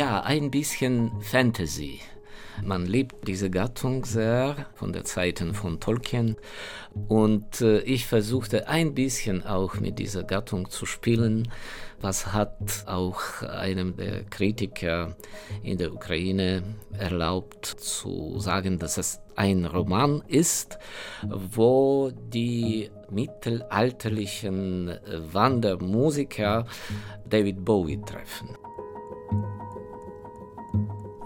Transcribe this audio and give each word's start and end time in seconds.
Ja, 0.00 0.22
ein 0.22 0.50
bisschen 0.50 1.12
Fantasy. 1.20 2.00
Man 2.64 2.86
liebt 2.86 3.28
diese 3.28 3.50
Gattung 3.50 4.06
sehr 4.06 4.56
von 4.74 4.94
der 4.94 5.04
Zeiten 5.04 5.52
von 5.52 5.78
Tolkien 5.78 6.36
und 7.08 7.60
äh, 7.60 7.80
ich 7.80 8.06
versuchte 8.06 8.66
ein 8.66 8.94
bisschen 8.94 9.44
auch 9.44 9.74
mit 9.74 9.98
dieser 9.98 10.24
Gattung 10.24 10.70
zu 10.70 10.86
spielen. 10.86 11.52
Was 12.00 12.32
hat 12.32 12.86
auch 12.86 13.42
einem 13.42 13.94
der 13.94 14.24
Kritiker 14.24 15.16
in 15.62 15.76
der 15.76 15.92
Ukraine 15.92 16.62
erlaubt 16.98 17.66
zu 17.66 18.38
sagen, 18.38 18.78
dass 18.78 18.96
es 18.96 19.20
ein 19.36 19.66
Roman 19.66 20.22
ist, 20.28 20.78
wo 21.28 22.10
die 22.10 22.90
mittelalterlichen 23.10 24.96
Wandermusiker 25.30 26.64
David 27.28 27.66
Bowie 27.66 28.00
treffen. 28.00 28.56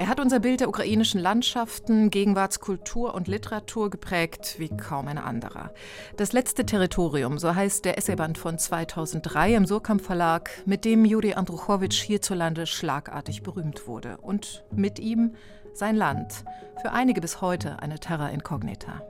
Er 0.04 0.10
hat 0.10 0.20
unser 0.20 0.38
Bild 0.38 0.60
der 0.60 0.68
ukrainischen 0.68 1.18
Landschaften, 1.18 2.10
Gegenwartskultur 2.10 3.14
und 3.14 3.26
Literatur 3.26 3.88
geprägt 3.88 4.56
wie 4.58 4.68
kaum 4.68 5.08
ein 5.08 5.16
anderer. 5.16 5.72
Das 6.18 6.34
letzte 6.34 6.66
Territorium, 6.66 7.38
so 7.38 7.54
heißt 7.54 7.86
der 7.86 7.96
Essayband 7.96 8.36
von 8.36 8.58
2003 8.58 9.54
im 9.54 9.64
Surkamp 9.64 10.02
Verlag, 10.02 10.50
mit 10.66 10.84
dem 10.84 11.06
Juri 11.06 11.32
Andruchowitsch 11.32 12.02
hierzulande 12.02 12.66
schlagartig 12.66 13.42
berühmt 13.42 13.86
wurde. 13.86 14.18
Und 14.18 14.66
mit 14.70 14.98
ihm 14.98 15.36
sein 15.72 15.96
Land, 15.96 16.44
für 16.82 16.92
einige 16.92 17.22
bis 17.22 17.40
heute 17.40 17.78
eine 17.80 17.98
Terra 17.98 18.28
Incognita. 18.28 19.00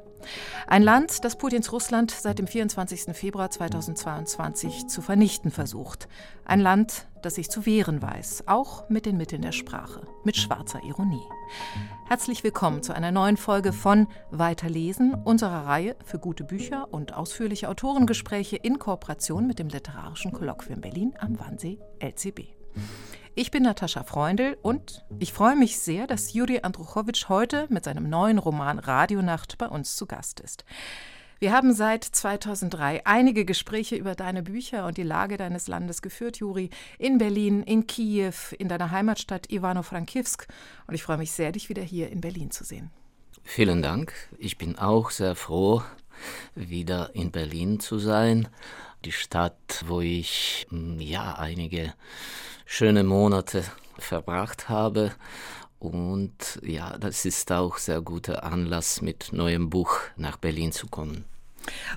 Ein 0.68 0.84
Land, 0.84 1.24
das 1.24 1.36
Putins 1.36 1.72
Russland 1.72 2.12
seit 2.12 2.38
dem 2.38 2.46
24. 2.46 3.16
Februar 3.16 3.50
2022 3.50 4.86
zu 4.86 5.02
vernichten 5.02 5.50
versucht. 5.50 6.08
Ein 6.44 6.60
Land, 6.60 7.08
das 7.24 7.36
sich 7.36 7.50
zu 7.50 7.64
wehren 7.64 8.02
weiß, 8.02 8.44
auch 8.46 8.88
mit 8.90 9.06
den 9.06 9.16
Mitteln 9.16 9.42
der 9.42 9.52
Sprache, 9.52 10.06
mit 10.24 10.36
schwarzer 10.36 10.82
Ironie. 10.84 11.26
Herzlich 12.06 12.44
willkommen 12.44 12.82
zu 12.82 12.94
einer 12.94 13.12
neuen 13.12 13.36
Folge 13.36 13.72
von 13.72 14.08
Weiterlesen, 14.30 15.14
unserer 15.14 15.66
Reihe 15.66 15.96
für 16.04 16.18
gute 16.18 16.44
Bücher 16.44 16.92
und 16.92 17.14
ausführliche 17.14 17.68
Autorengespräche 17.68 18.56
in 18.56 18.78
Kooperation 18.78 19.46
mit 19.46 19.58
dem 19.58 19.68
Literarischen 19.68 20.32
Kolloquium 20.32 20.80
Berlin 20.80 21.14
am 21.18 21.38
Wannsee 21.40 21.78
LCB. 22.00 22.40
Ich 23.34 23.50
bin 23.50 23.62
Natascha 23.62 24.04
Freundl 24.04 24.56
und 24.62 25.04
ich 25.18 25.32
freue 25.32 25.56
mich 25.56 25.78
sehr, 25.78 26.06
dass 26.06 26.34
Juri 26.34 26.60
Andruchowitsch 26.62 27.28
heute 27.28 27.66
mit 27.68 27.84
seinem 27.84 28.08
neuen 28.08 28.38
Roman 28.38 28.78
Radionacht 28.78 29.58
bei 29.58 29.66
uns 29.66 29.96
zu 29.96 30.06
Gast 30.06 30.40
ist. 30.40 30.64
Wir 31.40 31.52
haben 31.52 31.74
seit 31.74 32.04
2003 32.04 33.04
einige 33.04 33.44
Gespräche 33.44 33.96
über 33.96 34.14
deine 34.14 34.42
Bücher 34.42 34.86
und 34.86 34.96
die 34.96 35.02
Lage 35.02 35.36
deines 35.36 35.66
Landes 35.66 36.00
geführt, 36.00 36.38
Juri, 36.38 36.70
in 36.98 37.18
Berlin, 37.18 37.62
in 37.62 37.86
Kiew, 37.86 38.34
in 38.58 38.68
deiner 38.68 38.90
Heimatstadt 38.90 39.50
Ivano-Frankivsk. 39.50 40.46
Und 40.86 40.94
ich 40.94 41.02
freue 41.02 41.18
mich 41.18 41.32
sehr, 41.32 41.52
dich 41.52 41.68
wieder 41.68 41.82
hier 41.82 42.10
in 42.10 42.20
Berlin 42.20 42.50
zu 42.50 42.64
sehen. 42.64 42.90
Vielen 43.42 43.82
Dank. 43.82 44.14
Ich 44.38 44.58
bin 44.58 44.78
auch 44.78 45.10
sehr 45.10 45.34
froh, 45.34 45.82
wieder 46.54 47.10
in 47.14 47.30
Berlin 47.30 47.80
zu 47.80 47.98
sein. 47.98 48.48
Die 49.04 49.12
Stadt, 49.12 49.84
wo 49.86 50.00
ich 50.00 50.66
hm, 50.70 50.98
ja 51.00 51.34
einige 51.34 51.92
schöne 52.64 53.04
Monate 53.04 53.64
verbracht 53.98 54.68
habe. 54.68 55.12
Und 55.84 56.60
ja, 56.62 56.96
das 56.98 57.24
ist 57.26 57.52
auch 57.52 57.76
sehr 57.76 58.00
guter 58.00 58.44
Anlass, 58.44 59.02
mit 59.02 59.32
neuem 59.32 59.68
Buch 59.68 59.98
nach 60.16 60.38
Berlin 60.38 60.72
zu 60.72 60.86
kommen. 60.86 61.24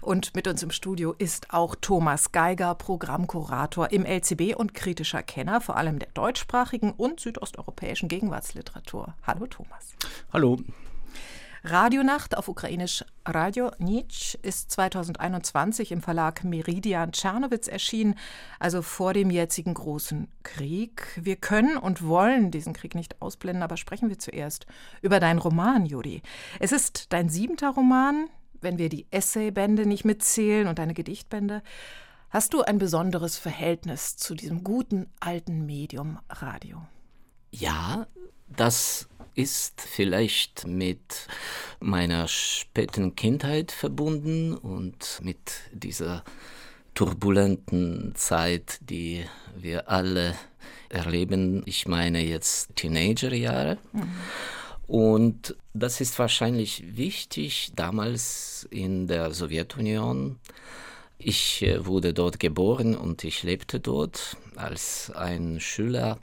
Und 0.02 0.36
mit 0.36 0.48
uns 0.48 0.64
im 0.64 0.72
Studio 0.72 1.14
ist 1.18 1.54
auch 1.54 1.76
Thomas 1.76 2.32
Geiger, 2.32 2.76
Programmkurator 2.76 3.92
im 3.92 4.06
LCB 4.06 4.56
und 4.56 4.74
kritischer 4.74 5.24
Kenner, 5.24 5.62
vor 5.62 5.78
allem 5.78 6.00
der 6.00 6.10
deutschsprachigen 6.14 6.92
und 6.92 7.20
südosteuropäischen 7.20 8.10
Gegenwartsliteratur. 8.10 9.14
Hallo 9.24 9.48
Thomas. 9.48 9.94
Hallo. 10.32 10.58
Radionacht 11.70 12.38
auf 12.38 12.48
ukrainisch 12.48 13.04
Radio 13.26 13.72
Nitsch 13.78 14.36
ist 14.42 14.72
2021 14.72 15.92
im 15.92 16.02
Verlag 16.02 16.46
Meridian 16.46 17.12
Czernowitz 17.12 17.68
erschienen, 17.68 18.16
also 18.58 18.82
vor 18.82 19.14
dem 19.14 19.30
jetzigen 19.30 19.74
großen 19.74 20.30
Krieg. 20.44 21.20
Wir 21.22 21.36
können 21.36 21.76
und 21.76 22.08
wollen 22.08 22.52
diesen 22.52 22.72
Krieg 22.72 22.96
nicht 22.96 23.22
ausblenden, 23.22 23.64
aber 23.64 23.76
sprechen 23.76 24.08
wir 24.08 24.18
zuerst 24.18 24.66
über 25.02 25.20
deinen 25.20 25.40
Roman, 25.40 25.86
Juri. 25.86 26.22
Es 26.62 26.72
ist 26.72 27.12
dein 27.12 27.28
siebter 27.28 27.72
Roman, 27.72 28.30
wenn 28.62 28.78
wir 28.78 28.88
die 28.88 29.06
Essaybände 29.12 29.86
nicht 29.86 30.06
mitzählen 30.06 30.68
und 30.68 30.80
deine 30.80 30.94
Gedichtbände. 30.94 31.62
Hast 32.30 32.54
du 32.54 32.62
ein 32.62 32.78
besonderes 32.78 33.38
Verhältnis 33.38 34.16
zu 34.16 34.36
diesem 34.36 34.64
guten 34.64 35.08
alten 35.20 35.66
Medium 35.66 36.18
Radio? 36.30 36.82
Ja, 37.52 38.08
das 38.48 39.10
ist 39.38 39.82
vielleicht 39.82 40.66
mit 40.66 41.28
meiner 41.80 42.28
späten 42.28 43.16
Kindheit 43.16 43.72
verbunden 43.72 44.56
und 44.56 45.20
mit 45.22 45.38
dieser 45.72 46.24
turbulenten 46.96 48.14
Zeit, 48.16 48.80
die 48.82 49.24
wir 49.56 49.90
alle 49.90 50.36
erleben. 50.90 51.62
Ich 51.68 51.88
meine 51.88 52.22
jetzt 52.22 52.76
Teenagerjahre. 52.76 53.78
Mhm. 53.94 54.10
Und 54.88 55.56
das 55.74 56.02
ist 56.02 56.18
wahrscheinlich 56.18 56.98
wichtig 56.98 57.74
damals 57.76 58.68
in 58.72 59.06
der 59.08 59.34
Sowjetunion. 59.34 60.40
Ich 61.20 61.62
äh, 61.62 61.86
wurde 61.86 62.14
dort 62.14 62.40
geboren 62.40 62.96
und 62.96 63.24
ich 63.24 63.44
lebte 63.44 63.80
dort 63.80 64.38
als 64.56 65.12
ein 65.12 65.60
Schüler 65.60 66.18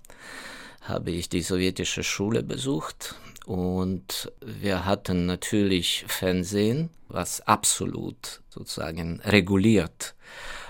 habe 0.85 1.11
ich 1.11 1.29
die 1.29 1.43
sowjetische 1.43 2.05
Schule 2.05 2.43
besucht 2.43 3.15
und 3.47 4.31
wir 4.41 4.85
hatten 4.85 5.27
natürlich 5.27 6.05
Fernsehen, 6.07 6.91
was 7.09 7.41
absolut 7.41 8.43
sozusagen 8.49 9.21
reguliert 9.21 10.15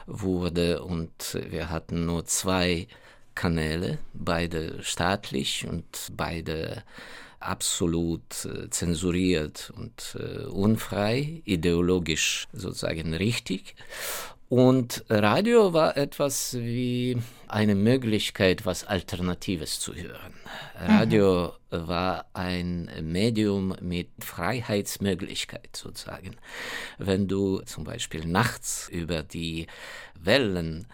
wurde 0.07 0.83
und 0.83 1.39
wir 1.51 1.71
hatten 1.71 2.07
nur 2.07 2.25
zwei 2.25 2.87
Kanäle, 3.35 3.99
beide 4.13 4.83
staatlich 4.83 5.67
und 5.69 5.85
beide 6.13 6.85
absolut 7.41 8.45
äh, 8.45 8.71
zensuriert 8.71 9.73
und 9.77 10.17
äh, 10.19 10.45
unfrei, 10.45 11.43
ideologisch 11.45 12.47
sozusagen 12.53 13.15
richtig. 13.15 13.75
Und 14.57 15.05
Radio 15.09 15.73
war 15.73 15.97
etwas 15.97 16.55
wie 16.55 17.17
eine 17.49 17.75
Möglichkeit, 17.75 18.65
was 18.65 18.85
Alternatives 18.85 19.81
zu 19.81 19.97
hören. 19.97 20.33
Radio 20.79 21.55
mhm. 21.73 21.89
war 21.89 22.27
ein 22.35 22.89
Medium 23.03 23.75
mit 23.81 24.11
Freiheitsmöglichkeit 24.21 25.75
sozusagen. 25.75 26.37
Wenn 26.99 27.27
du 27.27 27.63
zum 27.63 27.83
Beispiel 27.83 28.27
nachts 28.27 28.89
über 28.89 29.25
die 29.25 29.67
Wellen 30.23 30.87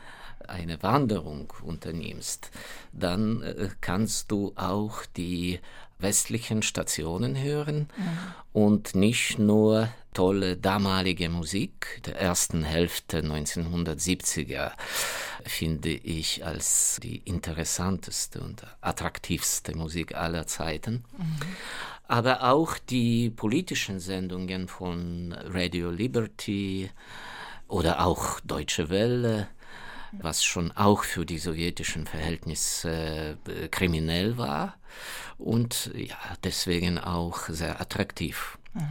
eine 0.48 0.82
Wanderung 0.82 1.52
unternimmst, 1.62 2.50
dann 2.94 3.42
äh, 3.42 3.68
kannst 3.82 4.30
du 4.30 4.54
auch 4.56 5.04
die 5.18 5.60
westlichen 6.02 6.62
Stationen 6.62 7.40
hören 7.40 7.88
mhm. 7.96 8.18
und 8.52 8.94
nicht 8.94 9.38
nur 9.38 9.88
tolle 10.12 10.56
damalige 10.56 11.28
Musik 11.28 12.02
der 12.04 12.20
ersten 12.20 12.64
Hälfte 12.64 13.20
1970er 13.20 14.72
finde 15.44 15.90
ich 15.90 16.44
als 16.44 16.98
die 17.02 17.18
interessanteste 17.18 18.40
und 18.40 18.62
attraktivste 18.80 19.76
Musik 19.76 20.14
aller 20.14 20.46
Zeiten. 20.46 21.04
Mhm. 21.16 21.36
Aber 22.08 22.42
auch 22.50 22.76
die 22.76 23.30
politischen 23.30 24.00
Sendungen 24.00 24.66
von 24.66 25.32
Radio 25.44 25.90
Liberty 25.90 26.90
oder 27.68 28.04
auch 28.04 28.40
Deutsche 28.40 28.90
Welle 28.90 29.48
was 30.12 30.44
schon 30.44 30.72
auch 30.72 31.04
für 31.04 31.24
die 31.24 31.38
sowjetischen 31.38 32.06
Verhältnisse 32.06 33.38
äh, 33.46 33.68
kriminell 33.68 34.36
war 34.36 34.74
und 35.38 35.90
ja, 35.94 36.16
deswegen 36.44 36.98
auch 36.98 37.48
sehr 37.48 37.80
attraktiv. 37.80 38.58
Mhm. 38.74 38.90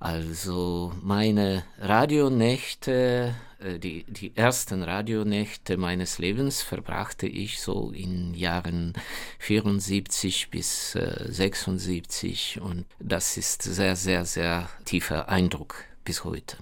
Also 0.00 0.92
meine 1.02 1.64
Radionächte, 1.78 3.34
äh, 3.58 3.78
die, 3.78 4.04
die 4.04 4.36
ersten 4.36 4.82
Radionächte 4.84 5.76
meines 5.76 6.18
Lebens 6.18 6.62
verbrachte 6.62 7.26
ich 7.26 7.60
so 7.60 7.90
in 7.90 8.34
Jahren 8.34 8.92
74 9.40 10.50
bis 10.50 10.94
äh, 10.94 11.26
76 11.28 12.60
und 12.60 12.86
das 13.00 13.36
ist 13.36 13.62
sehr, 13.62 13.96
sehr, 13.96 14.24
sehr 14.24 14.68
tiefer 14.84 15.28
Eindruck 15.28 15.84
bis 16.04 16.22
heute. 16.22 16.58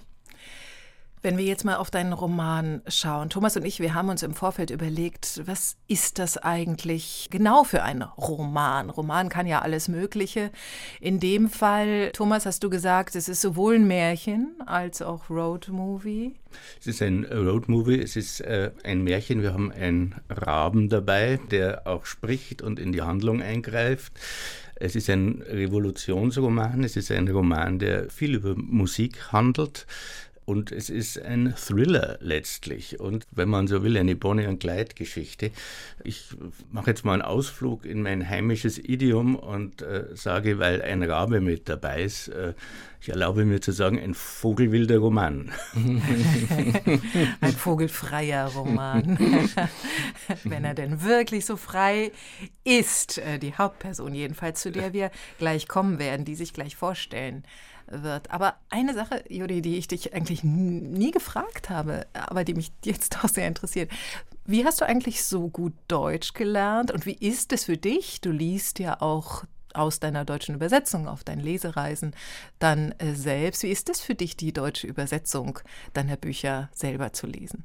Wenn 1.27 1.39
wir 1.39 1.45
jetzt 1.45 1.65
mal 1.65 1.75
auf 1.75 1.91
deinen 1.91 2.13
Roman 2.13 2.83
schauen, 2.87 3.31
Thomas 3.31 3.57
und 3.57 3.65
ich, 3.65 3.81
wir 3.81 3.95
haben 3.95 4.11
uns 4.11 4.23
im 4.23 4.33
Vorfeld 4.33 4.71
überlegt, 4.71 5.43
was 5.45 5.77
ist 5.89 6.21
das 6.21 6.39
eigentlich 6.39 7.27
genau 7.33 7.65
für 7.65 7.83
ein 7.83 8.03
Roman? 8.03 8.91
Roman 8.91 9.29
kann 9.29 9.49
ja 9.49 9.61
alles 9.61 9.89
Mögliche. 9.89 10.53
In 11.01 11.19
dem 11.19 11.49
Fall, 11.49 12.13
Thomas, 12.13 12.47
hast 12.47 12.63
du 12.63 12.71
gesagt, 12.71 13.17
es 13.17 13.29
ist 13.29 13.41
sowohl 13.41 13.75
ein 13.75 13.89
Märchen 13.89 14.55
als 14.67 15.03
auch 15.03 15.29
Roadmovie. 15.29 16.37
Es 16.79 16.87
ist 16.87 17.03
ein 17.03 17.25
Roadmovie, 17.25 18.01
es 18.01 18.15
ist 18.15 18.41
äh, 18.43 18.71
ein 18.85 19.03
Märchen. 19.03 19.43
Wir 19.43 19.53
haben 19.53 19.73
einen 19.73 20.15
Raben 20.31 20.89
dabei, 20.89 21.41
der 21.51 21.89
auch 21.89 22.07
spricht 22.07 22.63
und 22.63 22.79
in 22.79 22.93
die 22.93 23.03
Handlung 23.03 23.43
eingreift. 23.43 24.13
Es 24.79 24.95
ist 24.95 25.09
ein 25.09 25.43
Revolutionsroman, 25.43 26.85
es 26.85 26.97
ist 26.97 27.11
ein 27.11 27.27
Roman, 27.29 27.79
der 27.79 28.11
viel 28.11 28.35
über 28.35 28.55
Musik 28.55 29.33
handelt. 29.33 29.87
Und 30.47 30.71
es 30.71 30.91
ist 30.91 31.21
ein 31.21 31.55
Thriller 31.57 32.19
letztlich. 32.21 33.01
Und 33.01 33.27
wenn 33.33 33.49
man 33.49 33.67
so 33.67 33.83
will, 33.83 33.97
eine 33.97 34.15
Bonnie- 34.15 34.47
und 34.47 34.61
Clyde-Geschichte. 34.61 35.51
Ich 36.05 36.29
mache 36.71 36.91
jetzt 36.91 37.05
mal 37.05 37.15
einen 37.15 37.23
Ausflug 37.23 37.85
in 37.85 38.01
mein 38.01 38.29
heimisches 38.29 38.79
Idiom 38.79 39.35
und 39.35 39.83
äh, 39.83 40.05
sage, 40.15 40.61
weil 40.61 40.83
ein 40.83 41.03
Rabe 41.03 41.41
mit 41.41 41.69
dabei 41.69 42.05
ist, 42.05 42.29
äh, 42.29 42.55
ich 43.01 43.09
erlaube 43.09 43.45
mir 43.45 43.61
zu 43.61 43.73
sagen, 43.73 44.01
ein 44.01 44.15
vogelwilder 44.15 44.99
Roman. 44.99 45.51
ein 47.41 47.53
vogelfreier 47.53 48.47
Roman. 48.47 49.19
Wenn 50.45 50.65
er 50.65 50.75
denn 50.75 51.03
wirklich 51.03 51.45
so 51.45 51.57
frei 51.57 52.13
ist, 52.65 53.19
äh, 53.19 53.39
die 53.39 53.55
Hauptperson 53.55 54.15
jedenfalls, 54.15 54.61
zu 54.61 54.71
der 54.71 54.93
wir 54.93 55.11
gleich 55.39 55.69
kommen 55.69 55.99
werden, 55.99 56.25
die 56.25 56.37
sich 56.37 56.53
gleich 56.53 56.77
vorstellen 56.77 57.45
wird. 57.89 58.31
Aber 58.31 58.57
eine 58.71 58.95
Sache, 58.95 59.25
Juri, 59.29 59.63
die 59.63 59.77
ich 59.77 59.89
dich 59.89 60.15
eigentlich 60.15 60.45
nie 60.45 61.11
gefragt 61.11 61.71
habe, 61.71 62.07
aber 62.13 62.45
die 62.45 62.55
mich 62.55 62.73
jetzt 62.85 63.19
auch 63.25 63.29
sehr 63.29 63.49
interessiert. 63.49 63.91
Wie 64.45 64.65
hast 64.65 64.81
du 64.81 64.87
eigentlich 64.87 65.25
so 65.25 65.49
gut 65.49 65.75
Deutsch 65.89 66.35
gelernt 66.35 66.91
und 66.91 67.07
wie 67.07 67.15
ist 67.15 67.53
es 67.53 67.65
für 67.65 67.77
dich? 67.77 68.21
Du 68.21 68.31
liest 68.31 68.79
ja 68.79 69.01
auch 69.01 69.45
aus 69.75 70.01
deiner 70.01 70.25
deutschen 70.25 70.55
Übersetzung 70.55 71.07
auf 71.07 71.23
deinen 71.23 71.41
Lesereisen 71.41 72.15
dann 72.59 72.93
äh, 72.93 73.15
selbst. 73.15 73.63
Wie 73.63 73.71
ist 73.71 73.89
es 73.91 74.01
für 74.01 74.15
dich, 74.15 74.37
die 74.37 74.53
deutsche 74.53 74.87
Übersetzung 74.87 75.59
deiner 75.93 76.17
Bücher 76.17 76.71
selber 76.73 77.13
zu 77.13 77.27
lesen? 77.27 77.65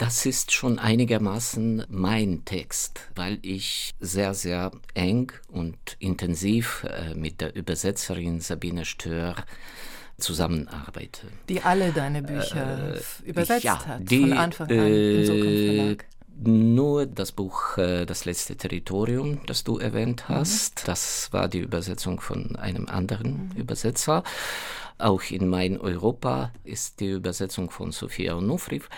Das 0.00 0.24
ist 0.24 0.50
schon 0.50 0.78
einigermaßen 0.78 1.84
mein 1.90 2.46
Text, 2.46 3.00
weil 3.16 3.38
ich 3.42 3.92
sehr, 4.00 4.32
sehr 4.32 4.70
eng 4.94 5.30
und 5.48 5.76
intensiv 5.98 6.86
äh, 6.88 7.12
mit 7.14 7.42
der 7.42 7.54
Übersetzerin 7.54 8.40
Sabine 8.40 8.86
Stör 8.86 9.34
zusammenarbeite. 10.16 11.26
Die 11.50 11.60
alle 11.60 11.92
deine 11.92 12.22
Bücher 12.22 12.94
äh, 12.94 13.28
übersetzt 13.28 13.64
ja, 13.64 13.84
hat, 13.84 14.10
die, 14.10 14.20
von 14.20 14.32
Anfang 14.32 14.70
an 14.70 14.86
im 14.86 15.26
Sokam 15.26 15.66
Verlag. 15.66 16.06
Nur 16.42 17.04
das 17.04 17.32
Buch 17.32 17.76
äh, 17.76 18.06
Das 18.06 18.24
letzte 18.24 18.56
Territorium, 18.56 19.40
das 19.46 19.62
du 19.62 19.78
erwähnt 19.78 20.28
hast, 20.30 20.80
mhm. 20.80 20.86
das 20.86 21.32
war 21.32 21.48
die 21.48 21.58
Übersetzung 21.58 22.18
von 22.18 22.56
einem 22.56 22.88
anderen 22.88 23.50
mhm. 23.50 23.60
Übersetzer. 23.60 24.22
Auch 24.96 25.22
in 25.30 25.48
Mein 25.48 25.78
Europa 25.78 26.52
ist 26.64 27.00
die 27.00 27.10
Übersetzung 27.10 27.70
von 27.70 27.92
Sophia 27.92 28.36
Onufriv. 28.36 28.88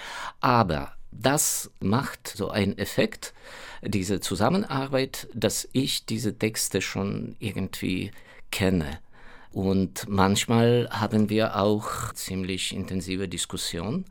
Aber 0.41 0.93
das 1.11 1.71
macht 1.81 2.29
so 2.29 2.50
einen 2.50 2.79
Effekt, 2.79 3.35
diese 3.83 4.21
Zusammenarbeit, 4.21 5.27
dass 5.35 5.69
ich 5.73 6.06
diese 6.06 6.38
Texte 6.38 6.81
schon 6.81 7.35
irgendwie 7.41 8.12
kenne. 8.53 9.00
Und 9.50 10.09
manchmal 10.09 10.88
haben 10.91 11.29
wir 11.29 11.56
auch 11.56 12.12
ziemlich 12.15 12.73
intensive 12.75 13.29
Diskussionen 13.29 14.05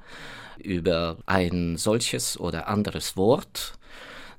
über 0.64 1.18
ein 1.26 1.78
solches 1.78 2.40
oder 2.40 2.68
anderes 2.68 3.18
Wort 3.18 3.78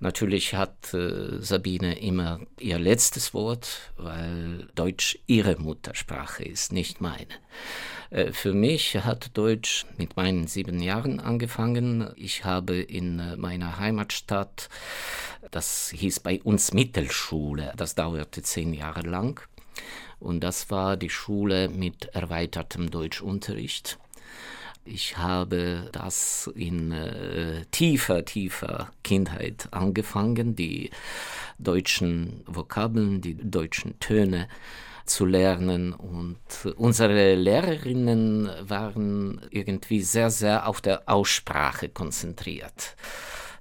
Natürlich 0.03 0.55
hat 0.55 0.93
äh, 0.95 1.41
Sabine 1.41 1.97
immer 2.01 2.41
ihr 2.59 2.81
letztes 2.81 3.35
Wort, 3.35 3.93
weil 3.97 4.67
Deutsch 4.75 5.17
ihre 5.29 5.55
Muttersprache 5.61 6.43
ist, 6.43 6.73
nicht 6.73 7.01
meine. 7.01 7.29
Äh, 8.11 8.33
für 8.33 8.53
mich 8.53 8.97
hat 8.97 9.31
Deutsch 9.39 9.87
mit 9.99 10.17
meinen 10.17 10.49
sieben 10.49 10.81
Jahren 10.81 11.21
angefangen. 11.21 12.11
Ich 12.17 12.45
habe 12.45 12.81
in 12.81 13.21
äh, 13.21 13.37
meiner 13.37 13.79
Heimatstadt, 13.79 14.69
das 15.53 15.91
hieß 15.95 16.19
bei 16.19 16.43
uns 16.43 16.73
Mittelschule, 16.75 17.73
das 17.77 17.95
dauerte 17.95 18.43
zehn 18.43 18.75
Jahre 18.75 19.03
lang. 19.03 19.41
Und 20.19 20.41
das 20.41 20.69
war 20.69 20.97
die 20.97 21.11
Schule 21.11 21.69
mit 21.69 22.07
erweitertem 22.07 22.91
Deutschunterricht. 22.91 24.01
Ich 24.84 25.17
habe 25.17 25.88
das 25.93 26.50
in 26.56 26.90
äh, 26.90 27.64
tiefer, 27.70 28.25
tiefer 28.25 28.90
Kindheit 29.05 29.69
angefangen, 29.70 30.56
die 30.56 30.90
deutschen 31.58 32.43
Vokabeln, 32.46 33.20
die 33.20 33.37
deutschen 33.37 33.99
Töne 34.00 34.49
zu 35.05 35.25
lernen. 35.25 35.93
Und 35.93 36.38
unsere 36.76 37.37
Lehrerinnen 37.37 38.50
waren 38.61 39.40
irgendwie 39.50 40.02
sehr, 40.02 40.31
sehr 40.31 40.67
auf 40.67 40.81
der 40.81 41.08
Aussprache 41.08 41.88
konzentriert. 41.88 42.96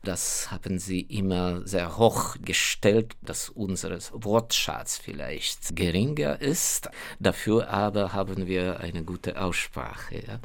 Das 0.04 0.50
haben 0.50 0.80
sie 0.80 1.02
immer 1.02 1.68
sehr 1.68 2.00
hoch 2.00 2.36
gestellt, 2.42 3.14
dass 3.22 3.50
unser 3.50 4.00
Wortschatz 4.14 4.98
vielleicht 4.98 5.76
geringer 5.76 6.42
ist. 6.42 6.90
Dafür 7.20 7.70
aber 7.70 8.12
haben 8.12 8.48
wir 8.48 8.80
eine 8.80 9.04
gute 9.04 9.40
Aussprache. 9.40 10.16
Ja. 10.16 10.40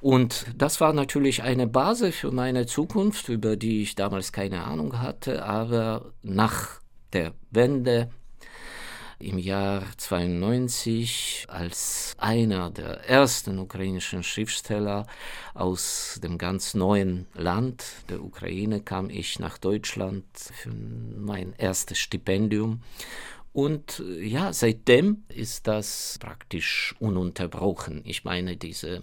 Und 0.00 0.46
das 0.56 0.80
war 0.80 0.92
natürlich 0.92 1.42
eine 1.42 1.66
Basis 1.66 2.16
für 2.16 2.30
meine 2.30 2.66
Zukunft, 2.66 3.28
über 3.28 3.56
die 3.56 3.82
ich 3.82 3.94
damals 3.94 4.32
keine 4.32 4.64
Ahnung 4.64 5.00
hatte, 5.00 5.44
aber 5.44 6.12
nach 6.22 6.80
der 7.12 7.32
Wende 7.50 8.10
im 9.18 9.38
Jahr 9.38 9.82
92 9.96 11.46
als 11.48 12.14
einer 12.18 12.70
der 12.70 13.08
ersten 13.08 13.58
ukrainischen 13.58 14.22
Schriftsteller 14.22 15.06
aus 15.54 16.20
dem 16.22 16.36
ganz 16.36 16.74
neuen 16.74 17.26
Land 17.32 17.84
der 18.10 18.22
Ukraine 18.22 18.80
kam 18.82 19.08
ich 19.08 19.38
nach 19.38 19.56
Deutschland 19.56 20.26
für 20.36 20.68
mein 20.70 21.54
erstes 21.56 21.98
Stipendium 21.98 22.82
und 23.56 24.02
ja, 24.20 24.52
seitdem 24.52 25.24
ist 25.28 25.66
das 25.66 26.18
praktisch 26.20 26.94
ununterbrochen. 26.98 28.02
Ich 28.04 28.22
meine, 28.22 28.58
diese 28.58 29.02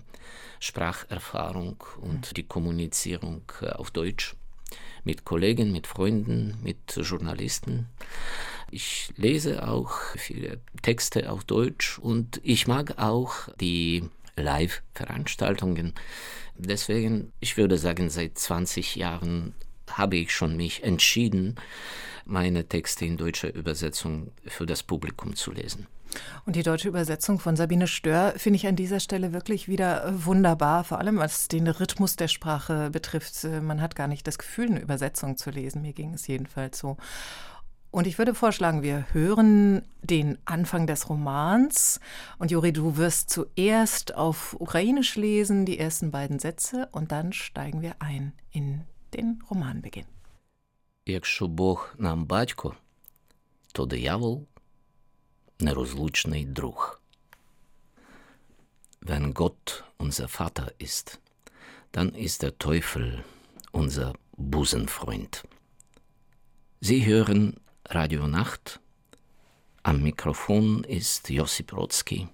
Spracherfahrung 0.63 1.83
und 2.00 2.38
die 2.38 2.44
Kommunizierung 2.44 3.42
äh, 3.62 3.69
auf 3.71 3.92
Deutsch 3.92 4.36
mit 5.04 5.25
Kollegen, 5.25 5.74
mit 5.74 5.88
Freunden, 5.88 6.57
mit 6.63 6.95
Journalisten. 6.95 7.88
Ich 8.71 9.12
lese 9.18 9.68
auch 9.68 9.92
viele 10.15 10.62
Texte 10.81 11.30
auf 11.30 11.44
Deutsch 11.44 12.00
und 12.00 12.39
ich 12.44 12.65
mag 12.65 12.98
auch 12.98 13.50
die 13.60 14.06
Live-Veranstaltungen. 14.38 15.94
Deswegen, 16.56 17.33
ich 17.42 17.57
würde 17.57 17.77
sagen, 17.77 18.10
seit 18.10 18.38
20 18.38 18.96
Jahren 18.96 19.53
habe 19.91 20.15
ich 20.15 20.34
schon 20.34 20.55
mich 20.55 20.84
entschieden, 20.84 21.55
meine 22.24 22.70
Texte 22.70 23.03
in 23.05 23.17
deutscher 23.17 23.53
Übersetzung 23.53 24.32
für 24.48 24.65
das 24.65 24.82
Publikum 24.82 25.36
zu 25.36 25.51
lesen. 25.51 25.88
Und 26.47 26.57
die 26.57 26.62
deutsche 26.62 26.88
Übersetzung 26.88 27.38
von 27.38 27.57
Sabine 27.57 27.87
Stör 27.87 28.33
finde 28.37 28.57
ich 28.57 28.66
an 28.66 28.76
dieser 28.76 29.00
Stelle 29.00 29.33
wirklich 29.33 29.68
wieder 29.68 30.07
äh, 30.07 30.25
wunderbar, 30.25 30.85
vor 30.85 30.99
allem 30.99 31.18
was 31.18 31.49
den 31.49 31.68
Rhythmus 31.68 32.16
der 32.16 32.28
Sprache 32.28 32.90
betrifft. 32.90 33.45
Äh, 33.45 33.61
man 33.61 33.83
hat 33.83 33.95
gar 33.95 34.09
nicht 34.09 34.26
das 34.26 34.38
Gefühl, 34.38 34.66
eine 34.66 34.80
Übersetzung 34.80 35.37
zu 35.37 35.50
lesen. 35.50 35.83
Mir 35.83 35.92
ging 35.92 36.14
es 36.14 36.26
jedenfalls 36.26 36.78
so. 36.78 36.97
Und 37.90 38.07
ich 38.07 38.18
würde 38.18 38.35
vorschlagen, 38.35 38.83
wir 38.83 39.07
hören 39.12 39.83
den 40.02 40.38
Anfang 40.45 40.87
des 40.87 41.09
Romans. 41.09 42.00
Und 42.38 42.50
Juri, 42.50 42.73
du 42.73 42.97
wirst 42.97 43.30
zuerst 43.30 44.14
auf 44.14 44.54
Ukrainisch 44.61 45.16
lesen, 45.16 45.64
die 45.64 45.78
ersten 45.78 46.11
beiden 46.11 46.38
Sätze, 46.38 46.88
und 46.92 47.12
dann 47.12 47.33
steigen 47.33 47.80
wir 47.80 47.97
ein 47.99 48.33
in 48.50 48.83
den 49.14 49.42
Romanbeginn. 49.50 50.07
Якщо 51.07 51.49
Бог 51.49 51.95
нам 51.99 52.26
батько, 52.26 52.75
то 53.73 53.87
диявол 53.87 54.47
nerozlučný 55.60 56.45
druh. 56.53 57.00
Wenn 59.01 59.33
Gott 59.33 59.83
unser 59.98 60.27
Vater 60.27 60.72
ist, 60.79 61.19
dann 61.91 62.15
ist 62.15 62.41
der 62.41 62.57
Teufel 62.57 63.24
unser 63.72 64.13
Busenfreund. 64.38 65.43
Sie 66.79 67.05
hören 67.05 67.60
Radio 67.89 68.27
Nacht. 68.27 68.79
Am 69.83 70.01
Mikrofon 70.01 70.83
ist 70.86 71.29
Josip 71.29 71.67
Brodsky, 71.67 72.27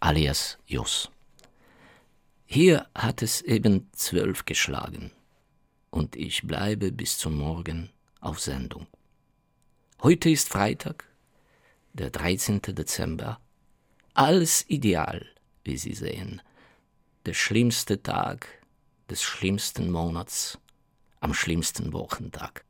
alias 0.00 0.58
Jos. 0.66 1.10
Hier 2.44 2.86
hat 2.94 3.22
es 3.22 3.40
eben 3.42 3.88
zwölf 3.92 4.44
geschlagen 4.44 5.10
und 5.90 6.14
ich 6.14 6.42
bleibe 6.42 6.92
bis 6.92 7.18
zum 7.18 7.38
Morgen 7.38 7.90
auf 8.20 8.38
Sendung. 8.38 8.86
Heute 10.02 10.30
ist 10.30 10.48
Freitag, 10.50 11.05
der 11.96 12.10
13. 12.10 12.60
Dezember. 12.62 13.40
Alles 14.12 14.64
ideal, 14.68 15.26
wie 15.64 15.78
Sie 15.78 15.94
sehen. 15.94 16.42
der 17.24 17.34
schlimmste 17.34 18.02
Tag 18.04 18.46
des 19.10 19.20
schlimmsten 19.20 19.90
Monats 19.90 20.58
am 21.18 21.34
schlimmsten 21.34 21.92
Wochentag. 21.92 22.64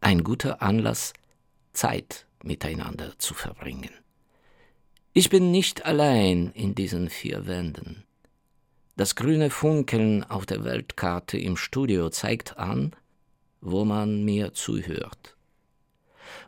Ein 0.00 0.24
guter 0.24 0.62
Anlass, 0.62 1.12
Zeit 1.74 2.26
miteinander 2.42 3.18
zu 3.18 3.34
verbringen. 3.34 3.90
Ich 5.12 5.28
bin 5.28 5.50
nicht 5.50 5.84
allein 5.84 6.52
in 6.52 6.74
diesen 6.74 7.10
vier 7.10 7.46
Wänden. 7.46 8.04
Das 8.96 9.14
grüne 9.14 9.50
Funkeln 9.50 10.24
auf 10.24 10.46
der 10.46 10.64
Weltkarte 10.64 11.36
im 11.36 11.58
Studio 11.58 12.08
zeigt 12.08 12.56
an, 12.56 12.96
wo 13.60 13.84
man 13.84 14.24
mir 14.24 14.54
zuhört. 14.54 15.35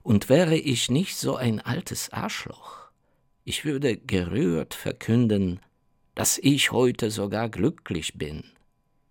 Und 0.02 0.28
wäre 0.28 0.56
ich 0.56 0.90
nicht 0.90 1.16
so 1.16 1.36
ein 1.36 1.60
altes 1.60 2.12
Arschloch, 2.12 2.88
ich 3.44 3.64
würde 3.64 3.96
gerührt 3.96 4.74
verkünden, 4.74 5.60
dass 6.14 6.38
ich 6.38 6.72
heute 6.72 7.10
sogar 7.10 7.48
glücklich 7.48 8.18
bin. 8.18 8.44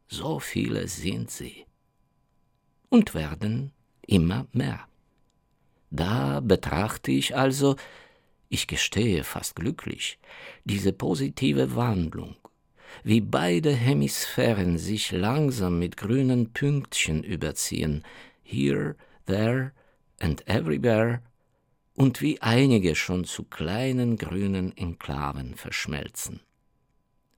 So 0.08 0.40
viele 0.40 0.88
sind 0.88 1.32
sie. 1.32 1.66
Und 2.90 3.14
werden 3.14 3.72
immer 4.06 4.48
mehr. 4.52 4.88
Da 5.90 6.40
betrachte 6.42 7.12
ich 7.12 7.36
also 7.36 7.76
ich 8.50 8.68
gestehe 8.68 9.24
fast 9.24 9.56
glücklich, 9.56 10.20
diese 10.64 10.94
positive 10.94 11.76
Wandlung, 11.76 12.36
wie 13.04 13.22
beide 13.22 13.72
Hemisphären 13.72 14.78
sich 14.78 15.12
langsam 15.12 15.80
mit 15.80 15.98
grünen 15.98 16.54
Pünktchen 16.54 17.24
überziehen, 17.24 18.04
here, 18.44 18.96
there 19.26 19.74
and 20.20 20.48
everywhere, 20.48 21.22
und 21.94 22.22
wie 22.22 22.42
einige 22.42 22.96
schon 22.96 23.26
zu 23.26 23.44
kleinen 23.44 24.18
grünen 24.18 24.76
Enklaven 24.78 25.56
verschmelzen. 25.56 26.42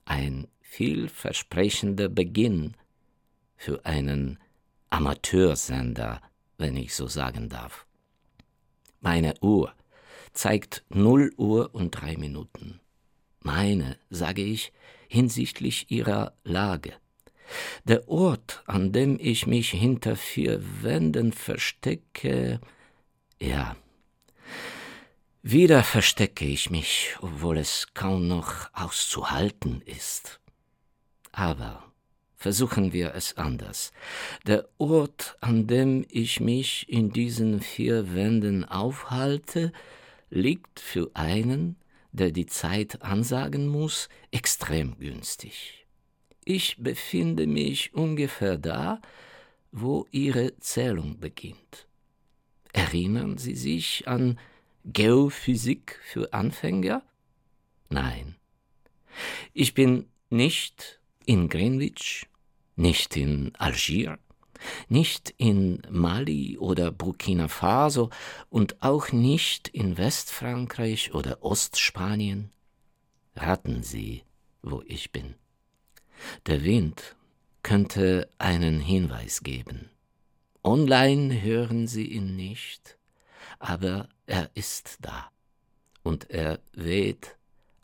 Ein 0.03 0.47
vielversprechender 0.59 2.09
Beginn 2.09 2.75
für 3.55 3.85
einen 3.85 4.37
Amateursender, 4.89 6.21
wenn 6.57 6.75
ich 6.75 6.93
so 6.93 7.07
sagen 7.07 7.47
darf. 7.47 7.85
Meine 8.99 9.33
Uhr 9.41 9.73
zeigt 10.33 10.83
0 10.89 11.31
Uhr 11.37 11.73
und 11.73 11.91
drei 11.91 12.17
Minuten. 12.17 12.81
Meine, 13.39 13.97
sage 14.09 14.41
ich, 14.43 14.73
hinsichtlich 15.07 15.89
ihrer 15.89 16.33
Lage. 16.43 16.93
Der 17.83 18.07
Ort, 18.07 18.63
an 18.65 18.91
dem 18.91 19.17
ich 19.19 19.47
mich 19.47 19.71
hinter 19.71 20.15
vier 20.15 20.61
Wänden 20.81 21.31
verstecke, 21.31 22.59
ja, 23.39 23.75
wieder 25.41 25.83
verstecke 25.83 26.45
ich 26.45 26.69
mich, 26.69 27.15
obwohl 27.21 27.57
es 27.57 27.87
kaum 27.93 28.27
noch 28.27 28.69
auszuhalten 28.73 29.81
ist. 29.81 30.41
Aber 31.31 31.89
versuchen 32.35 32.91
wir 32.91 33.15
es 33.15 33.37
anders. 33.37 33.91
Der 34.45 34.67
Ort, 34.77 35.37
an 35.39 35.65
dem 35.65 36.05
ich 36.09 36.39
mich 36.39 36.89
in 36.89 37.11
diesen 37.11 37.61
vier 37.61 38.13
Wänden 38.13 38.65
aufhalte, 38.65 39.71
liegt 40.29 40.79
für 40.79 41.09
einen, 41.13 41.77
der 42.11 42.31
die 42.31 42.45
Zeit 42.45 43.01
ansagen 43.01 43.67
muss, 43.67 44.09
extrem 44.31 44.97
günstig. 44.99 45.78
Ich 46.51 46.77
befinde 46.79 47.45
mich 47.45 47.93
ungefähr 47.93 48.57
da, 48.57 49.03
wo 49.71 50.07
Ihre 50.09 50.57
Zählung 50.57 51.19
beginnt. 51.19 51.85
Erinnern 52.73 53.37
Sie 53.37 53.53
sich 53.53 54.07
an 54.07 54.39
Geophysik 54.83 55.99
für 56.01 56.33
Anfänger? 56.33 57.03
Nein. 57.89 58.35
Ich 59.53 59.75
bin 59.75 60.07
nicht 60.31 60.99
in 61.23 61.49
Greenwich, 61.49 62.25
nicht 62.75 63.15
in 63.15 63.53
Algier, 63.53 64.17
nicht 64.87 65.35
in 65.37 65.83
Mali 65.91 66.57
oder 66.57 66.89
Burkina 66.89 67.47
Faso 67.47 68.09
und 68.49 68.81
auch 68.81 69.11
nicht 69.11 69.67
in 69.67 69.99
Westfrankreich 69.99 71.13
oder 71.13 71.43
Ostspanien. 71.43 72.49
Raten 73.35 73.83
Sie, 73.83 74.23
wo 74.63 74.81
ich 74.87 75.11
bin. 75.11 75.35
Der 76.45 76.63
Wind 76.63 77.15
könnte 77.63 78.29
einen 78.37 78.79
Hinweis 78.79 79.41
geben. 79.43 79.89
Online 80.63 81.41
hören 81.41 81.87
Sie 81.87 82.05
ihn 82.05 82.35
nicht, 82.35 82.97
aber 83.59 84.09
er 84.25 84.49
ist 84.53 84.97
da, 85.01 85.31
und 86.03 86.29
er 86.29 86.59
weht 86.73 87.37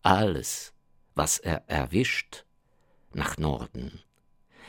alles, 0.03 0.73
was 1.15 1.39
er 1.39 1.63
erwischt, 1.67 2.45
nach 3.13 3.37
Norden, 3.37 4.01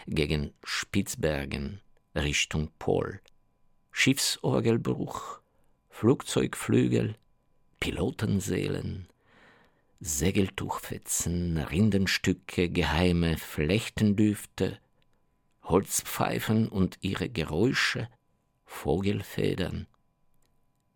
gegen 0.06 0.54
Spitzbergen, 0.62 1.80
Richtung 2.14 2.70
Pol. 2.78 3.20
Schiffsorgelbruch, 3.90 5.40
Flugzeugflügel, 5.88 7.16
Pilotenseelen, 7.80 9.08
Segeltuchfetzen, 10.00 11.58
Rindenstücke, 11.58 12.68
geheime 12.68 13.38
Flechtendüfte, 13.38 14.78
Holzpfeifen 15.64 16.68
und 16.68 16.98
ihre 17.00 17.28
Geräusche, 17.28 18.08
Vogelfedern. 18.66 19.86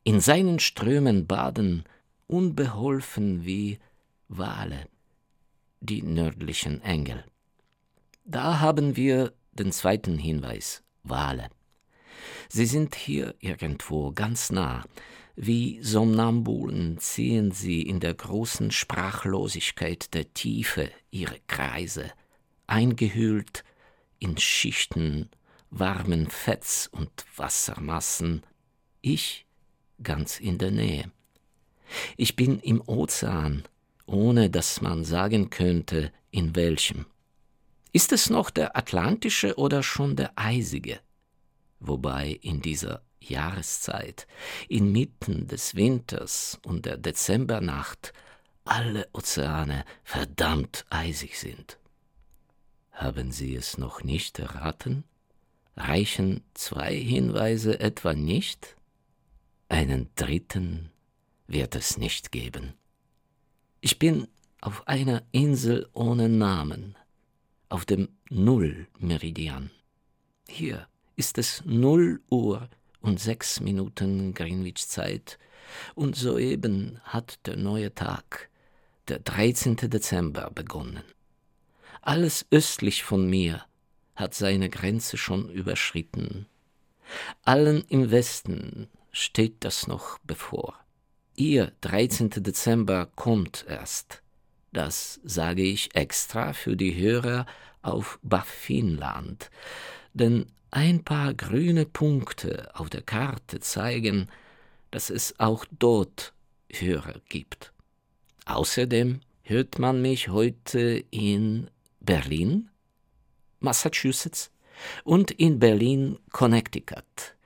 In 0.04 0.21
seinen 0.21 0.59
Strömen 0.59 1.26
baden, 1.26 1.85
unbeholfen 2.26 3.45
wie 3.45 3.78
Wale, 4.28 4.87
die 5.80 6.02
nördlichen 6.02 6.83
Engel. 6.83 7.25
Da 8.25 8.61
haben 8.61 8.97
wir 8.97 9.33
den 9.52 9.73
zweiten 9.73 10.19
Hinweis 10.19 10.83
Wale. 11.02 11.49
Sie 12.49 12.66
sind 12.66 12.95
hier 12.95 13.35
irgendwo 13.40 14.12
ganz 14.12 14.50
nah. 14.50 14.85
Wie 15.42 15.82
Somnambulen 15.82 16.99
ziehen 16.99 17.50
sie 17.50 17.80
in 17.80 17.99
der 17.99 18.12
großen 18.12 18.70
Sprachlosigkeit 18.70 20.12
der 20.12 20.35
Tiefe 20.35 20.90
ihre 21.11 21.38
Kreise, 21.47 22.12
eingehüllt 22.66 23.64
in 24.18 24.37
Schichten 24.37 25.30
warmen 25.70 26.28
Fetts 26.28 26.88
und 26.88 27.25
Wassermassen, 27.37 28.42
ich 29.00 29.47
ganz 30.02 30.38
in 30.40 30.59
der 30.59 30.73
Nähe. 30.73 31.11
Ich 32.18 32.37
bin 32.37 32.61
im 32.61 32.82
Ozean, 32.87 33.62
ohne 34.04 34.50
dass 34.50 34.82
man 34.82 35.04
sagen 35.04 35.49
könnte, 35.49 36.12
in 36.30 36.54
welchem. 36.54 37.06
Ist 37.94 38.12
es 38.12 38.28
noch 38.28 38.50
der 38.50 38.76
atlantische 38.76 39.56
oder 39.56 39.82
schon 39.82 40.16
der 40.16 40.32
eisige? 40.37 41.00
Wobei 41.78 42.38
in 42.42 42.61
dieser 42.61 43.00
Jahreszeit, 43.21 44.27
inmitten 44.69 45.47
des 45.47 45.75
Winters 45.75 46.59
und 46.65 46.87
der 46.87 46.97
Dezembernacht, 46.97 48.12
alle 48.65 49.09
Ozeane 49.12 49.85
verdammt 50.05 50.85
eisig 50.91 51.39
sind. 51.39 51.79
Haben 52.93 53.33
Sie 53.33 53.55
es 53.55 53.79
noch 53.79 54.03
nicht 54.03 54.39
erraten? 54.39 55.05
Reichen 55.77 56.45
zwei 56.55 56.95
Hinweise 56.95 57.81
etwa 57.81 58.12
nicht? 58.12 58.77
Einen 59.69 60.11
dritten 60.17 60.91
wird 61.47 61.75
es 61.75 61.97
nicht 61.97 62.33
geben. 62.33 62.75
Ich 63.81 63.99
bin 63.99 64.29
auf 64.61 64.87
einer 64.87 65.23
Insel 65.33 65.89
ohne 65.95 66.29
Namen, 66.29 66.97
auf 67.71 67.85
dem 67.85 68.09
Nullmeridian. 68.29 69.71
Hier 70.49 70.87
ist 71.17 71.39
es 71.39 71.62
null 71.65 72.21
Uhr 72.31 72.69
und 73.00 73.21
sechs 73.21 73.61
Minuten 73.61 74.35
Greenwich 74.35 74.87
Zeit, 74.88 75.38
und 75.95 76.16
soeben 76.16 77.00
hat 77.04 77.38
der 77.47 77.57
neue 77.57 77.95
Tag, 77.95 78.49
der 79.09 79.21
13. 79.21 79.76
Dezember, 79.76 80.50
begonnen. 80.50 81.04
Alles 82.02 82.47
östlich 82.50 83.04
von 83.04 83.28
mir 83.28 83.64
hat 84.16 84.35
seine 84.35 84.69
Grenze 84.69 85.16
schon 85.16 85.49
überschritten. 85.49 86.47
Allen 87.45 87.85
im 87.88 88.11
Westen 88.11 88.88
steht 89.12 89.64
das 89.64 89.87
noch 89.87 90.19
bevor. 90.25 90.78
Ihr 91.37 91.73
13. 91.80 92.30
Dezember 92.30 93.07
kommt 93.16 93.64
erst. 93.69 94.23
Das 94.73 95.21
sage 95.25 95.62
ich 95.62 95.95
extra 95.95 96.52
für 96.52 96.76
die 96.76 96.95
Hörer 96.95 97.47
auf 97.83 98.19
Baffinland, 98.23 99.50
denn 100.12 100.47
ein 100.71 101.05
paar 101.05 101.35
grüne 101.35 101.87
Punkte 101.87 102.71
auf 102.75 102.91
der 102.91 103.03
Karte 103.03 103.61
zeigen, 103.61 104.29
dass 104.91 105.11
es 105.11 105.39
auch 105.39 105.65
dort 105.79 106.33
Hörer 106.73 107.21
gibt. 107.29 107.73
Außerdem 108.47 109.21
hört 109.43 109.79
man 109.79 110.03
mich 110.03 110.29
heute 110.29 111.05
in 111.11 111.71
Berlin, 112.00 112.71
Massachusetts 113.61 114.50
und 115.05 115.31
in 115.33 115.59
Berlin, 115.59 116.19
Connecticut, 116.31 117.37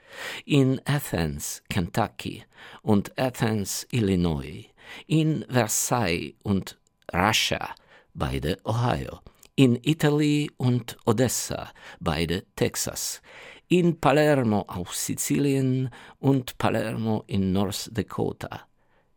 in 0.45 0.81
Athens, 0.85 1.63
Kentucky 1.69 2.45
und 2.83 3.19
Athens, 3.19 3.87
Illinois, 3.91 4.67
in 5.07 5.45
Versailles 5.49 6.35
und 6.43 6.79
Russia, 7.13 7.75
beide 8.15 8.59
Ohio, 8.65 9.21
in 9.57 9.79
Italy 9.83 10.51
und 10.57 10.97
Odessa, 11.07 11.71
beide 12.01 12.45
Texas, 12.57 13.23
in 13.69 14.01
Palermo 14.01 14.65
auf 14.67 14.95
Sizilien 14.95 15.91
und 16.19 16.59
Palermo 16.59 17.25
in 17.27 17.53
North 17.53 17.89
Dakota, 17.93 18.67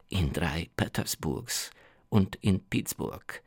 in 0.10 0.32
drei 0.32 0.70
Petersburgs 0.76 1.72
und 2.10 2.36
in 2.42 2.60
Pittsburgh, 2.60 3.42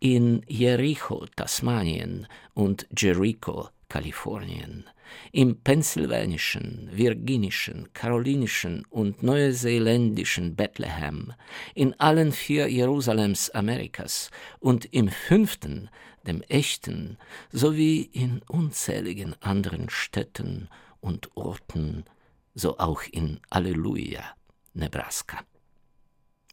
in 0.00 0.42
Jericho, 0.46 1.26
Tasmanien 1.34 2.26
und 2.52 2.86
Jericho, 2.96 3.70
Kalifornien, 3.88 4.84
im 5.32 5.56
pennsylvanischen, 5.56 6.90
virginischen, 6.92 7.88
karolinischen 7.92 8.84
und 8.90 9.22
neuseeländischen 9.22 10.56
Bethlehem, 10.56 11.32
in 11.74 11.94
allen 12.00 12.32
vier 12.32 12.68
Jerusalems 12.68 13.50
Amerikas. 13.50 14.30
Und 14.58 14.86
im 14.92 15.08
fünften, 15.08 15.90
dem 16.26 16.42
echten, 16.42 17.18
sowie 17.52 18.02
in 18.02 18.42
unzähligen 18.42 19.34
anderen 19.42 19.90
Städten 19.90 20.68
und 21.00 21.36
Orten, 21.36 22.04
so 22.54 22.78
auch 22.78 23.02
in 23.02 23.40
Alleluia, 23.50 24.24
Nebraska. 24.72 25.44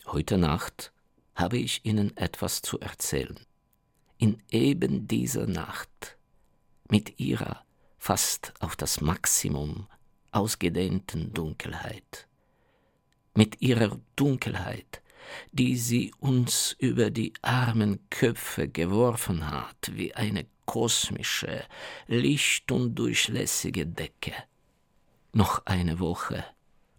Heute 0.06 0.38
Nacht 0.38 0.92
habe 1.36 1.58
ich 1.58 1.86
Ihnen 1.86 2.16
etwas 2.18 2.62
zu 2.62 2.80
erzählen. 2.80 3.40
In 4.18 4.42
eben 4.50 5.08
dieser 5.08 5.48
Nacht, 5.48 6.18
mit 6.90 7.20
ihrer 7.20 7.63
fast 7.98 8.54
auf 8.60 8.75
das 8.75 9.00
Maximum 9.00 9.88
ausgedehnten 10.32 11.34
Dunkelheit, 11.34 12.28
mit 13.34 13.62
ihrer 13.62 14.00
Dunkelheit, 14.16 15.00
die 15.51 15.78
sie 15.78 16.13
uns 16.20 16.75
über 16.80 17.10
die 17.10 17.34
armen 17.42 18.00
Köpfe 18.10 18.68
geworfen 18.68 19.50
hat 19.50 19.92
wie 19.94 20.13
eine 20.16 20.46
kosmische, 20.66 21.63
licht- 22.08 22.72
und 22.72 22.96
durchlässige 22.96 23.86
Decke. 23.86 24.34
Noch 25.34 25.66
eine 25.66 26.00
Woche, 26.00 26.46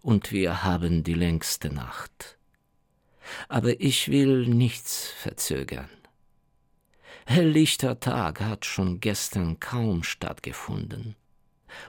und 0.01 0.31
wir 0.31 0.63
haben 0.63 1.03
die 1.03 1.13
längste 1.13 1.73
Nacht. 1.73 2.37
Aber 3.47 3.79
ich 3.79 4.09
will 4.09 4.47
nichts 4.47 5.07
verzögern. 5.07 5.89
Helllichter 7.25 7.99
Tag 7.99 8.41
hat 8.41 8.65
schon 8.65 8.99
gestern 8.99 9.59
kaum 9.59 10.03
stattgefunden. 10.03 11.15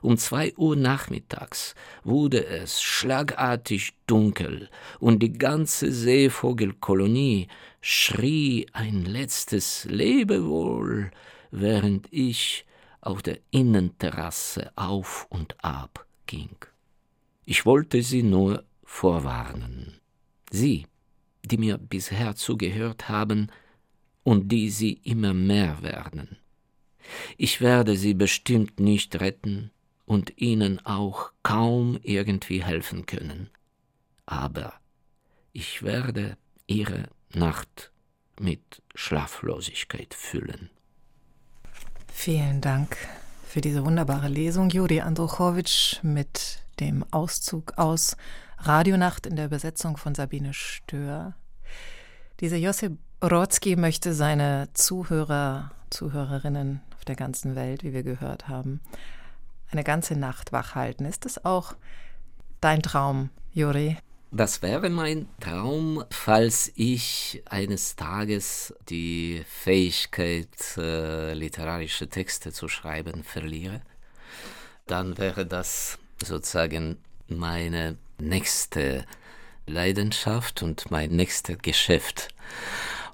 Um 0.02 0.16
zwei 0.16 0.54
Uhr 0.56 0.76
nachmittags 0.76 1.74
wurde 2.02 2.46
es 2.46 2.82
schlagartig 2.82 3.94
dunkel 4.06 4.68
und 5.00 5.22
die 5.22 5.32
ganze 5.32 5.92
Seevogelkolonie 5.92 7.48
schrie 7.80 8.66
ein 8.72 9.04
letztes 9.04 9.84
Lebewohl, 9.84 11.10
während 11.50 12.12
ich 12.12 12.64
auf 13.00 13.22
der 13.22 13.38
Innenterrasse 13.50 14.72
auf 14.76 15.26
und 15.28 15.62
ab 15.62 16.06
ging. 16.26 16.56
Ich 17.44 17.66
wollte 17.66 18.02
sie 18.02 18.22
nur 18.22 18.64
vorwarnen. 18.84 20.00
Sie, 20.50 20.86
die 21.44 21.58
mir 21.58 21.76
bisher 21.78 22.36
zugehört 22.36 23.08
haben 23.08 23.50
und 24.22 24.50
die 24.50 24.70
sie 24.70 24.94
immer 25.04 25.34
mehr 25.34 25.82
werden. 25.82 26.38
Ich 27.36 27.60
werde 27.60 27.96
sie 27.96 28.14
bestimmt 28.14 28.80
nicht 28.80 29.20
retten 29.20 29.70
und 30.06 30.38
ihnen 30.40 30.84
auch 30.84 31.32
kaum 31.42 31.98
irgendwie 32.02 32.62
helfen 32.62 33.06
können, 33.06 33.50
aber 34.26 34.74
ich 35.52 35.82
werde 35.82 36.36
ihre 36.66 37.08
Nacht 37.32 37.92
mit 38.38 38.82
Schlaflosigkeit 38.94 40.14
füllen. 40.14 40.70
Vielen 42.12 42.60
Dank 42.60 42.96
für 43.46 43.60
diese 43.60 43.84
wunderbare 43.84 44.28
Lesung, 44.28 44.68
Juri 44.70 45.00
Andruchowitsch, 45.00 46.02
mit 46.02 46.64
dem 46.80 47.04
Auszug 47.12 47.78
aus 47.78 48.16
Radionacht 48.58 49.26
in 49.26 49.36
der 49.36 49.46
Übersetzung 49.46 49.96
von 49.96 50.14
Sabine 50.14 50.54
Stör. 50.54 51.34
Dieser 52.40 52.56
Josip 52.56 52.98
Rotzki 53.22 53.76
möchte 53.76 54.12
seine 54.12 54.68
Zuhörer, 54.74 55.70
Zuhörerinnen 55.90 56.80
auf 56.96 57.04
der 57.04 57.16
ganzen 57.16 57.54
Welt, 57.54 57.84
wie 57.84 57.92
wir 57.92 58.02
gehört 58.02 58.48
haben, 58.48 58.80
eine 59.74 59.84
ganze 59.84 60.16
Nacht 60.16 60.52
wach 60.52 60.74
halten. 60.74 61.04
Ist 61.04 61.24
das 61.24 61.44
auch 61.44 61.74
dein 62.60 62.82
Traum, 62.82 63.30
Juri? 63.52 63.98
Das 64.30 64.62
wäre 64.62 64.90
mein 64.90 65.28
Traum, 65.38 66.02
falls 66.10 66.72
ich 66.74 67.42
eines 67.48 67.94
Tages 67.94 68.74
die 68.88 69.44
Fähigkeit, 69.48 70.48
äh, 70.76 71.34
literarische 71.34 72.08
Texte 72.08 72.52
zu 72.52 72.66
schreiben, 72.66 73.22
verliere. 73.22 73.80
Dann 74.86 75.18
wäre 75.18 75.46
das 75.46 75.98
sozusagen 76.24 76.98
meine 77.28 77.96
nächste 78.18 79.04
Leidenschaft 79.66 80.62
und 80.62 80.90
mein 80.90 81.10
nächstes 81.10 81.58
Geschäft. 81.58 82.28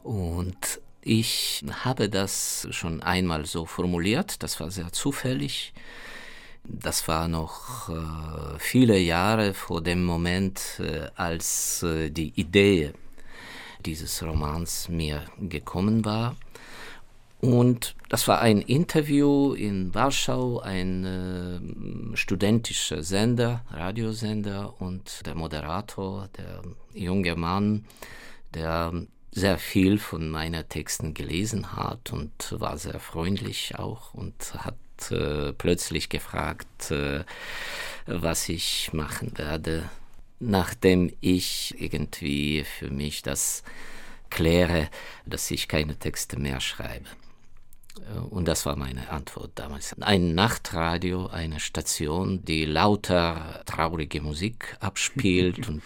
Und 0.02 0.80
ich 1.02 1.62
habe 1.84 2.08
das 2.08 2.66
schon 2.70 3.02
einmal 3.02 3.46
so 3.46 3.66
formuliert, 3.66 4.42
das 4.42 4.58
war 4.58 4.70
sehr 4.70 4.92
zufällig. 4.92 5.72
Das 6.64 7.08
war 7.08 7.26
noch 7.28 7.88
äh, 7.88 8.58
viele 8.58 8.98
Jahre 8.98 9.54
vor 9.54 9.80
dem 9.82 10.04
Moment, 10.04 10.80
äh, 10.80 11.08
als 11.16 11.82
äh, 11.82 12.10
die 12.10 12.32
Idee 12.40 12.92
dieses 13.84 14.22
Romans 14.22 14.88
mir 14.88 15.24
gekommen 15.40 16.04
war. 16.04 16.36
Und 17.40 17.94
das 18.10 18.28
war 18.28 18.40
ein 18.40 18.60
Interview 18.60 19.54
in 19.54 19.94
Warschau, 19.94 20.60
ein 20.60 22.12
äh, 22.12 22.16
studentischer 22.16 23.02
Sender, 23.02 23.64
Radiosender 23.70 24.74
und 24.80 25.24
der 25.24 25.34
Moderator, 25.34 26.28
der 26.36 26.60
junge 26.92 27.34
Mann, 27.36 27.86
der 28.52 28.92
sehr 29.32 29.58
viel 29.58 29.98
von 29.98 30.28
meinen 30.28 30.68
Texten 30.68 31.14
gelesen 31.14 31.74
hat 31.76 32.12
und 32.12 32.32
war 32.60 32.76
sehr 32.76 33.00
freundlich 33.00 33.78
auch 33.78 34.12
und 34.12 34.34
hat 34.54 34.74
äh, 35.10 35.52
plötzlich 35.52 36.08
gefragt, 36.08 36.90
äh, 36.90 37.24
was 38.06 38.48
ich 38.48 38.92
machen 38.92 39.36
werde, 39.36 39.88
nachdem 40.38 41.12
ich 41.20 41.74
irgendwie 41.78 42.64
für 42.64 42.90
mich 42.90 43.22
das 43.22 43.62
kläre, 44.30 44.88
dass 45.26 45.50
ich 45.50 45.68
keine 45.68 45.96
Texte 45.96 46.38
mehr 46.38 46.60
schreibe. 46.60 47.06
Äh, 48.08 48.18
und 48.18 48.46
das 48.46 48.66
war 48.66 48.76
meine 48.76 49.10
Antwort 49.10 49.52
damals. 49.54 49.94
Ein 50.00 50.34
Nachtradio, 50.34 51.26
eine 51.26 51.60
Station, 51.60 52.44
die 52.44 52.64
lauter 52.64 53.62
traurige 53.66 54.20
Musik 54.20 54.76
abspielt 54.80 55.68
und 55.68 55.82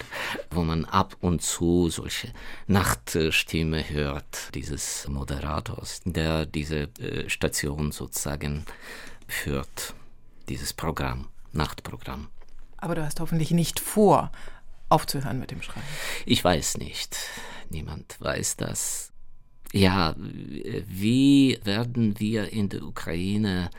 wo 0.50 0.62
man 0.62 0.84
ab 0.84 1.16
und 1.20 1.42
zu 1.42 1.88
solche 1.90 2.32
Nachtstimme 2.66 3.88
hört, 3.88 4.54
dieses 4.54 5.08
Moderators, 5.08 6.02
der 6.04 6.46
diese 6.46 6.88
äh, 6.98 7.28
Station 7.28 7.92
sozusagen 7.92 8.64
führt, 9.26 9.94
dieses 10.48 10.72
Programm, 10.72 11.28
Nachtprogramm. 11.52 12.28
Aber 12.76 12.94
du 12.94 13.04
hast 13.04 13.20
hoffentlich 13.20 13.50
nicht 13.50 13.80
vor, 13.80 14.30
aufzuhören 14.90 15.38
mit 15.38 15.50
dem 15.50 15.62
Schreiben. 15.62 15.86
Ich 16.26 16.44
weiß 16.44 16.76
nicht. 16.78 17.16
Niemand 17.70 18.20
weiß 18.20 18.56
das. 18.56 19.13
Ja, 19.74 20.14
wie 20.16 21.58
werden 21.64 22.20
wir 22.20 22.52
in 22.52 22.68
der 22.68 22.84
Ukraine 22.84 23.70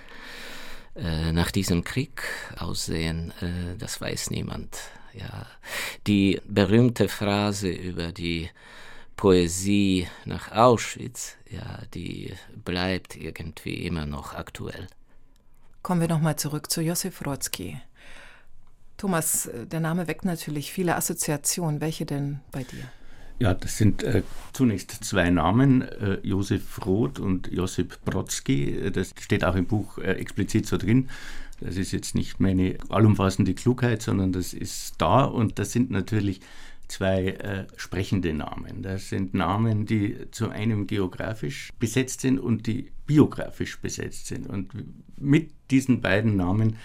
äh, 0.93 1.31
nach 1.31 1.51
diesem 1.51 1.85
Krieg 1.85 2.21
aussehen? 2.57 3.31
Äh, 3.39 3.77
das 3.77 4.01
weiß 4.01 4.29
niemand. 4.29 4.77
Ja, 5.13 5.45
die 6.05 6.41
berühmte 6.45 7.07
Phrase 7.07 7.69
über 7.69 8.11
die 8.11 8.49
Poesie 9.15 10.09
nach 10.25 10.51
Auschwitz, 10.51 11.37
ja, 11.49 11.79
die 11.93 12.33
bleibt 12.65 13.15
irgendwie 13.15 13.85
immer 13.85 14.05
noch 14.05 14.33
aktuell. 14.33 14.87
Kommen 15.81 16.01
wir 16.01 16.09
nochmal 16.09 16.35
zurück 16.35 16.69
zu 16.69 16.81
Josef 16.81 17.25
Rodzki. 17.25 17.79
Thomas, 18.97 19.45
äh, 19.45 19.65
der 19.65 19.79
Name 19.79 20.07
weckt 20.07 20.25
natürlich 20.25 20.73
viele 20.73 20.97
Assoziationen. 20.97 21.79
Welche 21.79 22.05
denn 22.05 22.41
bei 22.51 22.63
dir? 22.63 22.83
Ja, 23.37 23.53
das 23.53 23.77
sind 23.77 24.01
äh, 24.03 24.23
zunächst 24.53 24.91
zwei 25.03 25.29
Namen, 25.29 25.81
äh, 25.81 26.19
Josef 26.23 26.85
Roth 26.85 27.19
und 27.19 27.51
Josip 27.51 27.99
Brodsky. 28.05 28.91
Das 28.91 29.13
steht 29.19 29.43
auch 29.43 29.55
im 29.55 29.65
Buch 29.65 29.97
äh, 29.97 30.13
explizit 30.13 30.65
so 30.65 30.77
drin. 30.77 31.09
Das 31.59 31.75
ist 31.75 31.91
jetzt 31.91 32.15
nicht 32.15 32.39
meine 32.39 32.77
allumfassende 32.89 33.53
Klugheit, 33.53 34.01
sondern 34.01 34.31
das 34.31 34.53
ist 34.53 34.95
da 34.99 35.23
und 35.25 35.59
das 35.59 35.71
sind 35.73 35.91
natürlich 35.91 36.41
zwei 36.87 37.27
äh, 37.27 37.65
sprechende 37.75 38.33
Namen. 38.33 38.83
Das 38.83 39.09
sind 39.09 39.33
Namen, 39.33 39.85
die 39.85 40.31
zu 40.31 40.49
einem 40.49 40.87
geografisch 40.87 41.71
besetzt 41.79 42.21
sind 42.21 42.39
und 42.39 42.67
die 42.67 42.91
biografisch 43.05 43.79
besetzt 43.79 44.27
sind. 44.27 44.47
Und 44.47 44.71
mit 45.19 45.51
diesen 45.71 46.01
beiden 46.01 46.35
Namen 46.37 46.77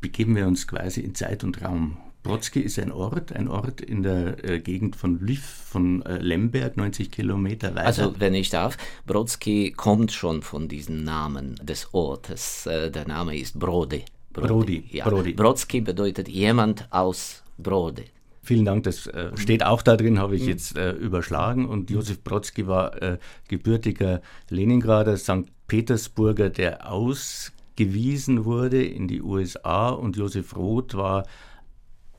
begeben 0.00 0.36
wir 0.36 0.46
uns 0.46 0.66
quasi 0.66 1.00
in 1.00 1.14
Zeit 1.14 1.44
und 1.44 1.62
Raum 1.62 1.98
Brodsky 2.22 2.60
ist 2.60 2.78
ein 2.78 2.92
Ort, 2.92 3.32
ein 3.32 3.48
Ort 3.48 3.80
in 3.80 4.02
der 4.02 4.44
äh, 4.44 4.60
Gegend 4.60 4.94
von 4.94 5.20
Lviv, 5.20 5.42
von 5.42 6.02
äh, 6.02 6.18
Lemberg, 6.18 6.76
90 6.76 7.10
Kilometer 7.10 7.74
weiter. 7.74 7.86
Also, 7.86 8.14
wenn 8.18 8.34
ich 8.34 8.50
darf, 8.50 8.76
Brodsky 9.06 9.72
kommt 9.72 10.12
schon 10.12 10.42
von 10.42 10.68
diesem 10.68 11.02
Namen 11.02 11.58
des 11.62 11.94
Ortes. 11.94 12.66
Äh, 12.66 12.90
der 12.90 13.08
Name 13.08 13.38
ist 13.38 13.58
Brode. 13.58 14.02
Brody. 14.32 14.48
Brody. 14.48 14.84
Ja. 14.90 15.08
Brody. 15.08 15.32
Brodsky 15.32 15.80
bedeutet 15.80 16.28
jemand 16.28 16.86
aus 16.92 17.42
Brode. 17.58 18.04
Vielen 18.42 18.64
Dank, 18.64 18.84
das 18.84 19.06
äh, 19.06 19.36
steht 19.36 19.64
auch 19.64 19.82
da 19.82 19.96
drin, 19.96 20.18
habe 20.18 20.34
ich 20.34 20.42
mhm. 20.42 20.48
jetzt 20.48 20.76
äh, 20.76 20.92
überschlagen. 20.92 21.66
Und 21.66 21.90
Josef 21.90 22.22
Brodsky 22.22 22.66
war 22.66 23.00
äh, 23.02 23.18
gebürtiger 23.48 24.22
Leningrader, 24.48 25.16
St. 25.16 25.46
Petersburger, 25.68 26.48
der 26.48 26.90
ausgewiesen 26.90 28.44
wurde 28.44 28.82
in 28.82 29.08
die 29.08 29.20
USA. 29.20 29.90
Und 29.90 30.16
Josef 30.16 30.56
Roth 30.56 30.94
war 30.94 31.26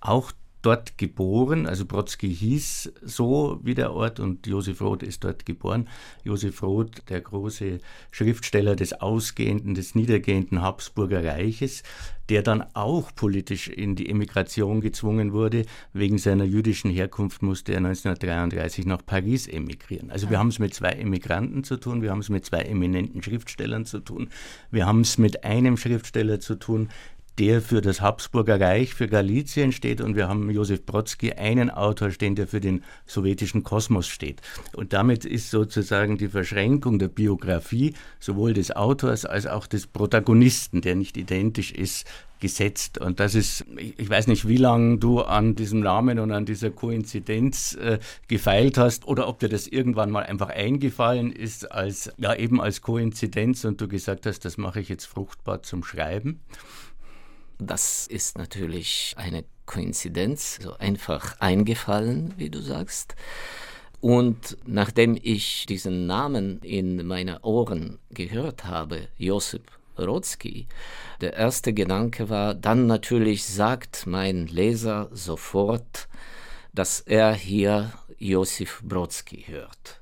auch 0.01 0.31
dort 0.61 0.97
geboren, 0.97 1.65
also 1.65 1.85
Brodsky 1.85 2.33
hieß 2.33 2.93
so 3.01 3.59
wie 3.63 3.73
der 3.73 3.93
Ort 3.93 4.19
und 4.19 4.45
Josef 4.45 4.81
Roth 4.81 5.03
ist 5.03 5.23
dort 5.23 5.45
geboren. 5.45 5.87
Josef 6.23 6.61
Roth, 6.61 7.09
der 7.09 7.21
große 7.21 7.79
Schriftsteller 8.11 8.75
des 8.75 8.93
ausgehenden, 8.93 9.73
des 9.73 9.95
niedergehenden 9.95 10.61
Habsburger 10.61 11.23
Reiches, 11.23 11.83
der 12.29 12.43
dann 12.43 12.63
auch 12.73 13.13
politisch 13.15 13.67
in 13.67 13.95
die 13.95 14.07
Emigration 14.07 14.81
gezwungen 14.81 15.33
wurde. 15.33 15.65
Wegen 15.93 16.17
seiner 16.17 16.45
jüdischen 16.45 16.91
Herkunft 16.91 17.41
musste 17.41 17.73
er 17.73 17.79
1933 17.79 18.85
nach 18.85 19.03
Paris 19.05 19.47
emigrieren. 19.47 20.11
Also 20.11 20.29
wir 20.29 20.37
haben 20.37 20.49
es 20.49 20.59
mit 20.59 20.73
zwei 20.73 20.91
Emigranten 20.91 21.63
zu 21.63 21.77
tun, 21.77 22.01
wir 22.01 22.11
haben 22.11 22.19
es 22.19 22.29
mit 22.29 22.45
zwei 22.45 22.61
eminenten 22.61 23.23
Schriftstellern 23.23 23.85
zu 23.85 23.99
tun, 23.99 24.29
wir 24.69 24.85
haben 24.85 25.01
es 25.01 25.17
mit 25.17 25.43
einem 25.43 25.75
Schriftsteller 25.75 26.39
zu 26.39 26.55
tun, 26.55 26.89
der 27.39 27.61
für 27.61 27.81
das 27.81 28.01
Habsburger 28.01 28.59
Reich, 28.59 28.93
für 28.93 29.07
Galizien 29.07 29.71
steht 29.71 30.01
und 30.01 30.15
wir 30.15 30.27
haben 30.27 30.49
Josef 30.49 30.85
Brodsky, 30.85 31.33
einen 31.33 31.69
Autor 31.69 32.11
stehen, 32.11 32.35
der 32.35 32.47
für 32.47 32.59
den 32.59 32.83
sowjetischen 33.05 33.63
Kosmos 33.63 34.07
steht. 34.07 34.41
Und 34.75 34.93
damit 34.93 35.25
ist 35.25 35.49
sozusagen 35.49 36.17
die 36.17 36.27
Verschränkung 36.27 36.99
der 36.99 37.07
Biografie 37.07 37.93
sowohl 38.19 38.53
des 38.53 38.75
Autors 38.75 39.25
als 39.25 39.47
auch 39.47 39.67
des 39.67 39.87
Protagonisten, 39.87 40.81
der 40.81 40.95
nicht 40.95 41.17
identisch 41.17 41.71
ist, 41.71 42.05
gesetzt. 42.41 42.97
Und 42.97 43.21
das 43.21 43.35
ist, 43.35 43.65
ich 43.77 44.09
weiß 44.09 44.27
nicht, 44.27 44.47
wie 44.47 44.57
lange 44.57 44.97
du 44.97 45.21
an 45.21 45.55
diesem 45.55 45.79
Namen 45.79 46.19
und 46.19 46.31
an 46.31 46.45
dieser 46.45 46.71
Koinzidenz 46.71 47.75
äh, 47.75 47.99
gefeilt 48.27 48.77
hast 48.77 49.07
oder 49.07 49.29
ob 49.29 49.39
dir 49.39 49.47
das 49.47 49.67
irgendwann 49.67 50.11
mal 50.11 50.23
einfach 50.23 50.49
eingefallen 50.49 51.31
ist 51.31 51.71
als, 51.71 52.11
ja, 52.17 52.35
eben 52.35 52.59
als 52.59 52.81
Koinzidenz 52.81 53.63
und 53.63 53.79
du 53.79 53.87
gesagt 53.87 54.25
hast, 54.25 54.43
das 54.43 54.57
mache 54.57 54.81
ich 54.81 54.89
jetzt 54.89 55.05
fruchtbar 55.05 55.63
zum 55.63 55.83
Schreiben. 55.83 56.41
Das 57.63 58.07
ist 58.07 58.39
natürlich 58.39 59.13
eine 59.17 59.45
Koinzidenz, 59.67 60.57
so 60.63 60.75
einfach 60.77 61.39
eingefallen, 61.39 62.33
wie 62.37 62.49
du 62.49 62.59
sagst. 62.59 63.15
Und 63.99 64.57
nachdem 64.65 65.15
ich 65.21 65.67
diesen 65.67 66.07
Namen 66.07 66.59
in 66.63 67.05
meine 67.05 67.41
Ohren 67.43 67.99
gehört 68.09 68.65
habe, 68.65 69.09
Josip 69.19 69.69
Brodsky, 69.95 70.65
der 71.21 71.33
erste 71.33 71.71
Gedanke 71.71 72.29
war, 72.29 72.55
dann 72.55 72.87
natürlich 72.87 73.45
sagt 73.45 74.07
mein 74.07 74.47
Leser 74.47 75.09
sofort, 75.11 76.07
dass 76.73 76.99
er 77.01 77.31
hier 77.35 77.93
Josif 78.17 78.81
Brodsky 78.83 79.45
hört. 79.47 80.01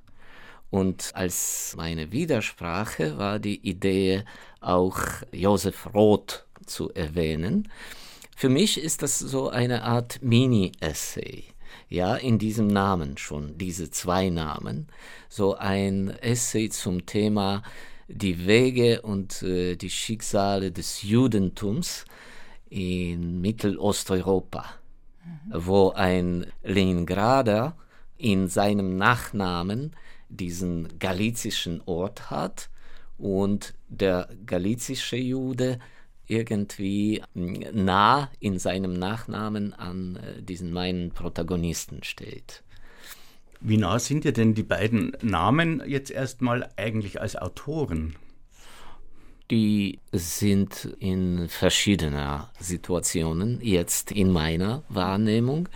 Und 0.70 1.12
als 1.14 1.74
meine 1.76 2.14
Widersprache 2.14 3.18
war 3.18 3.40
die 3.40 3.68
Idee, 3.68 4.24
auch 4.62 4.98
Josef 5.34 5.94
Roth 5.94 6.46
zu 6.70 6.92
erwähnen. 6.94 7.68
Für 8.36 8.50
mich 8.50 8.82
ist 8.82 9.04
das 9.04 9.20
so 9.20 9.50
eine 9.50 9.84
Art 9.84 10.22
Mini-Essay. 10.22 11.44
Ja, 11.90 12.16
in 12.16 12.40
diesem 12.40 12.68
Namen 12.68 13.18
schon, 13.18 13.58
diese 13.58 13.92
zwei 13.92 14.30
Namen. 14.30 14.88
So 15.28 15.56
ein 15.56 16.10
Essay 16.22 16.70
zum 16.70 17.06
Thema 17.06 17.64
die 18.08 18.48
Wege 18.48 19.02
und 19.02 19.44
äh, 19.44 19.76
die 19.76 19.90
Schicksale 19.90 20.72
des 20.72 21.04
Judentums 21.04 22.06
in 22.70 23.40
Mittelosteuropa, 23.42 24.66
mhm. 25.24 25.66
wo 25.66 25.92
ein 25.92 26.48
Leningrader 26.64 27.76
in 28.18 28.48
seinem 28.48 28.98
Nachnamen 28.98 29.96
diesen 30.30 31.00
galizischen 31.00 31.82
Ort 31.86 32.30
hat 32.30 32.70
und 33.18 33.74
der 33.88 34.30
galizische 34.46 35.18
Jude 35.18 35.80
irgendwie 36.30 37.22
hm, 37.34 37.66
nah 37.74 38.30
in 38.40 38.60
seinem 38.60 38.94
Nachnamen 38.94 39.74
an 39.74 40.16
äh, 40.18 40.42
diesen 40.42 40.72
meinen 40.72 41.12
Protagonisten 41.12 42.04
steht. 42.04 42.64
Wie 43.62 43.78
nah 43.78 44.00
sind 44.00 44.24
dir 44.24 44.32
denn 44.32 44.54
die 44.54 44.64
beiden 44.64 45.12
Namen 45.22 45.84
jetzt 45.86 46.12
erstmal 46.12 46.70
eigentlich 46.78 47.20
als 47.20 47.36
Autoren? 47.36 48.16
Die 49.52 50.00
sind 50.14 50.96
in 51.00 51.50
verschiedener 51.50 52.52
Situationen 52.60 53.60
jetzt 53.62 54.12
in 54.12 54.32
meiner 54.32 54.84
Wahrnehmung. 54.88 55.68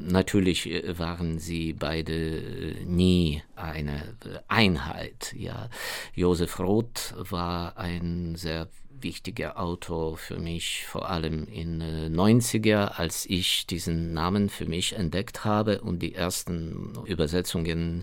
Natürlich 0.00 0.68
äh, 0.70 0.98
waren 0.98 1.38
sie 1.38 1.72
beide 1.72 2.12
äh, 2.12 2.84
nie 2.84 3.42
eine 3.54 4.16
Einheit. 4.48 5.34
Ja, 5.38 5.70
Josef 6.14 6.58
Roth 6.58 7.14
war 7.16 7.78
ein 7.78 8.34
sehr 8.34 8.68
wichtiger 9.04 9.60
Autor 9.60 10.16
für 10.16 10.38
mich, 10.38 10.84
vor 10.86 11.08
allem 11.08 11.46
in 11.46 11.80
äh, 11.80 12.08
90er, 12.08 12.96
als 12.96 13.26
ich 13.26 13.66
diesen 13.66 14.12
Namen 14.12 14.48
für 14.48 14.66
mich 14.66 14.94
entdeckt 14.94 15.44
habe 15.44 15.80
und 15.82 16.00
die 16.00 16.16
ersten 16.16 16.92
Übersetzungen 17.04 18.02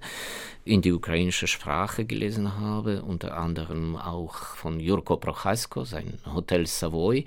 in 0.63 0.81
die 0.81 0.93
ukrainische 0.93 1.47
Sprache 1.47 2.05
gelesen 2.05 2.57
habe, 2.57 3.01
unter 3.01 3.35
anderem 3.35 3.97
auch 3.97 4.35
von 4.35 4.79
Jurko 4.79 5.17
Prochasko, 5.17 5.83
sein 5.83 6.19
Hotel 6.33 6.67
Savoy. 6.67 7.25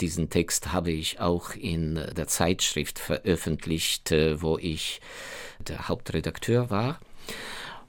Diesen 0.00 0.30
Text 0.30 0.72
habe 0.72 0.92
ich 0.92 1.18
auch 1.18 1.54
in 1.54 1.94
der 1.94 2.28
Zeitschrift 2.28 3.00
veröffentlicht, 3.00 4.12
äh, 4.12 4.40
wo 4.40 4.58
ich 4.58 5.00
der 5.58 5.88
Hauptredakteur 5.88 6.70
war. 6.70 7.00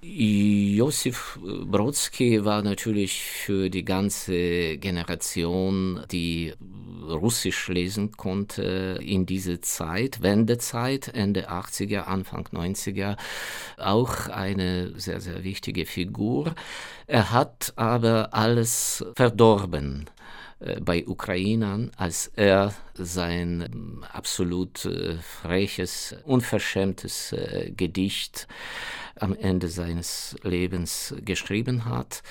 Josif 0.01 1.39
Brodsky 1.41 2.45
war 2.45 2.62
natürlich 2.62 3.21
für 3.23 3.69
die 3.69 3.83
ganze 3.83 4.77
Generation, 4.77 6.03
die 6.12 6.53
Russisch 7.07 7.67
lesen 7.69 8.12
konnte, 8.12 8.99
in 9.01 9.25
diese 9.25 9.60
Zeit, 9.62 10.21
Wendezeit, 10.21 11.07
Ende 11.13 11.49
80er, 11.49 12.01
Anfang 12.01 12.47
90er, 12.47 13.17
auch 13.77 14.27
eine 14.27 14.93
sehr, 14.99 15.19
sehr 15.19 15.43
wichtige 15.43 15.86
Figur. 15.86 16.53
Er 17.07 17.31
hat 17.31 17.73
aber 17.75 18.33
alles 18.33 19.03
verdorben 19.15 20.10
bei 20.60 21.06
Ukrainern, 21.06 21.91
als 21.98 22.32
er 22.36 22.74
sein 22.96 24.04
absolut 24.12 24.86
äh, 24.86 25.17
freches, 25.17 26.15
unverschämtes 26.26 27.32
äh, 27.34 27.72
Gedicht 27.76 28.48
am 29.20 29.36
Ende 29.36 29.67
seines 29.67 30.36
Lebens 30.43 31.13
geschrieben 31.24 31.86
hat. 31.86 32.24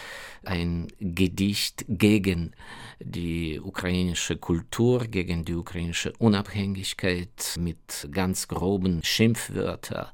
Ein 0.45 0.89
Gedicht 0.99 1.85
gegen 1.89 2.53
die 2.99 3.61
ukrainische 3.61 4.37
Kultur, 4.37 5.07
gegen 5.07 5.45
die 5.45 5.55
ukrainische 5.55 6.13
Unabhängigkeit 6.19 7.57
mit 7.59 8.09
ganz 8.11 8.49
groben 8.49 9.03
Schimpfwörtern. 9.03 10.09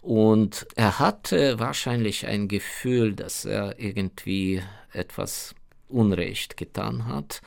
Und 0.00 0.66
er 0.76 0.98
hatte 0.98 1.58
wahrscheinlich 1.58 2.26
ein 2.26 2.48
Gefühl, 2.48 3.14
dass 3.14 3.44
er 3.44 3.78
irgendwie 3.78 4.62
etwas 4.92 5.54
Unrecht 5.88 6.56
getan 6.56 7.06
hat. 7.06 7.42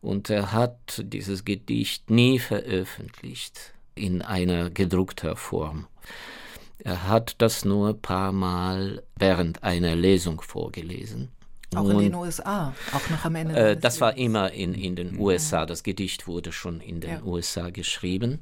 Und 0.00 0.28
er 0.30 0.52
hat 0.52 1.02
dieses 1.04 1.44
Gedicht 1.44 2.10
nie 2.10 2.38
veröffentlicht 2.38 3.72
in 3.94 4.22
einer 4.22 4.70
gedruckter 4.70 5.36
Form. 5.36 5.86
Er 6.78 7.08
hat 7.08 7.36
das 7.38 7.64
nur 7.64 7.90
ein 7.90 8.00
paar 8.00 8.32
Mal 8.32 9.02
während 9.16 9.62
einer 9.62 9.96
Lesung 9.96 10.40
vorgelesen. 10.40 11.30
Auch 11.74 11.88
in 11.88 11.98
den 11.98 12.14
USA, 12.14 12.74
auch 12.92 13.10
noch 13.10 13.24
am 13.24 13.34
Ende. 13.34 13.56
Äh, 13.56 13.76
das 13.76 14.00
war 14.00 14.16
immer 14.16 14.52
in, 14.52 14.74
in 14.74 14.94
den 14.94 15.18
USA. 15.18 15.66
Das 15.66 15.82
Gedicht 15.82 16.26
wurde 16.26 16.52
schon 16.52 16.80
in 16.80 17.00
den 17.00 17.10
ja. 17.10 17.22
USA 17.22 17.70
geschrieben. 17.70 18.40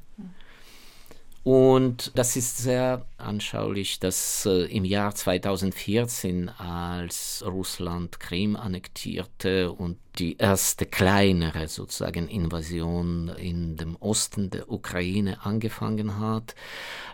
Und 1.45 2.13
das 2.15 2.37
ist 2.37 2.59
sehr 2.59 3.05
anschaulich, 3.19 3.99
dass 3.99 4.47
äh, 4.47 4.67
im 4.67 4.85
Jahr 4.85 5.13
2014, 5.13 6.49
als 6.51 7.43
Russland 7.45 8.21
Krim 8.21 8.55
annektierte 8.55 9.73
und 9.73 9.99
die 10.21 10.37
erste 10.37 10.87
kleinere 10.87 11.67
sozusagen 11.67 12.29
Invasion 12.29 13.29
in 13.29 13.77
dem 13.77 13.97
Osten 13.97 14.51
der 14.51 14.71
Ukraine 14.71 15.45
angefangen 15.45 16.21
hat, 16.21 16.55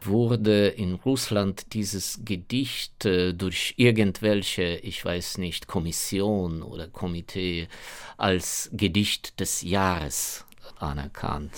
wurde 0.05 0.69
in 0.69 0.95
Russland 0.95 1.73
dieses 1.73 2.21
Gedicht 2.23 3.07
äh, 3.07 3.33
durch 3.33 3.75
irgendwelche, 3.79 4.77
ich 4.77 5.03
weiß 5.03 5.39
nicht, 5.39 5.69
Kommission 5.69 6.63
oder 6.63 6.87
Komitee 6.87 7.69
als 8.19 8.69
Gedicht 8.75 9.41
des 9.41 9.63
Jahres 9.63 10.45
anerkannt. 10.79 11.53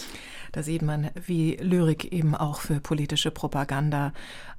Da 0.52 0.62
sieht 0.62 0.82
man, 0.82 1.10
wie 1.14 1.56
Lyrik 1.56 2.12
eben 2.12 2.34
auch 2.34 2.60
für 2.60 2.80
politische 2.80 3.30
Propaganda 3.30 4.12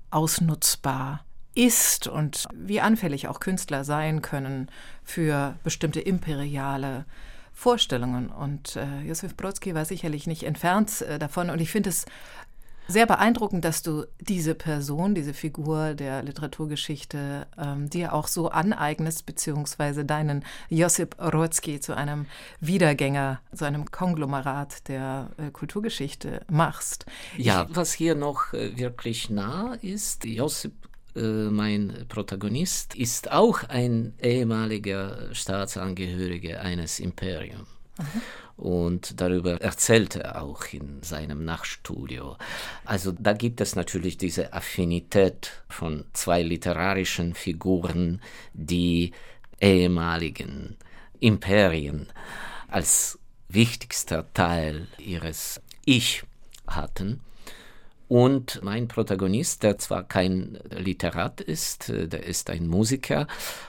ausnutzbar 0.10 1.25
ist 1.54 2.08
und 2.08 2.47
wie 2.54 2.82
anfällig 2.82 3.27
auch 3.27 3.39
Künstler 3.39 3.84
sein 3.84 4.21
können 4.21 4.69
für 5.04 5.56
bestimmte 5.63 5.99
imperiale 5.99 7.06
Vorstellungen. 7.54 8.30
Und 8.30 8.75
äh, 8.75 9.01
Josef 9.01 9.36
Brodsky 9.36 9.75
war 9.75 9.86
sicherlich 9.86 10.27
nicht 10.27 10.43
entfernt 10.43 11.01
äh, 11.01 11.19
davon. 11.19 11.49
Und 11.49 11.60
ich 11.60 11.69
finde 11.69 11.89
es 11.89 12.06
sehr 12.88 13.06
beeindruckend, 13.06 13.63
dass 13.63 13.82
du 13.82 14.06
diese 14.20 14.56
Person, 14.56 15.15
diese 15.15 15.34
Figur 15.34 15.94
der 15.94 16.24
Literaturgeschichte 16.24 17.48
ähm, 17.58 17.89
dir 17.89 18.13
auch 18.13 18.28
so 18.28 18.50
aneignest, 18.50 19.26
beziehungsweise 19.26 20.06
deinen 20.06 20.44
Josip 20.70 21.15
Rodzki 21.20 21.80
zu 21.80 21.96
einem 21.96 22.26
Wiedergänger, 22.60 23.41
zu 23.54 23.65
einem 23.65 23.89
Konglomerat 23.91 24.88
der 24.88 25.32
äh, 25.38 25.52
Kulturgeschichte 25.52 26.41
machst. 26.50 27.06
Ja, 27.38 27.67
was 27.70 27.94
hier 27.94 28.15
noch 28.15 28.54
äh, 28.54 28.78
wirklich 28.78 29.30
nah 29.30 29.76
ist, 29.82 30.26
Josip 30.26 30.74
äh, 31.15 31.50
mein 31.50 32.06
Protagonist 32.08 32.96
ist 32.96 33.32
auch 33.32 33.63
ein 33.63 34.13
ehemaliger 34.22 35.34
Staatsangehöriger 35.34 36.62
eines 36.62 37.00
Imperiums. 37.00 37.67
Und 38.62 39.19
darüber 39.19 39.60
erzählt 39.60 40.17
er 40.17 40.43
auch 40.43 40.65
in 40.71 41.02
seinem 41.02 41.43
Nachtstudio. 41.45 42.38
Also 42.86 43.12
da 43.12 43.34
gibt 43.34 43.60
es 43.60 43.76
natürlich 43.76 44.19
diese 44.19 44.54
Affinität 44.54 45.63
von 45.67 46.06
zwei 46.13 46.43
literarischen 46.43 47.34
Figuren, 47.34 48.21
die 48.54 49.13
ehemaligen 49.60 50.78
Imperien 51.19 52.06
als 52.67 53.17
wichtigster 53.50 54.32
Teil 54.36 54.88
ihres 55.00 55.60
Ich 55.84 56.21
hatten. 56.67 57.21
Und 58.08 58.60
mein 58.62 58.88
Protagonist, 58.88 59.63
der 59.63 59.80
zwar 59.80 60.04
kein 60.04 60.60
Literat 60.69 61.41
ist, 61.41 61.89
äh, 61.89 62.08
der 62.08 62.26
ist 62.26 62.52
ein 62.52 62.67
Musiker, 62.67 63.26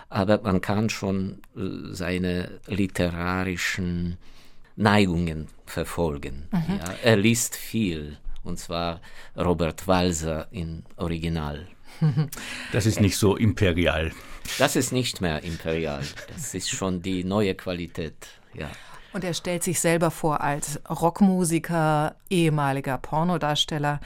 aber 0.09 0.43
man 0.43 0.61
kann 0.61 0.91
schon 0.91 1.41
äh, 1.57 1.95
seine 1.95 2.61
literarischen 2.67 4.19
Neigungen 4.77 5.49
verfolgen. 5.67 6.49
Mhm. 6.51 6.79
Ja, 6.79 6.95
er 7.03 7.17
liest 7.17 7.57
viel, 7.57 8.19
und 8.43 8.59
zwar 8.59 9.01
Robert 9.37 9.87
Walser 9.87 10.49
in 10.51 10.85
Original. 10.97 11.67
Das 12.73 12.87
ist 12.87 13.01
nicht 13.01 13.19
so 13.19 13.37
imperial. 13.37 14.13
Das 14.59 14.77
ist 14.77 14.93
nicht 14.93 15.21
mehr 15.21 15.45
imperial. 15.45 16.03
Das 16.29 16.55
ist 16.55 16.71
schon 16.71 17.03
die 17.03 17.23
neue 17.23 17.55
Qualität. 17.55 18.15
Ja. 18.55 18.71
Und 19.13 19.25
er 19.25 19.35
stellt 19.35 19.63
sich 19.63 19.79
selber 19.79 20.11
vor 20.11 20.41
als 20.41 20.81
Rockmusiker, 20.89 22.17
ehemaliger 22.31 22.99
Pornodarsteller, 22.99 24.01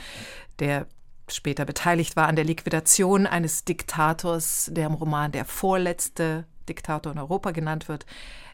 der 0.59 0.87
später 1.29 1.65
beteiligt 1.65 2.17
war 2.17 2.29
an 2.29 2.37
der 2.37 2.45
Liquidation 2.45 3.27
eines 3.27 3.65
Diktators, 3.65 4.71
der 4.73 4.87
im 4.87 4.95
Roman 4.95 5.33
der 5.33 5.45
vorletzte 5.45 6.45
Diktator 6.69 7.13
in 7.13 7.19
Europa 7.19 7.53
genannt 7.53 7.89
wird. 7.89 8.07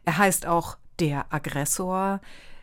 Er 0.05 0.19
heißt 0.19 0.47
auch 0.47 0.77
der 1.03 1.27
Aggressor 1.31 2.21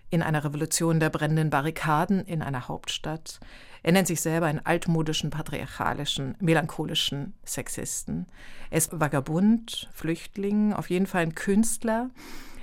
in 0.10 0.23
einer 0.23 0.45
Revolution 0.45 1.02
der 1.02 1.10
brennenden 1.10 1.49
Barrikaden 1.49 2.21
in 2.21 2.41
einer 2.41 2.69
Hauptstadt. 2.69 3.41
Er 3.84 3.91
nennt 3.91 4.08
sich 4.08 4.21
selber 4.21 4.45
einen 4.45 4.65
altmodischen, 4.65 5.30
patriarchalischen, 5.30 6.36
melancholischen 6.39 7.34
Sexisten. 7.43 8.28
Er 8.69 8.78
ist 8.78 8.97
Vagabund, 8.97 9.89
Flüchtling, 9.93 10.71
auf 10.71 10.89
jeden 10.89 11.06
Fall 11.06 11.23
ein 11.23 11.36
Künstler. 11.36 12.12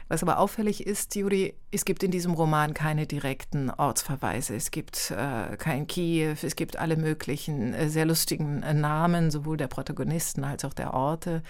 Was 0.09 0.23
aber 0.23 0.39
auffällig 0.39 0.87
ist, 0.87 1.15
Juri, 1.15 1.55
es 1.71 1.85
gibt 1.85 2.03
in 2.03 2.11
diesem 2.11 2.33
Roman 2.33 2.73
keine 2.73 3.07
direkten 3.07 3.69
Ortsverweise. 3.69 4.57
Es 4.57 4.71
gibt 4.71 5.11
äh, 5.11 5.59
kein 5.59 5.87
Kiew, 5.87 6.37
es 6.43 6.57
gibt 6.57 6.79
alle 6.79 6.97
möglichen 6.97 7.75
äh, 7.75 7.91
sehr 7.91 8.07
lustigen 8.07 8.63
äh, 8.63 8.73
Namen, 8.73 9.31
sowohl 9.31 9.59
der 9.59 9.69
Protagonisten 9.69 10.43
als 10.43 10.65
auch 10.65 10.73
der 10.73 10.95
Orte. 10.95 11.43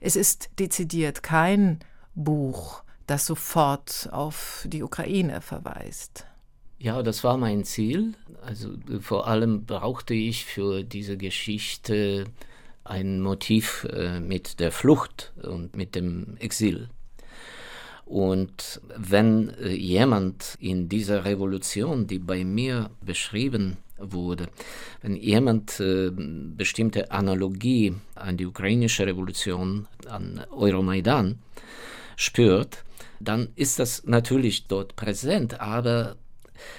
Es 0.00 0.14
ist 0.14 0.50
dezidiert 0.60 1.24
kein 1.24 1.80
Buch, 2.14 2.83
das 3.06 3.26
sofort 3.26 4.08
auf 4.12 4.66
die 4.68 4.82
Ukraine 4.82 5.40
verweist. 5.40 6.26
Ja, 6.78 7.02
das 7.02 7.24
war 7.24 7.38
mein 7.38 7.64
Ziel. 7.64 8.14
Also 8.42 8.70
vor 9.00 9.26
allem 9.26 9.64
brauchte 9.64 10.14
ich 10.14 10.44
für 10.44 10.82
diese 10.82 11.16
Geschichte 11.16 12.26
ein 12.84 13.20
Motiv 13.20 13.86
äh, 13.90 14.20
mit 14.20 14.60
der 14.60 14.70
Flucht 14.70 15.32
und 15.42 15.76
mit 15.76 15.94
dem 15.94 16.36
Exil. 16.38 16.88
Und 18.04 18.82
wenn 18.96 19.48
äh, 19.60 19.68
jemand 19.68 20.56
in 20.60 20.88
dieser 20.88 21.24
Revolution, 21.24 22.06
die 22.06 22.18
bei 22.18 22.44
mir 22.44 22.90
beschrieben 23.00 23.78
wurde, 23.96 24.48
wenn 25.00 25.16
jemand 25.16 25.80
äh, 25.80 26.10
bestimmte 26.10 27.10
Analogie 27.10 27.94
an 28.14 28.36
die 28.36 28.46
ukrainische 28.46 29.06
Revolution, 29.06 29.88
an 30.06 30.44
Euromaidan 30.50 31.38
spürt, 32.16 32.84
dann 33.20 33.48
ist 33.54 33.78
das 33.78 34.04
natürlich 34.04 34.66
dort 34.66 34.96
präsent, 34.96 35.60
aber 35.60 36.16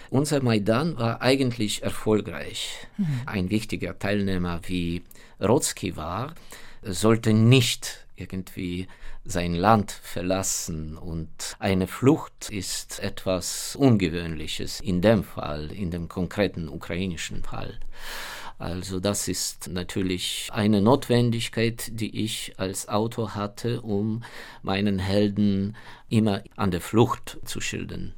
unser 0.09 0.41
Maidan 0.41 0.97
war 0.97 1.21
eigentlich 1.21 1.83
erfolgreich. 1.83 2.87
Mhm. 2.97 3.21
Ein 3.25 3.49
wichtiger 3.49 3.99
Teilnehmer 3.99 4.61
wie 4.63 5.03
Rotzki 5.41 5.97
war, 5.97 6.33
sollte 6.81 7.33
nicht 7.33 8.05
irgendwie 8.15 8.87
sein 9.25 9.55
Land 9.55 9.91
verlassen 9.91 10.97
und 10.97 11.57
eine 11.59 11.87
Flucht 11.87 12.49
ist 12.49 12.99
etwas 12.99 13.75
Ungewöhnliches 13.75 14.79
in 14.79 15.01
dem 15.01 15.23
Fall, 15.23 15.71
in 15.71 15.89
dem 15.89 16.07
konkreten 16.07 16.69
ukrainischen 16.69 17.43
Fall. 17.43 17.79
Also 18.57 18.99
das 18.99 19.27
ist 19.27 19.69
natürlich 19.69 20.49
eine 20.53 20.81
Notwendigkeit, 20.81 21.91
die 21.91 22.23
ich 22.23 22.53
als 22.57 22.87
Autor 22.87 23.35
hatte, 23.35 23.81
um 23.81 24.23
meinen 24.61 24.99
Helden 24.99 25.75
immer 26.09 26.41
an 26.55 26.71
der 26.71 26.81
Flucht 26.81 27.37
zu 27.43 27.59
schildern. 27.59 28.13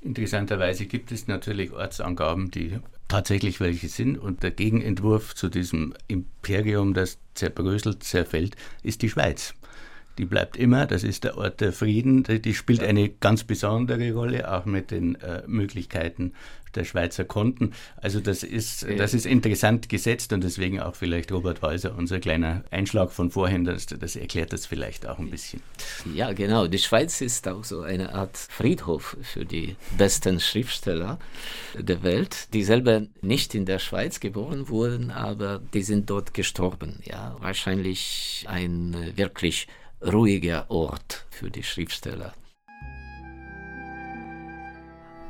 Interessanterweise 0.00 0.86
gibt 0.86 1.12
es 1.12 1.26
natürlich 1.26 1.72
Ortsangaben, 1.72 2.50
die 2.50 2.78
tatsächlich 3.08 3.60
welche 3.60 3.88
sind. 3.88 4.16
Und 4.16 4.42
der 4.42 4.52
Gegenentwurf 4.52 5.34
zu 5.34 5.48
diesem 5.48 5.94
Imperium, 6.08 6.94
das 6.94 7.18
zerbröselt, 7.34 8.02
zerfällt, 8.02 8.56
ist 8.82 9.02
die 9.02 9.10
Schweiz. 9.10 9.54
Die 10.18 10.24
bleibt 10.24 10.56
immer, 10.56 10.86
das 10.86 11.02
ist 11.02 11.24
der 11.24 11.38
Ort 11.38 11.60
der 11.60 11.72
Frieden. 11.72 12.24
Die 12.24 12.54
spielt 12.54 12.82
eine 12.82 13.08
ganz 13.08 13.44
besondere 13.44 14.12
Rolle, 14.12 14.52
auch 14.52 14.64
mit 14.64 14.90
den 14.90 15.14
äh, 15.16 15.42
Möglichkeiten 15.46 16.34
der 16.74 16.84
Schweizer 16.84 17.24
Konten. 17.24 17.72
Also 17.96 18.20
das 18.20 18.42
ist, 18.42 18.86
das 18.96 19.14
ist 19.14 19.26
interessant 19.26 19.88
gesetzt 19.88 20.32
und 20.32 20.44
deswegen 20.44 20.80
auch 20.80 20.94
vielleicht 20.94 21.32
Robert 21.32 21.62
Walser, 21.62 21.94
unser 21.96 22.20
kleiner 22.20 22.64
Einschlag 22.70 23.12
von 23.12 23.30
vorhin, 23.30 23.64
das, 23.64 23.86
das 23.86 24.16
erklärt 24.16 24.52
das 24.52 24.66
vielleicht 24.66 25.06
auch 25.06 25.18
ein 25.18 25.30
bisschen. 25.30 25.62
Ja, 26.14 26.32
genau. 26.32 26.66
Die 26.66 26.78
Schweiz 26.78 27.20
ist 27.20 27.48
auch 27.48 27.64
so 27.64 27.82
eine 27.82 28.14
Art 28.14 28.36
Friedhof 28.36 29.16
für 29.22 29.44
die 29.44 29.76
besten 29.96 30.40
Schriftsteller 30.40 31.18
der 31.78 32.02
Welt, 32.02 32.52
die 32.52 32.64
selber 32.64 33.02
nicht 33.22 33.54
in 33.54 33.66
der 33.66 33.78
Schweiz 33.78 34.20
geboren 34.20 34.68
wurden, 34.68 35.10
aber 35.10 35.60
die 35.74 35.82
sind 35.82 36.10
dort 36.10 36.34
gestorben. 36.34 37.00
Ja, 37.04 37.36
wahrscheinlich 37.40 38.44
ein 38.48 38.94
äh, 38.94 39.16
wirklich 39.16 39.66
ruhiger 40.02 40.70
Ort 40.70 41.26
für 41.30 41.50
die 41.50 41.62
Schriftsteller. 41.62 42.32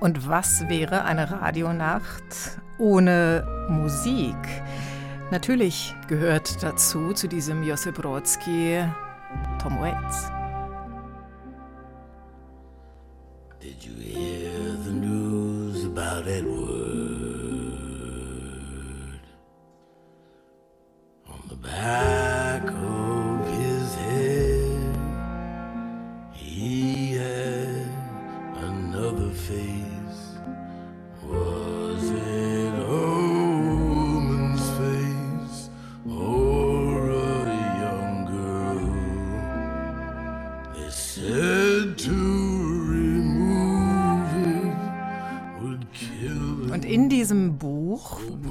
Und 0.01 0.27
was 0.27 0.67
wäre 0.69 1.05
eine 1.05 1.31
Radionacht 1.31 2.59
ohne 2.79 3.47
Musik? 3.69 4.35
Natürlich 5.31 5.95
gehört 6.09 6.63
dazu, 6.63 7.13
zu 7.13 7.29
diesem 7.29 7.63
Josip 7.63 7.97
Brodsky, 7.97 8.83
Tom 9.63 9.79
Waits. 9.79 10.31
Did 13.61 13.85
you 13.85 13.93
hear 14.03 14.75
the 14.85 14.91
news 14.91 15.85
about 15.85 16.27
Edward? 16.27 16.90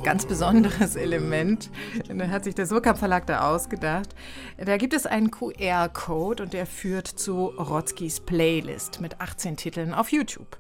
Ganz 0.09 0.25
besonderes 0.25 0.95
Element. 0.95 1.69
Da 2.07 2.29
hat 2.29 2.43
sich 2.43 2.55
der 2.55 2.65
Surkamp 2.65 2.97
Verlag 2.97 3.27
da 3.27 3.41
ausgedacht. 3.53 4.09
Da 4.57 4.77
gibt 4.77 4.95
es 4.95 5.05
einen 5.05 5.29
QR-Code 5.29 6.41
und 6.41 6.53
der 6.53 6.65
führt 6.65 7.05
zu 7.05 7.45
Rotzkis 7.45 8.19
Playlist 8.19 9.01
mit 9.01 9.21
18 9.21 9.55
Titeln 9.55 9.93
auf 9.93 10.11
YouTube. 10.11 10.57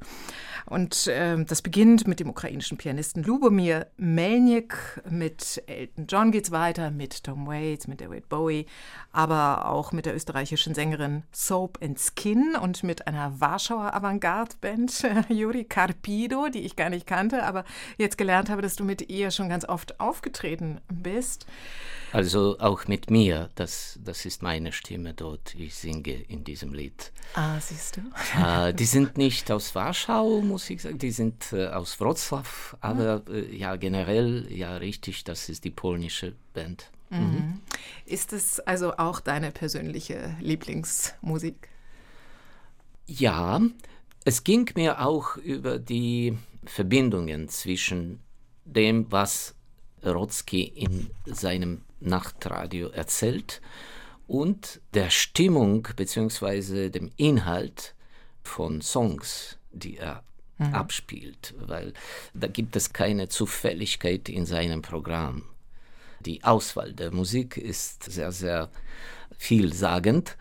Und 0.69 1.07
äh, 1.07 1.43
das 1.43 1.61
beginnt 1.61 2.07
mit 2.07 2.19
dem 2.19 2.29
ukrainischen 2.29 2.77
Pianisten 2.77 3.23
Lubomir 3.23 3.87
Melnik, 3.97 5.01
mit 5.09 5.63
Elton 5.65 6.05
John 6.07 6.31
geht's 6.31 6.51
weiter, 6.51 6.91
mit 6.91 7.23
Tom 7.23 7.47
Waits, 7.47 7.87
mit 7.87 8.01
David 8.01 8.29
Bowie, 8.29 8.67
aber 9.11 9.69
auch 9.69 9.91
mit 9.91 10.05
der 10.05 10.15
österreichischen 10.15 10.75
Sängerin 10.75 11.23
Soap 11.31 11.79
and 11.81 11.99
Skin 11.99 12.55
und 12.61 12.83
mit 12.83 13.07
einer 13.07 13.39
Warschauer 13.39 13.93
Avantgarde-Band, 13.93 15.07
Juri 15.29 15.63
Carpido, 15.63 16.49
die 16.49 16.61
ich 16.61 16.75
gar 16.75 16.89
nicht 16.89 17.07
kannte, 17.07 17.43
aber 17.43 17.65
jetzt 17.97 18.17
gelernt 18.17 18.49
habe, 18.49 18.61
dass 18.61 18.75
du 18.75 18.83
mit 18.83 19.09
ihr 19.09 19.31
schon 19.31 19.49
ganz 19.49 19.67
oft 19.67 19.99
aufgetreten 19.99 20.79
bist. 20.87 21.47
Also 22.11 22.57
auch 22.59 22.87
mit 22.87 23.11
mir, 23.11 23.49
das, 23.55 23.99
das 24.03 24.25
ist 24.25 24.41
meine 24.41 24.71
Stimme 24.71 25.13
dort. 25.13 25.53
Ich 25.55 25.75
singe 25.75 26.13
in 26.13 26.43
diesem 26.43 26.73
Lied. 26.73 27.11
Ah, 27.35 27.59
siehst 27.59 27.97
du. 27.97 28.01
Äh, 28.43 28.73
die 28.73 28.85
sind 28.85 29.17
nicht 29.17 29.51
aus 29.51 29.75
Warschau, 29.75 30.41
muss 30.41 30.58
ich 30.67 30.81
sagen, 30.81 30.97
die 30.97 31.11
sind 31.11 31.53
äh, 31.53 31.67
aus 31.67 31.99
Wrocław, 31.99 32.75
aber 32.81 33.21
äh, 33.29 33.55
ja, 33.55 33.75
generell, 33.75 34.47
ja, 34.51 34.77
richtig, 34.77 35.23
das 35.23 35.49
ist 35.49 35.63
die 35.63 35.69
polnische 35.69 36.33
Band. 36.53 36.89
Mhm. 37.09 37.19
Mhm. 37.19 37.61
Ist 38.05 38.33
es 38.33 38.59
also 38.61 38.97
auch 38.97 39.19
deine 39.19 39.51
persönliche 39.51 40.35
Lieblingsmusik? 40.39 41.69
Ja, 43.05 43.61
es 44.25 44.43
ging 44.43 44.69
mir 44.75 45.05
auch 45.05 45.37
über 45.37 45.79
die 45.79 46.37
Verbindungen 46.65 47.49
zwischen 47.49 48.19
dem, 48.65 49.11
was 49.11 49.55
Rotzki 50.03 50.63
in 50.63 51.09
seinem 51.25 51.81
Nachtradio 51.99 52.89
erzählt 52.89 53.61
und 54.27 54.79
der 54.93 55.09
Stimmung 55.09 55.87
bzw. 55.95 56.89
dem 56.89 57.11
Inhalt 57.17 57.95
von 58.43 58.81
Songs, 58.81 59.57
die 59.71 59.97
er 59.97 60.23
mhm. 60.59 60.73
abspielt, 60.73 61.55
weil 61.59 61.93
da 62.33 62.47
gibt 62.47 62.75
es 62.75 62.93
keine 62.93 63.29
Zufälligkeit 63.29 64.29
in 64.29 64.45
seinem 64.45 64.81
Programm. 64.81 65.43
Die 66.19 66.43
Auswahl 66.43 66.93
der 66.93 67.11
Musik 67.11 67.57
ist 67.57 68.03
sehr, 68.03 68.31
sehr 68.31 68.69
vielsagend. 69.37 70.37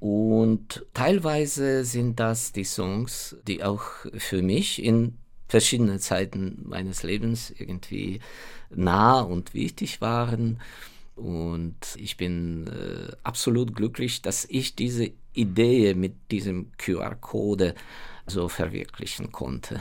Und 0.00 0.84
teilweise 0.94 1.84
sind 1.84 2.20
das 2.20 2.52
die 2.52 2.64
Songs, 2.64 3.36
die 3.46 3.64
auch 3.64 3.82
für 4.16 4.42
mich 4.42 4.82
in 4.82 5.18
verschiedenen 5.48 5.98
Zeiten 5.98 6.64
meines 6.64 7.02
Lebens 7.02 7.52
irgendwie 7.56 8.20
nah 8.70 9.20
und 9.20 9.54
wichtig 9.54 10.00
waren. 10.00 10.60
Und 11.16 11.96
ich 11.96 12.16
bin 12.16 12.68
äh, 12.68 13.12
absolut 13.24 13.74
glücklich, 13.74 14.22
dass 14.22 14.44
ich 14.44 14.76
diese 14.76 15.10
Idee 15.32 15.94
mit 15.94 16.14
diesem 16.30 16.70
QR-Code 16.78 17.74
so 18.28 18.48
verwirklichen 18.48 19.32
konnte. 19.32 19.80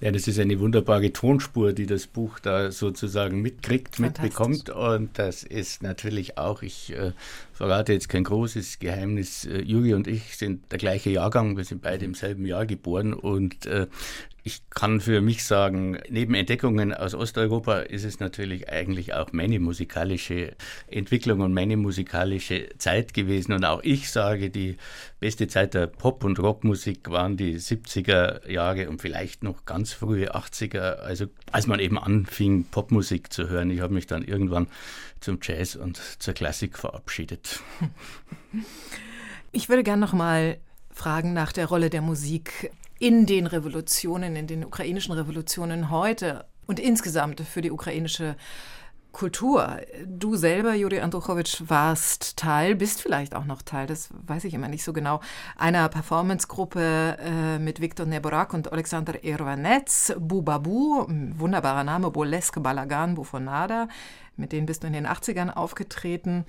Ja, 0.00 0.10
das 0.10 0.26
ist 0.26 0.38
eine 0.38 0.58
wunderbare 0.58 1.12
Tonspur, 1.12 1.72
die 1.72 1.86
das 1.86 2.06
Buch 2.06 2.38
da 2.38 2.70
sozusagen 2.70 3.42
mitkriegt, 3.42 3.98
mitbekommt. 3.98 4.70
Und 4.70 5.18
das 5.18 5.42
ist 5.42 5.82
natürlich 5.82 6.38
auch, 6.38 6.62
ich 6.62 6.92
äh, 6.94 7.12
verrate 7.60 7.92
jetzt 7.92 8.08
kein 8.08 8.24
großes 8.24 8.78
Geheimnis, 8.78 9.44
äh, 9.44 9.60
Juri 9.60 9.92
und 9.92 10.06
ich 10.06 10.38
sind 10.38 10.72
der 10.72 10.78
gleiche 10.78 11.10
Jahrgang, 11.10 11.58
wir 11.58 11.64
sind 11.64 11.82
beide 11.82 12.06
im 12.06 12.14
selben 12.14 12.46
Jahr 12.46 12.64
geboren 12.64 13.12
und 13.12 13.66
äh, 13.66 13.86
ich 14.42 14.62
kann 14.70 15.00
für 15.00 15.20
mich 15.20 15.44
sagen, 15.44 15.98
neben 16.08 16.34
Entdeckungen 16.34 16.94
aus 16.94 17.14
Osteuropa 17.14 17.80
ist 17.80 18.04
es 18.04 18.20
natürlich 18.20 18.70
eigentlich 18.70 19.12
auch 19.12 19.32
meine 19.32 19.60
musikalische 19.60 20.54
Entwicklung 20.86 21.40
und 21.40 21.52
meine 21.52 21.76
musikalische 21.76 22.70
Zeit 22.78 23.12
gewesen. 23.12 23.52
Und 23.52 23.64
auch 23.64 23.82
ich 23.82 24.10
sage, 24.10 24.48
die 24.48 24.76
beste 25.18 25.46
Zeit 25.46 25.74
der 25.74 25.86
Pop- 25.86 26.24
und 26.24 26.38
Rockmusik 26.38 27.10
waren 27.10 27.36
die 27.36 27.58
70er 27.58 28.48
Jahre 28.50 28.88
und 28.88 29.02
vielleicht 29.02 29.42
noch 29.42 29.66
ganz 29.66 29.92
frühe 29.92 30.34
80er, 30.34 31.00
also 31.00 31.26
als 31.52 31.66
man 31.66 31.80
eben 31.80 31.98
anfing, 31.98 32.64
Popmusik 32.64 33.32
zu 33.32 33.50
hören. 33.50 33.70
Ich 33.70 33.80
habe 33.80 33.92
mich 33.92 34.06
dann 34.06 34.24
irgendwann 34.24 34.68
zum 35.20 35.38
Jazz 35.42 35.76
und 35.76 36.00
zur 36.18 36.34
Klassik 36.34 36.78
verabschiedet. 36.78 37.60
Ich 39.52 39.68
würde 39.68 39.82
gerne 39.82 40.00
noch 40.00 40.12
mal 40.12 40.58
fragen 40.90 41.32
nach 41.32 41.52
der 41.52 41.66
Rolle 41.66 41.90
der 41.90 42.02
Musik 42.02 42.70
in 42.98 43.26
den 43.26 43.46
Revolutionen, 43.46 44.36
in 44.36 44.46
den 44.46 44.64
ukrainischen 44.64 45.12
Revolutionen 45.12 45.90
heute 45.90 46.44
und 46.66 46.78
insgesamt 46.78 47.40
für 47.40 47.62
die 47.62 47.70
ukrainische 47.70 48.36
Kultur. 49.12 49.78
Du 50.06 50.36
selber, 50.36 50.74
Juri 50.74 51.00
Andruchowitsch, 51.00 51.62
warst 51.66 52.36
Teil, 52.36 52.76
bist 52.76 53.02
vielleicht 53.02 53.34
auch 53.34 53.44
noch 53.44 53.62
Teil, 53.62 53.86
das 53.86 54.10
weiß 54.26 54.44
ich 54.44 54.54
immer 54.54 54.68
nicht 54.68 54.84
so 54.84 54.92
genau, 54.92 55.20
einer 55.56 55.88
Performancegruppe 55.88 57.16
äh, 57.18 57.58
mit 57.58 57.80
Viktor 57.80 58.06
Neborak 58.06 58.54
und 58.54 58.72
Alexander 58.72 59.24
Irvanetz, 59.24 60.14
Bubabu, 60.18 61.06
wunderbarer 61.08 61.84
Name, 61.84 62.10
Boleske 62.10 62.60
Balagan 62.60 63.14
Bufonada, 63.14 63.88
mit 64.36 64.52
denen 64.52 64.66
bist 64.66 64.82
du 64.82 64.86
in 64.86 64.92
den 64.92 65.06
80ern 65.06 65.50
aufgetreten. 65.50 66.44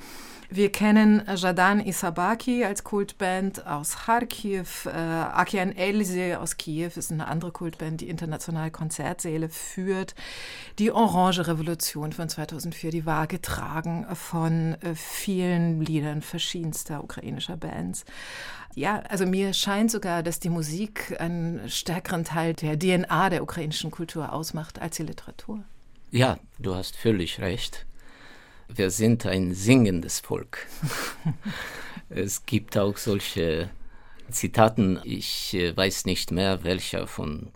Wir 0.49 0.71
kennen 0.71 1.23
Jadan 1.33 1.79
Isabaki 1.79 2.65
als 2.65 2.83
Kultband 2.83 3.65
aus 3.65 4.05
Kharkiv. 4.05 4.85
Äh, 4.85 4.97
Akian 4.97 5.73
Elise 5.73 6.39
aus 6.39 6.57
Kiew 6.57 6.91
ist 6.95 7.11
eine 7.11 7.27
andere 7.27 7.51
Kultband, 7.51 8.01
die 8.01 8.09
international 8.09 8.69
Konzertsäle 8.69 9.47
führt. 9.47 10.13
Die 10.77 10.91
Orange 10.91 11.47
Revolution 11.47 12.11
von 12.11 12.27
2004, 12.27 12.91
die 12.91 13.05
war 13.05 13.27
getragen 13.27 14.05
von 14.13 14.73
äh, 14.81 14.93
vielen 14.95 15.81
Liedern 15.81 16.21
verschiedenster 16.21 17.01
ukrainischer 17.01 17.55
Bands. 17.55 18.03
Ja, 18.75 18.99
also 19.09 19.25
mir 19.25 19.53
scheint 19.53 19.91
sogar, 19.91 20.23
dass 20.23 20.39
die 20.39 20.49
Musik 20.49 21.15
einen 21.19 21.69
stärkeren 21.69 22.23
Teil 22.23 22.53
der 22.53 22.77
DNA 22.77 23.29
der 23.29 23.43
ukrainischen 23.43 23.91
Kultur 23.91 24.31
ausmacht 24.33 24.81
als 24.81 24.97
die 24.97 25.03
Literatur. 25.03 25.63
Ja, 26.13 26.39
du 26.59 26.75
hast 26.75 26.97
völlig 26.97 27.39
recht. 27.39 27.85
Wir 28.67 28.91
sind 28.91 29.25
ein 29.25 29.53
singendes 29.53 30.19
Volk. 30.19 30.67
es 32.09 32.45
gibt 32.45 32.77
auch 32.77 32.97
solche 32.97 33.69
Zitaten, 34.29 34.99
ich 35.05 35.53
äh, 35.53 35.75
weiß 35.75 36.03
nicht 36.03 36.31
mehr, 36.31 36.65
welcher 36.65 37.07
von 37.07 37.53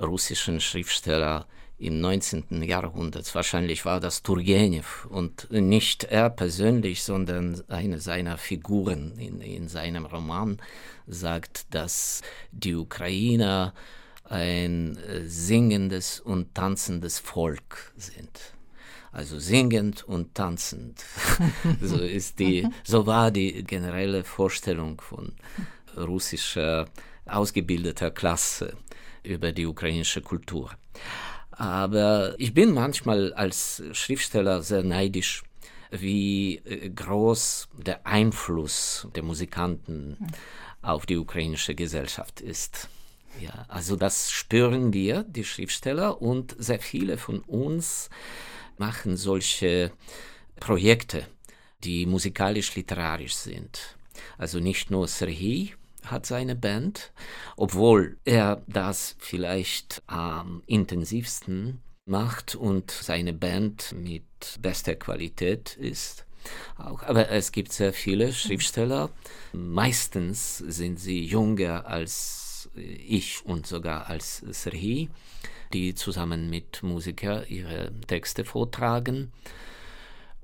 russischen 0.00 0.62
Schriftsteller 0.62 1.46
im 1.78 2.00
19. 2.00 2.62
Jahrhundert. 2.62 3.34
Wahrscheinlich 3.34 3.84
war 3.84 4.00
das 4.00 4.22
Turgenev 4.22 5.04
und 5.10 5.50
nicht 5.50 6.04
er 6.04 6.30
persönlich, 6.30 7.02
sondern 7.02 7.62
eine 7.68 7.98
seiner 7.98 8.38
Figuren 8.38 9.18
in, 9.18 9.42
in 9.42 9.68
seinem 9.68 10.06
Roman 10.06 10.62
sagt, 11.06 11.66
dass 11.74 12.22
die 12.52 12.74
Ukrainer 12.74 13.74
ein 14.28 14.96
äh, 14.98 15.26
singendes 15.26 16.20
und 16.20 16.54
tanzendes 16.54 17.18
Volk 17.18 17.92
sind. 17.96 18.54
Also 19.12 19.38
singend 19.38 20.04
und 20.04 20.34
tanzend. 20.34 21.04
so 21.80 21.96
ist 21.96 22.38
die, 22.38 22.68
so 22.84 23.06
war 23.06 23.30
die 23.30 23.64
generelle 23.64 24.24
Vorstellung 24.24 25.00
von 25.00 25.32
russischer 25.96 26.86
ausgebildeter 27.24 28.10
Klasse 28.10 28.76
über 29.22 29.52
die 29.52 29.66
ukrainische 29.66 30.20
Kultur. 30.20 30.70
Aber 31.50 32.34
ich 32.38 32.52
bin 32.52 32.74
manchmal 32.74 33.32
als 33.32 33.82
Schriftsteller 33.92 34.62
sehr 34.62 34.82
neidisch, 34.82 35.42
wie 35.90 36.56
äh, 36.56 36.90
groß 36.90 37.68
der 37.78 38.06
Einfluss 38.06 39.08
der 39.14 39.22
Musikanten 39.22 40.18
auf 40.82 41.06
die 41.06 41.16
ukrainische 41.16 41.74
Gesellschaft 41.74 42.40
ist. 42.40 42.88
Ja, 43.40 43.66
also 43.68 43.96
das 43.96 44.30
spüren 44.30 44.92
wir, 44.92 45.22
die 45.24 45.44
Schriftsteller, 45.44 46.22
und 46.22 46.54
sehr 46.58 46.80
viele 46.80 47.18
von 47.18 47.40
uns 47.40 48.08
machen 48.78 49.16
solche 49.16 49.92
Projekte, 50.60 51.26
die 51.84 52.06
musikalisch-literarisch 52.06 53.34
sind. 53.34 53.96
Also 54.38 54.60
nicht 54.60 54.90
nur 54.90 55.08
Serhii 55.08 55.74
hat 56.04 56.24
seine 56.26 56.54
Band, 56.54 57.12
obwohl 57.56 58.16
er 58.24 58.62
das 58.66 59.16
vielleicht 59.18 60.02
am 60.06 60.62
intensivsten 60.66 61.82
macht 62.06 62.54
und 62.54 62.90
seine 62.90 63.32
Band 63.32 63.92
mit 63.92 64.24
bester 64.60 64.94
Qualität 64.94 65.76
ist. 65.76 66.24
Auch, 66.76 67.02
aber 67.02 67.30
es 67.30 67.50
gibt 67.50 67.72
sehr 67.72 67.92
viele 67.92 68.32
Schriftsteller. 68.32 69.10
Meistens 69.52 70.58
sind 70.58 71.00
sie 71.00 71.24
jünger 71.24 71.86
als 71.86 72.45
ich 72.74 73.44
und 73.44 73.66
sogar 73.66 74.08
als 74.08 74.38
Serhi, 74.38 75.08
die 75.72 75.94
zusammen 75.94 76.50
mit 76.50 76.82
Musiker 76.82 77.46
ihre 77.48 77.92
Texte 78.06 78.44
vortragen. 78.44 79.32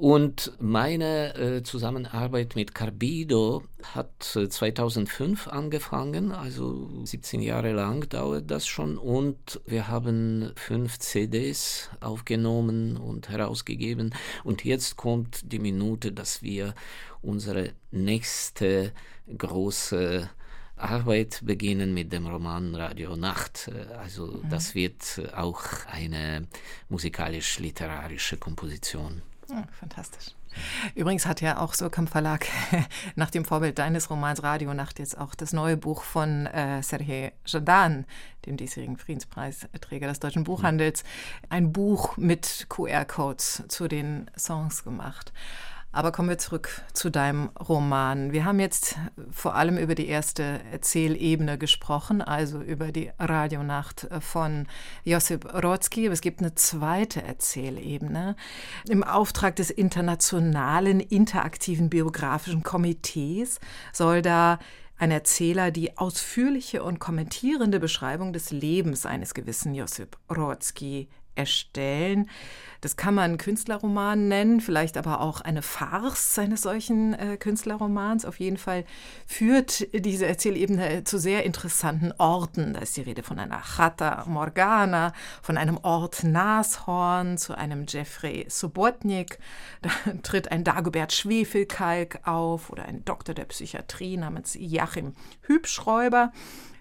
Und 0.02 0.52
meine 0.58 1.36
äh, 1.36 1.62
Zusammenarbeit 1.62 2.56
mit 2.56 2.74
Carbido 2.74 3.62
hat 3.84 4.34
äh, 4.34 4.48
2005 4.48 5.46
angefangen, 5.46 6.32
also 6.32 6.90
17 7.04 7.40
Jahre 7.40 7.70
lang 7.72 8.08
dauert 8.08 8.50
das 8.50 8.66
schon. 8.66 8.98
Und 8.98 9.60
wir 9.64 9.86
haben 9.86 10.50
fünf 10.56 10.98
CDs 10.98 11.88
aufgenommen 12.00 12.96
und 12.96 13.28
herausgegeben. 13.28 14.12
Und 14.42 14.64
jetzt 14.64 14.96
kommt 14.96 15.52
die 15.52 15.60
Minute, 15.60 16.10
dass 16.10 16.42
wir 16.42 16.74
unsere 17.20 17.70
nächste 17.92 18.92
große 19.38 20.28
Arbeit 20.76 21.40
beginnen 21.44 21.94
mit 21.94 22.12
dem 22.12 22.26
Roman 22.26 22.74
Radio 22.74 23.16
Nacht. 23.16 23.70
Also 23.98 24.26
mhm. 24.26 24.50
das 24.50 24.74
wird 24.74 25.22
auch 25.34 25.62
eine 25.90 26.46
musikalisch-literarische 26.88 28.36
Komposition. 28.36 29.22
Ja, 29.48 29.66
fantastisch. 29.78 30.34
Übrigens 30.94 31.26
hat 31.26 31.40
ja 31.40 31.58
auch 31.58 31.74
Surkamp 31.74 32.10
Verlag 32.10 32.46
nach 33.16 33.30
dem 33.30 33.44
Vorbild 33.44 33.78
deines 33.78 34.10
Romans 34.10 34.42
Radionacht 34.42 34.98
jetzt 34.98 35.16
auch 35.18 35.34
das 35.34 35.52
neue 35.52 35.76
Buch 35.76 36.02
von 36.02 36.46
äh, 36.46 36.82
Sergei 36.82 37.32
Jadan, 37.46 38.04
dem 38.46 38.56
diesjährigen 38.56 38.96
Friedenspreisträger 38.96 40.08
des 40.08 40.20
deutschen 40.20 40.44
Buchhandels, 40.44 41.04
ein 41.48 41.72
Buch 41.72 42.16
mit 42.16 42.66
QR-Codes 42.68 43.64
zu 43.68 43.88
den 43.88 44.30
Songs 44.36 44.84
gemacht. 44.84 45.32
Aber 45.94 46.10
kommen 46.10 46.30
wir 46.30 46.38
zurück 46.38 46.82
zu 46.94 47.10
deinem 47.10 47.50
Roman. 47.68 48.32
Wir 48.32 48.46
haben 48.46 48.60
jetzt 48.60 48.96
vor 49.30 49.54
allem 49.54 49.76
über 49.76 49.94
die 49.94 50.08
erste 50.08 50.60
Erzählebene 50.72 51.58
gesprochen, 51.58 52.22
also 52.22 52.62
über 52.62 52.92
die 52.92 53.10
Radionacht 53.18 54.08
von 54.20 54.66
Josip 55.04 55.44
Rodzki. 55.52 56.06
Aber 56.06 56.14
es 56.14 56.22
gibt 56.22 56.40
eine 56.40 56.54
zweite 56.54 57.22
Erzählebene. 57.22 58.36
Im 58.88 59.04
Auftrag 59.04 59.56
des 59.56 59.70
Internationalen 59.70 60.98
Interaktiven 60.98 61.90
Biografischen 61.90 62.62
Komitees 62.62 63.60
soll 63.92 64.22
da 64.22 64.58
ein 64.96 65.10
Erzähler 65.10 65.72
die 65.72 65.98
ausführliche 65.98 66.82
und 66.82 67.00
kommentierende 67.00 67.80
Beschreibung 67.80 68.32
des 68.32 68.50
Lebens 68.50 69.04
eines 69.04 69.34
gewissen 69.34 69.74
Josip 69.74 70.16
Rodzki 70.30 71.08
erstellen. 71.34 72.28
Das 72.82 72.96
kann 72.96 73.14
man 73.14 73.38
Künstlerroman 73.38 74.26
nennen, 74.26 74.60
vielleicht 74.60 74.96
aber 74.96 75.20
auch 75.20 75.40
eine 75.40 75.62
Farce 75.62 76.36
eines 76.40 76.62
solchen 76.62 77.14
äh, 77.14 77.36
Künstlerromans. 77.36 78.24
Auf 78.24 78.40
jeden 78.40 78.56
Fall 78.56 78.84
führt 79.24 79.86
diese 79.94 80.26
Erzählebene 80.26 81.04
zu 81.04 81.18
sehr 81.18 81.44
interessanten 81.44 82.12
Orten. 82.18 82.74
Da 82.74 82.80
ist 82.80 82.96
die 82.96 83.02
Rede 83.02 83.22
von 83.22 83.38
einer 83.38 83.62
Chata 83.62 84.24
Morgana, 84.26 85.12
von 85.42 85.58
einem 85.58 85.78
Ort 85.82 86.24
Nashorn, 86.24 87.38
zu 87.38 87.56
einem 87.56 87.86
Jeffrey 87.86 88.46
Subotnik. 88.48 89.38
Da 89.82 89.90
tritt 90.24 90.50
ein 90.50 90.64
Dagobert 90.64 91.12
Schwefelkalk 91.12 92.26
auf 92.26 92.68
oder 92.70 92.86
ein 92.86 93.04
Doktor 93.04 93.34
der 93.34 93.44
Psychiatrie 93.44 94.16
namens 94.16 94.56
Joachim 94.58 95.12
Hübschräuber 95.42 96.32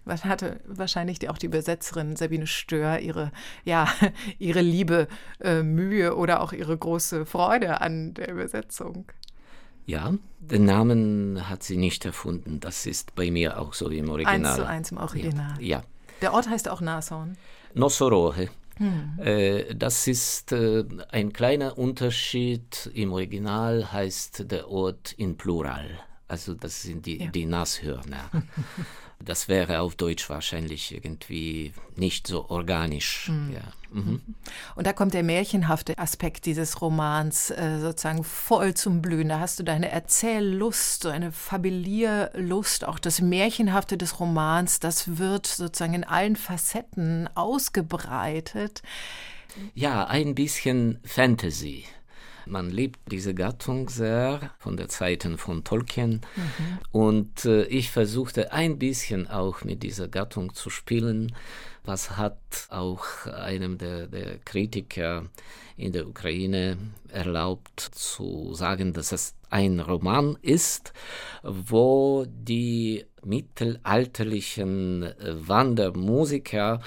was 0.06 0.26
hatte 0.26 0.60
wahrscheinlich 0.66 1.30
auch 1.30 1.38
die 1.38 1.46
Übersetzerin 1.46 2.16
Sabine 2.16 2.48
Stör 2.48 3.00
ihre, 3.00 3.32
ja, 3.64 3.88
ihre 4.40 4.62
liebe 4.62 5.08
äh, 5.40 5.64
Mühe 5.64 6.16
oder 6.16 6.42
auch 6.42 6.54
ihre 6.54 6.78
große 6.78 7.26
Freude 7.26 7.82
an 7.82 8.14
der 8.14 8.32
Übersetzung. 8.32 9.06
Ja, 9.86 10.14
den 10.40 10.66
Namen 10.66 11.50
hat 11.50 11.64
sie 11.64 11.78
nicht 11.78 12.06
erfunden. 12.06 12.60
Das 12.60 12.86
ist 12.86 13.16
bei 13.16 13.32
mir 13.32 13.60
auch 13.60 13.74
so 13.74 13.90
im 13.90 14.10
Original. 14.10 14.46
Eins 14.46 14.56
zu 14.56 14.68
eins 14.68 14.92
im 14.92 14.98
Original. 14.98 15.54
Ja. 15.60 15.80
ja. 15.80 15.84
Der 16.22 16.34
Ort 16.34 16.50
heißt 16.50 16.70
auch 16.70 16.82
Nashorn. 16.82 17.36
Nossorohe. 17.74 18.50
Hm. 18.78 19.20
Äh, 19.20 19.76
das 19.76 20.08
ist 20.08 20.52
äh, 20.52 20.84
ein 21.12 21.34
kleiner 21.34 21.78
Unterschied. 21.78 22.90
Im 22.94 23.12
Original 23.12 23.92
heißt 23.92 24.52
der 24.52 24.70
Ort 24.70 25.14
in 25.14 25.38
Plural. 25.38 25.88
Also 26.28 26.54
das 26.54 26.84
sind 26.84 27.06
die, 27.06 27.24
ja. 27.24 27.28
die 27.30 27.46
Nashörner. 27.46 28.30
Das 29.26 29.48
wäre 29.48 29.80
auf 29.80 29.96
Deutsch 29.96 30.30
wahrscheinlich 30.30 30.94
irgendwie 30.94 31.74
nicht 31.96 32.28
so 32.28 32.50
organisch. 32.50 33.30
Mhm. 33.30 33.54
Ja. 33.54 33.62
Mhm. 33.92 34.22
Und 34.76 34.88
da 34.88 34.94
kommt 34.94 35.14
der 35.14 35.24
märchenhafte 35.24 35.98
Aspekt 35.98 36.46
dieses 36.46 36.82
Romans 36.82 37.50
äh, 37.52 37.80
sozusagen 37.80 38.24
voll 38.24 38.74
zum 38.74 39.02
Blühen. 39.02 39.30
Da 39.30 39.40
hast 39.40 39.60
du 39.60 39.64
deine 39.64 39.90
Erzähllust, 39.92 41.04
so 41.04 41.10
eine 41.10 41.32
Fabelierlust, 41.32 42.86
auch 42.86 43.00
das 43.00 43.22
Märchenhafte 43.22 43.98
des 43.98 44.20
Romans, 44.20 44.80
das 44.80 45.18
wird 45.18 45.48
sozusagen 45.48 45.94
in 45.94 46.04
allen 46.04 46.36
Facetten 46.36 47.30
ausgebreitet. 47.36 48.82
Ja, 49.74 50.06
ein 50.06 50.36
bisschen 50.36 51.00
Fantasy. 51.04 51.86
Man 52.52 52.70
liebt 52.70 53.00
diese 53.10 53.34
Gattung 53.34 53.88
sehr 53.88 54.52
von 54.60 54.76
der 54.76 54.90
Zeiten 54.90 55.38
von 55.38 55.64
Tolkien 55.64 56.20
mhm. 56.36 56.80
und 56.92 57.46
äh, 57.46 57.64
ich 57.64 57.92
versuchte 57.92 58.52
ein 58.52 58.78
bisschen 58.78 59.30
auch 59.30 59.64
mit 59.64 59.84
dieser 59.84 60.10
Gattung 60.10 60.54
zu 60.54 60.70
spielen. 60.70 61.34
Was 61.86 62.18
hat 62.18 62.38
auch 62.70 63.26
einem 63.26 63.78
der, 63.78 64.08
der 64.08 64.38
Kritiker 64.40 65.30
in 65.78 65.94
der 65.94 66.06
Ukraine 66.06 66.78
erlaubt 67.08 67.80
zu 67.80 68.54
sagen, 68.54 68.92
dass 68.92 69.14
es 69.14 69.34
ein 69.50 69.80
Roman 69.80 70.38
ist, 70.42 70.92
wo 71.44 72.26
die 72.28 73.06
mittelalterlichen 73.24 75.14
Wandermusiker 75.22 76.82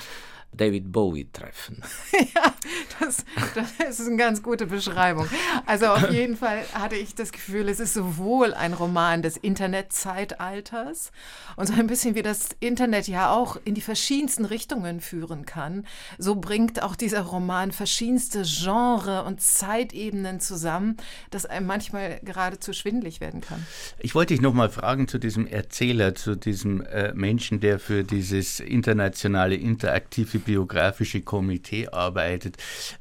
David 0.57 0.93
Bowie 0.93 1.29
treffen. 1.33 1.83
ja, 2.35 2.53
das, 3.01 3.25
das 3.55 3.99
ist 3.99 4.07
eine 4.07 4.17
ganz 4.17 4.43
gute 4.43 4.67
Beschreibung. 4.67 5.27
Also 5.67 5.87
auf 5.87 6.11
jeden 6.11 6.37
Fall 6.37 6.63
hatte 6.73 6.97
ich 6.97 7.15
das 7.15 7.33
Gefühl, 7.33 7.69
es 7.69 7.81
ist 7.81 7.95
sowohl 7.95 8.55
ein 8.55 8.73
Roman 8.73 9.23
des 9.23 9.37
Internetzeitalters 9.37 11.13
und 11.57 11.67
so 11.67 11.75
ein 11.75 11.87
bisschen 11.87 12.15
wie 12.15 12.23
das 12.23 12.51
Internet 12.61 13.09
ja 13.09 13.33
auch 13.33 13.59
in 13.65 13.75
die 13.75 13.81
verschiedensten 13.81 14.45
Richtungen 14.45 15.01
führen 15.01 15.45
kann, 15.47 15.87
so 16.19 16.37
bringt 16.37 16.83
auch 16.83 16.97
dieser 16.97 17.23
Roman 17.23 17.73
verschiedenste 17.73 18.43
Genre 18.43 19.25
und 19.25 19.41
Zeitebenen 19.41 20.41
zusammen, 20.41 20.97
dass 21.31 21.47
einem 21.47 21.67
manchmal 21.67 22.21
geradezu 22.23 22.73
schwindlig 22.73 23.21
werden 23.21 23.41
kann. 23.41 23.67
Ich 23.99 24.15
wollte 24.15 24.35
dich 24.35 24.41
noch 24.41 24.55
mal 24.55 24.71
fragen 24.71 25.09
zu 25.09 25.19
diesem 25.19 25.47
Erzähler, 25.47 26.15
zu 26.15 26.37
diesem 26.37 26.83
äh, 26.83 27.13
Menschen, 27.15 27.61
der 27.61 27.79
für 27.79 28.05
dieses 28.05 28.61
internationale 28.61 29.55
interaktive 29.55 30.44
biografische 30.45 31.23
Komitee 31.23 31.89
arbeitet. 31.89 32.57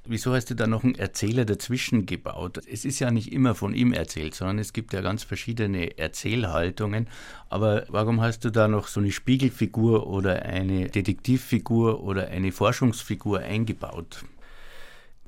Wieso 0.06 0.34
hast 0.34 0.50
du 0.50 0.56
da 0.56 0.68
noch 0.68 0.84
einen 0.84 0.96
Erzähler 0.96 1.46
dazwischen 1.46 2.06
gebaut? 2.06 2.60
Es 2.68 2.86
ist 2.86 3.00
ja 3.00 3.12
nicht 3.12 3.32
immer 3.32 3.56
von 3.56 3.74
ihm 3.74 3.94
erzählt, 3.94 4.36
sondern 4.36 4.60
es 4.60 4.74
gibt 4.74 4.94
ja 4.94 5.02
ganz 5.02 5.24
verschiedene 5.24 5.98
Erzählhaltungen. 5.98 7.08
Aber 7.50 7.86
warum 7.90 8.22
hast 8.22 8.46
du 8.46 8.50
da 8.50 8.68
noch 8.68 8.88
so 8.88 9.00
eine 9.00 9.12
Spiegelfigur 9.12 10.08
oder 10.08 10.44
eine 10.44 10.90
Detektivfigur 10.90 12.04
oder 12.04 12.28
eine 12.28 12.52
Forschungsfigur 12.52 13.40
eingebaut? 13.40 14.24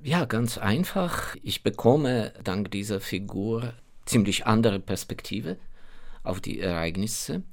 Ja, 0.04 0.26
ganz 0.26 0.58
einfach. 0.58 1.36
Ich 1.42 1.64
bekomme 1.64 2.32
dank 2.44 2.70
dieser 2.70 3.02
Figur 3.02 3.74
ziemlich 4.06 4.46
andere 4.46 4.80
Perspektive 4.80 5.58
auf 6.24 6.42
die 6.42 6.60
Ereignisse. 6.60 7.44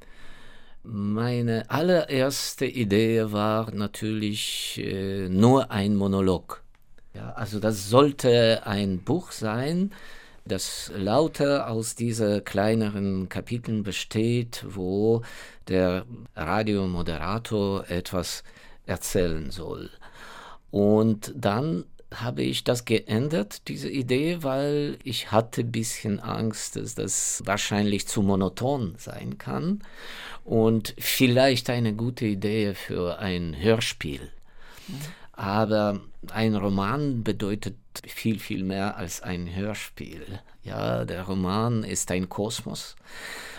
Meine 0.84 1.70
allererste 1.70 2.66
Idee 2.66 3.30
war 3.30 3.70
natürlich 3.70 4.80
äh, 4.82 5.28
nur 5.28 5.70
ein 5.70 5.94
Monolog. 5.94 6.62
Ja, 7.14 7.30
also 7.34 7.60
das 7.60 7.88
sollte 7.88 8.66
ein 8.66 8.98
Buch 8.98 9.30
sein, 9.30 9.92
das 10.44 10.90
lauter 10.96 11.68
aus 11.70 11.94
diesen 11.94 12.42
kleineren 12.42 13.28
Kapiteln 13.28 13.84
besteht, 13.84 14.64
wo 14.68 15.22
der 15.68 16.04
Radiomoderator 16.34 17.88
etwas 17.88 18.42
erzählen 18.84 19.52
soll. 19.52 19.88
Und 20.72 21.32
dann 21.36 21.84
habe 22.14 22.42
ich 22.42 22.64
das 22.64 22.84
geändert, 22.84 23.68
diese 23.68 23.88
Idee, 23.88 24.42
weil 24.42 24.98
ich 25.04 25.32
hatte 25.32 25.62
ein 25.62 25.72
bisschen 25.72 26.20
Angst, 26.20 26.76
dass 26.76 26.94
das 26.94 27.42
wahrscheinlich 27.44 28.06
zu 28.06 28.22
monoton 28.22 28.94
sein 28.98 29.38
kann 29.38 29.82
und 30.44 30.94
vielleicht 30.98 31.70
eine 31.70 31.94
gute 31.94 32.26
Idee 32.26 32.74
für 32.74 33.18
ein 33.18 33.56
Hörspiel. 33.58 34.30
Aber 35.32 36.00
ein 36.30 36.54
Roman 36.54 37.24
bedeutet 37.24 37.76
viel, 38.06 38.38
viel 38.38 38.64
mehr 38.64 38.96
als 38.96 39.22
ein 39.22 39.54
Hörspiel. 39.54 40.40
Ja, 40.62 41.04
der 41.04 41.22
Roman 41.24 41.84
ist 41.84 42.10
ein 42.10 42.28
Kosmos 42.28 42.96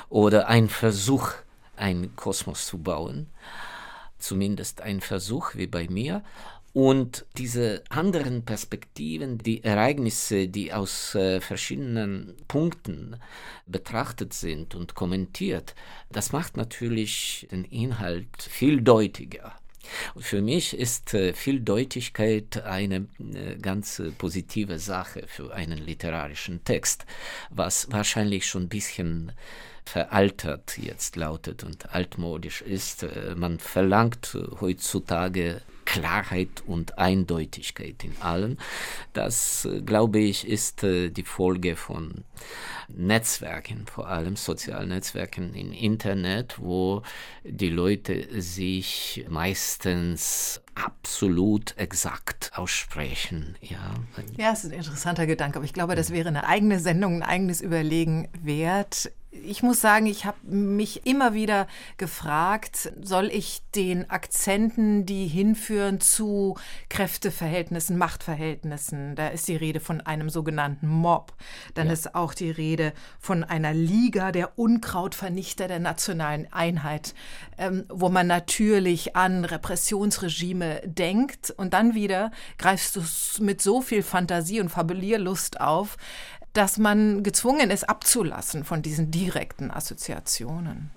oder 0.09 0.47
ein 0.47 0.69
Versuch, 0.69 1.31
einen 1.75 2.15
Kosmos 2.15 2.67
zu 2.67 2.77
bauen. 2.77 3.27
Zumindest 4.19 4.81
ein 4.81 5.01
Versuch 5.01 5.55
wie 5.55 5.67
bei 5.67 5.87
mir. 5.89 6.23
Und 6.73 7.27
diese 7.37 7.83
anderen 7.89 8.45
Perspektiven, 8.45 9.37
die 9.37 9.63
Ereignisse, 9.63 10.47
die 10.47 10.73
aus 10.73 11.13
äh, 11.13 11.39
verschiedenen 11.39 12.33
Punkten 12.47 13.17
betrachtet 13.67 14.33
sind 14.33 14.73
und 14.73 14.95
kommentiert, 14.95 15.75
das 16.11 16.31
macht 16.31 16.57
natürlich 16.57 17.47
den 17.51 17.63
Inhalt 17.65 18.27
viel 18.39 18.81
deutiger. 18.81 19.55
Für 20.17 20.41
mich 20.41 20.75
ist 20.75 21.13
äh, 21.13 21.33
Vieldeutigkeit 21.33 22.63
eine 22.63 23.07
äh, 23.19 23.55
ganz 23.61 24.01
positive 24.17 24.79
Sache 24.79 25.25
für 25.27 25.53
einen 25.53 25.77
literarischen 25.77 26.63
Text, 26.63 27.05
was 27.51 27.91
wahrscheinlich 27.91 28.47
schon 28.47 28.63
ein 28.63 28.69
bisschen 28.69 29.31
veraltert 29.85 30.77
jetzt 30.77 31.17
lautet 31.17 31.63
und 31.63 31.93
altmodisch 31.93 32.61
ist. 32.61 33.03
Äh, 33.03 33.35
man 33.35 33.59
verlangt 33.59 34.35
heutzutage 34.59 35.61
Klarheit 35.85 36.63
und 36.65 36.97
Eindeutigkeit 36.97 38.03
in 38.03 38.15
allem. 38.21 38.57
Das, 39.13 39.65
äh, 39.65 39.81
glaube 39.81 40.19
ich, 40.19 40.47
ist 40.47 40.83
äh, 40.83 41.09
die 41.09 41.23
Folge 41.23 41.75
von 41.75 42.23
Netzwerken, 42.87 43.85
vor 43.87 44.07
allem 44.07 44.35
sozialen 44.35 44.89
Netzwerken 44.89 45.53
im 45.53 45.71
Internet, 45.71 46.59
wo 46.59 47.01
die 47.43 47.69
Leute 47.69 48.41
sich 48.41 49.25
meistens 49.29 50.61
absolut 50.75 51.77
exakt 51.77 52.51
aussprechen. 52.55 53.55
Ja, 53.61 53.93
ja 54.37 54.51
es 54.51 54.63
ist 54.63 54.71
ein 54.71 54.77
interessanter 54.77 55.27
Gedanke, 55.27 55.57
aber 55.57 55.65
ich 55.65 55.73
glaube, 55.73 55.95
das 55.95 56.11
wäre 56.11 56.29
eine 56.29 56.45
eigene 56.45 56.79
Sendung, 56.79 57.21
ein 57.21 57.23
eigenes 57.23 57.61
Überlegen 57.61 58.27
wert 58.41 59.11
ich 59.45 59.63
muss 59.63 59.81
sagen, 59.81 60.05
ich 60.05 60.25
habe 60.25 60.37
mich 60.43 61.05
immer 61.05 61.33
wieder 61.33 61.67
gefragt, 61.97 62.93
soll 63.01 63.29
ich 63.31 63.61
den 63.75 64.09
Akzenten, 64.09 65.05
die 65.05 65.27
hinführen 65.27 65.99
zu 65.99 66.55
Kräfteverhältnissen, 66.89 67.97
Machtverhältnissen, 67.97 69.15
da 69.15 69.29
ist 69.29 69.47
die 69.47 69.55
Rede 69.55 69.79
von 69.79 70.01
einem 70.01 70.29
sogenannten 70.29 70.87
Mob, 70.87 71.33
dann 71.73 71.87
ja. 71.87 71.93
ist 71.93 72.15
auch 72.15 72.33
die 72.33 72.51
Rede 72.51 72.93
von 73.19 73.43
einer 73.43 73.73
Liga 73.73 74.31
der 74.31 74.57
Unkrautvernichter 74.57 75.67
der 75.67 75.79
nationalen 75.79 76.51
Einheit, 76.51 77.13
ähm, 77.57 77.85
wo 77.89 78.09
man 78.09 78.27
natürlich 78.27 79.15
an 79.15 79.45
Repressionsregime 79.45 80.81
denkt 80.85 81.51
und 81.51 81.73
dann 81.73 81.95
wieder 81.95 82.31
greifst 82.57 82.95
du 82.95 83.01
es 83.01 83.39
mit 83.39 83.61
so 83.61 83.81
viel 83.81 84.03
Fantasie 84.03 84.61
und 84.61 84.69
Fabulierlust 84.69 85.59
auf, 85.59 85.97
dass 86.53 86.77
man 86.77 87.23
gezwungen 87.23 87.71
ist, 87.71 87.89
abzulassen 87.89 88.63
von 88.63 88.81
diesen 88.81 89.11
direkten 89.11 89.71
Assoziationen. 89.71 90.91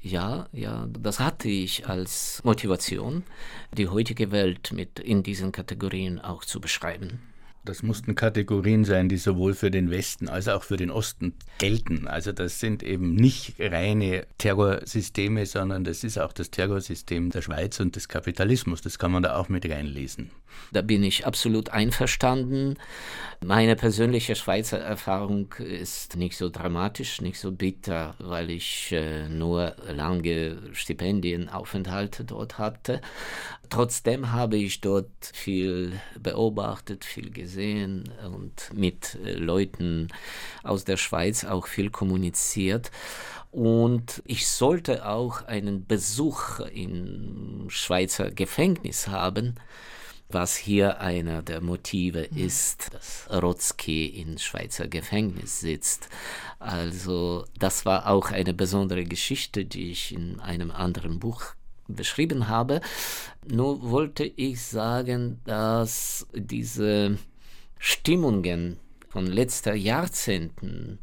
Ja, 0.00 0.48
ja, 0.52 0.88
das 0.88 1.20
hatte 1.20 1.48
ich 1.48 1.88
als 1.88 2.40
Motivation, 2.44 3.22
die 3.76 3.88
heutige 3.88 4.32
Welt 4.32 4.72
mit 4.72 4.98
in 4.98 5.22
diesen 5.22 5.52
Kategorien 5.52 6.20
auch 6.20 6.44
zu 6.44 6.60
beschreiben. 6.60 7.20
Das 7.64 7.84
mussten 7.84 8.16
Kategorien 8.16 8.84
sein, 8.84 9.08
die 9.08 9.18
sowohl 9.18 9.54
für 9.54 9.70
den 9.70 9.88
Westen 9.88 10.28
als 10.28 10.48
auch 10.48 10.64
für 10.64 10.76
den 10.76 10.90
Osten 10.90 11.34
gelten. 11.58 12.08
Also 12.08 12.32
das 12.32 12.58
sind 12.58 12.82
eben 12.82 13.14
nicht 13.14 13.54
reine 13.60 14.26
Terrorsysteme, 14.38 15.46
sondern 15.46 15.84
das 15.84 16.02
ist 16.02 16.18
auch 16.18 16.32
das 16.32 16.50
Terrorsystem 16.50 17.30
der 17.30 17.40
Schweiz 17.40 17.78
und 17.78 17.94
des 17.94 18.08
Kapitalismus. 18.08 18.80
Das 18.80 18.98
kann 18.98 19.12
man 19.12 19.22
da 19.22 19.36
auch 19.36 19.48
mit 19.48 19.64
reinlesen. 19.70 20.32
Da 20.72 20.82
bin 20.82 21.04
ich 21.04 21.24
absolut 21.24 21.70
einverstanden. 21.70 22.78
Meine 23.44 23.76
persönliche 23.76 24.34
Schweizer 24.34 24.78
Erfahrung 24.78 25.54
ist 25.58 26.16
nicht 26.16 26.36
so 26.36 26.50
dramatisch, 26.50 27.20
nicht 27.20 27.38
so 27.38 27.52
bitter, 27.52 28.16
weil 28.18 28.50
ich 28.50 28.90
äh, 28.90 29.28
nur 29.28 29.76
lange 29.88 30.58
Stipendienaufenthalte 30.72 32.24
dort 32.24 32.58
hatte. 32.58 33.00
Trotzdem 33.70 34.32
habe 34.32 34.58
ich 34.58 34.82
dort 34.82 35.08
viel 35.32 35.98
beobachtet, 36.20 37.06
viel 37.06 37.30
gesehen 37.30 37.51
und 37.56 38.70
mit 38.74 39.18
äh, 39.24 39.32
Leuten 39.32 40.08
aus 40.62 40.84
der 40.84 40.96
Schweiz 40.96 41.44
auch 41.44 41.66
viel 41.66 41.90
kommuniziert. 41.90 42.90
Und 43.50 44.22
ich 44.24 44.48
sollte 44.48 45.06
auch 45.06 45.42
einen 45.44 45.86
Besuch 45.86 46.60
im 46.60 47.66
Schweizer 47.68 48.30
Gefängnis 48.30 49.08
haben 49.08 49.56
was 50.34 50.56
hier 50.56 51.00
einer 51.00 51.42
der 51.42 51.60
Motive 51.60 52.28
mhm. 52.30 52.38
ist, 52.38 52.92
dass 52.92 53.28
Rotzki 53.30 54.06
in 54.06 54.38
Schweizer 54.38 54.88
Gefängnis 54.88 55.60
sitzt. 55.60 56.08
Also 56.58 57.44
das 57.58 57.84
war 57.84 58.08
auch 58.08 58.30
eine 58.30 58.54
besondere 58.54 59.04
Geschichte, 59.04 59.64
die 59.64 59.90
ich 59.90 60.12
in 60.12 60.40
einem 60.40 60.70
anderen 60.70 61.18
Buch 61.18 61.42
beschrieben 61.88 62.48
habe. 62.48 62.80
Nur 63.46 63.90
wollte 63.90 64.24
ich 64.24 64.62
sagen, 64.62 65.40
dass 65.44 66.26
diese 66.34 67.18
Stimmungen 67.84 68.78
von 69.08 69.26
letzter 69.26 69.74
Jahrzehnten, 69.74 71.00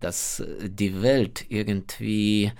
dass 0.00 0.42
die 0.60 1.00
Welt 1.00 1.46
irgendwie 1.50 2.50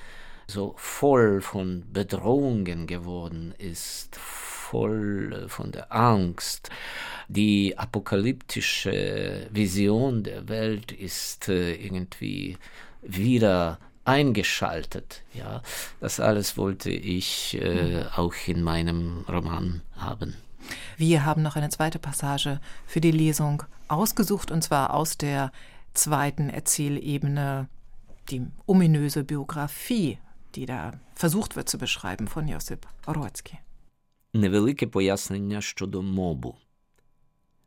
so 0.46 0.74
voll 0.76 1.40
von 1.40 1.82
Bedrohungen 1.92 2.86
geworden 2.86 3.52
ist, 3.58 4.14
voll 4.14 5.46
von 5.48 5.72
der 5.72 5.92
Angst. 5.92 6.70
Die 7.26 7.76
apokalyptische 7.76 9.48
Vision 9.50 10.22
der 10.22 10.48
Welt 10.48 10.92
ist 10.92 11.48
äh, 11.48 11.74
irgendwie 11.74 12.58
wieder 13.02 13.80
eingeschaltet. 14.04 15.24
Ja, 15.34 15.60
das 15.98 16.20
alles 16.20 16.56
wollte 16.56 16.90
ich 16.90 17.58
äh, 17.60 18.04
mhm. 18.04 18.06
auch 18.14 18.34
in 18.46 18.62
meinem 18.62 19.24
Roman 19.28 19.82
haben. 19.96 20.36
Wir 20.96 21.24
haben 21.24 21.42
noch 21.42 21.56
eine 21.56 21.68
zweite 21.68 21.98
Passage 21.98 22.60
für 22.86 23.00
die 23.00 23.10
Lesung 23.10 23.62
ausgesucht, 23.88 24.50
und 24.50 24.62
zwar 24.62 24.94
aus 24.94 25.16
der 25.16 25.52
zweiten 25.94 26.50
Erzählebene, 26.50 27.68
die 28.30 28.42
ominöse 28.66 29.24
Biografie, 29.24 30.18
die 30.54 30.66
da 30.66 30.92
versucht 31.14 31.56
wird 31.56 31.68
zu 31.68 31.78
beschreiben 31.78 32.26
von 32.28 32.48
Josip 32.48 32.86
Orłecki. 33.06 33.58
Невелике 34.34 34.86
пояснення 34.86 35.60
щодо 35.60 36.02
мобу. 36.02 36.56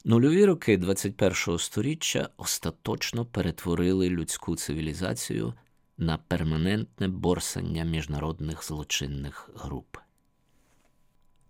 Нульові 0.06 0.46
роки 0.46 0.78
21-го 0.78 1.60
сторіччя 1.60 2.30
остаточно 2.38 3.26
перетворили 3.26 4.10
людську 4.10 4.56
цивілізацію 4.56 5.54
на 5.98 6.20
permanentne 6.30 7.08
борсання 7.08 7.84
міжнародних 7.84 8.64
злочинних 8.64 9.50
груп. 9.56 9.98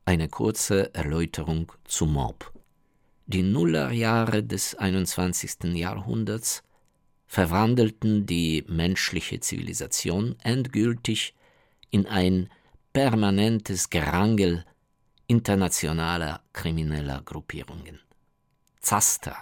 Eine 0.10 0.28
kurze 0.28 0.92
Erläuterung 0.96 1.72
zu 1.86 2.08
Mob. 2.08 2.52
Die 3.28 3.44
Nullerjahre 3.44 4.44
des 4.44 4.74
21. 4.74 5.66
Jahrhunderts 5.76 6.64
verwandelten 7.28 8.26
die 8.26 8.66
menschliche 8.68 9.40
Zivilisation 9.40 10.36
endgültig 10.42 11.36
in 11.92 12.08
ein 12.08 12.50
permanentes 12.92 13.92
Gerangel 13.92 14.66
internationaler 15.28 16.42
krimineller 16.54 17.22
Gruppierungen. 17.22 18.00
Zaster. 18.82 19.38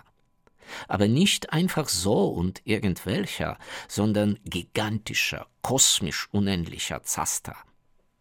Aber 0.90 1.08
nicht 1.08 1.54
einfach 1.54 1.88
so 1.88 2.28
und 2.28 2.62
irgendwelcher, 2.66 3.58
sondern 3.88 4.38
gigantischer, 4.44 5.48
kosmisch 5.62 6.28
unendlicher 6.34 7.04
Zaster. 7.04 7.56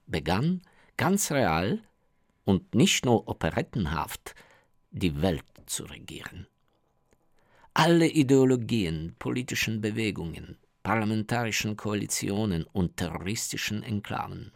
Begann 0.07 0.63
ganz 0.97 1.33
real 1.33 1.83
und 2.47 2.75
nicht 2.75 3.05
nur 3.05 3.29
operettenhaft 3.29 4.35
die 4.91 5.21
Welt 5.21 5.45
zu 5.67 5.85
regieren. 5.85 6.47
Alle 7.75 8.07
Ideologien, 8.07 9.15
politischen 9.19 9.83
Bewegungen, 9.83 10.57
parlamentarischen 10.83 11.77
Koalitionen 11.77 12.65
und 12.73 12.97
terroristischen 12.97 13.83
Enklaven 13.83 14.53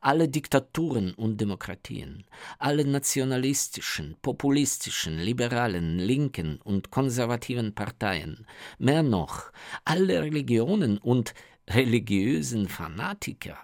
alle 0.00 0.28
Diktaturen 0.28 1.14
und 1.14 1.40
Demokratien, 1.40 2.24
alle 2.58 2.84
nationalistischen, 2.84 4.16
populistischen, 4.22 5.18
liberalen, 5.18 5.98
linken 5.98 6.60
und 6.62 6.90
konservativen 6.90 7.74
Parteien, 7.74 8.46
mehr 8.78 9.02
noch, 9.02 9.52
alle 9.84 10.22
Religionen 10.22 10.98
und 10.98 11.34
religiösen 11.68 12.68
Fanatiker 12.68 13.58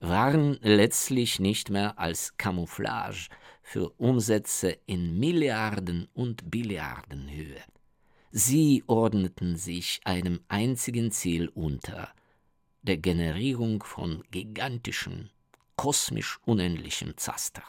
waren 0.00 0.58
letztlich 0.62 1.40
nicht 1.40 1.70
mehr 1.70 1.98
als 1.98 2.36
Camouflage 2.36 3.28
für 3.62 3.90
Umsätze 3.98 4.78
in 4.86 5.18
Milliarden 5.18 6.08
und 6.14 6.50
Billiardenhöhe. 6.50 7.62
Sie 8.30 8.84
ordneten 8.86 9.56
sich 9.56 10.00
einem 10.04 10.40
einzigen 10.48 11.10
Ziel 11.10 11.48
unter, 11.48 12.12
der 12.82 12.98
Generierung 12.98 13.82
von 13.82 14.22
gigantischen, 14.30 15.30
kosmisch 15.76 16.38
unendlichen 16.44 17.16
Zaster. 17.16 17.62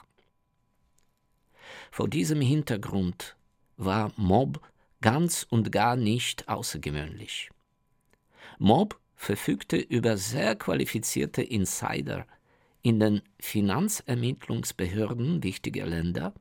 Vor 1.91 2.07
diesem 2.07 2.41
Hintergrund 2.41 3.35
war 3.77 4.11
Mob 4.17 4.61
ganz 5.01 5.45
und 5.49 5.71
gar 5.71 5.95
nicht 5.95 6.47
außergewöhnlich. 6.47 7.49
Mob 8.57 8.98
verfügte 9.19 9.75
über 9.75 10.17
sehr 10.17 10.55
qualifizierte 10.55 11.43
Insider 11.43 12.25
in 12.81 12.99
den 13.01 13.21
Finanzermittlungsbehörden 13.41 15.43
wichtiger 15.43 15.85
Länder 15.85 16.33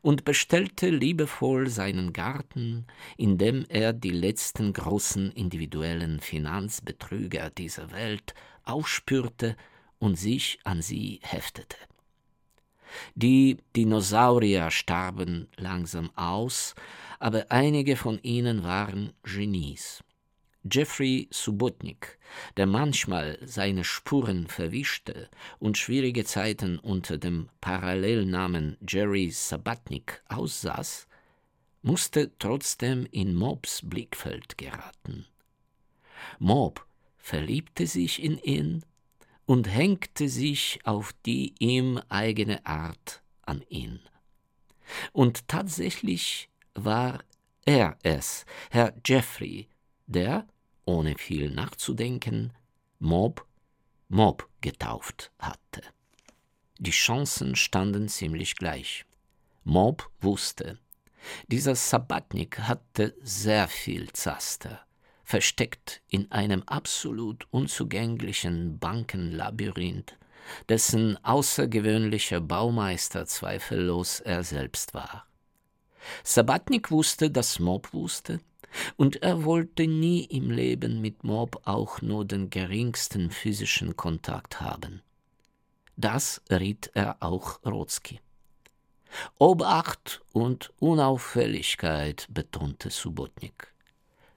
und 0.00 0.24
bestellte 0.24 0.88
liebevoll 0.88 1.68
seinen 1.68 2.14
Garten, 2.14 2.86
in 3.18 3.36
dem 3.36 3.66
er 3.68 3.92
die 3.92 4.12
letzten 4.12 4.72
großen 4.72 5.30
individuellen 5.32 6.20
Finanzbetrüger 6.20 7.50
dieser 7.50 7.92
Welt 7.92 8.32
aufspürte 8.64 9.54
und 9.98 10.18
sich 10.18 10.58
an 10.64 10.80
sie 10.80 11.20
heftete. 11.22 11.76
Die 13.14 13.58
Dinosaurier 13.76 14.70
starben 14.70 15.48
langsam 15.56 16.10
aus, 16.16 16.74
aber 17.18 17.44
einige 17.50 17.96
von 17.96 18.18
ihnen 18.22 18.64
waren 18.64 19.12
Genies. 19.22 20.02
Jeffrey 20.62 21.28
Subotnik, 21.30 22.18
der 22.56 22.66
manchmal 22.66 23.38
seine 23.42 23.84
Spuren 23.84 24.46
verwischte 24.46 25.28
und 25.58 25.78
schwierige 25.78 26.24
Zeiten 26.24 26.78
unter 26.78 27.16
dem 27.16 27.48
Parallelnamen 27.60 28.76
Jerry 28.86 29.30
Sabatnik 29.30 30.22
aussaß, 30.28 31.06
musste 31.82 32.30
trotzdem 32.38 33.06
in 33.10 33.34
Mobs 33.34 33.80
Blickfeld 33.82 34.58
geraten. 34.58 35.24
Mob 36.38 36.86
verliebte 37.16 37.86
sich 37.86 38.22
in 38.22 38.38
ihn 38.38 38.84
und 39.46 39.66
hängte 39.66 40.28
sich 40.28 40.80
auf 40.84 41.14
die 41.24 41.54
ihm 41.58 42.00
eigene 42.08 42.64
Art 42.66 43.22
an 43.42 43.62
ihn. 43.68 44.00
Und 45.12 45.48
tatsächlich 45.48 46.50
war 46.74 47.20
er 47.64 47.96
es, 48.02 48.44
Herr 48.70 48.94
Jeffrey, 49.06 49.68
der, 50.10 50.46
ohne 50.84 51.16
viel 51.16 51.50
nachzudenken, 51.50 52.52
Mob 52.98 53.46
Mob 54.12 54.48
getauft 54.60 55.30
hatte. 55.38 55.82
Die 56.78 56.90
Chancen 56.90 57.54
standen 57.54 58.08
ziemlich 58.08 58.56
gleich. 58.56 59.04
Mob 59.62 60.10
wusste, 60.20 60.78
dieser 61.46 61.76
Sabatnik 61.76 62.58
hatte 62.58 63.14
sehr 63.22 63.68
viel 63.68 64.12
Zaster, 64.12 64.80
versteckt 65.22 66.02
in 66.08 66.32
einem 66.32 66.64
absolut 66.64 67.46
unzugänglichen 67.52 68.80
Bankenlabyrinth, 68.80 70.18
dessen 70.68 71.24
außergewöhnlicher 71.24 72.40
Baumeister 72.40 73.26
zweifellos 73.26 74.18
er 74.18 74.42
selbst 74.42 74.92
war. 74.92 75.26
Sabatnik 76.24 76.90
wusste, 76.90 77.30
dass 77.30 77.60
Mob 77.60 77.92
wusste, 77.92 78.40
und 78.96 79.22
er 79.22 79.44
wollte 79.44 79.86
nie 79.86 80.24
im 80.24 80.50
Leben 80.50 81.00
mit 81.00 81.24
Mob 81.24 81.62
auch 81.64 82.02
nur 82.02 82.24
den 82.24 82.50
geringsten 82.50 83.30
physischen 83.30 83.96
Kontakt 83.96 84.60
haben. 84.60 85.02
Das 85.96 86.40
riet 86.50 86.90
er 86.94 87.16
auch 87.20 87.60
Rotzki. 87.64 88.20
Obacht 89.38 90.22
und 90.32 90.72
Unauffälligkeit, 90.78 92.26
betonte 92.30 92.90
Subotnik. 92.90 93.74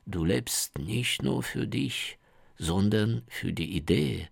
Du 0.05 0.25
lebst 0.25 0.79
nicht 0.79 1.21
nur 1.21 1.43
für 1.43 1.67
dich, 1.67 2.17
sondern 2.57 3.23
für 3.27 3.53
die 3.53 3.75
Idee. 3.75 4.29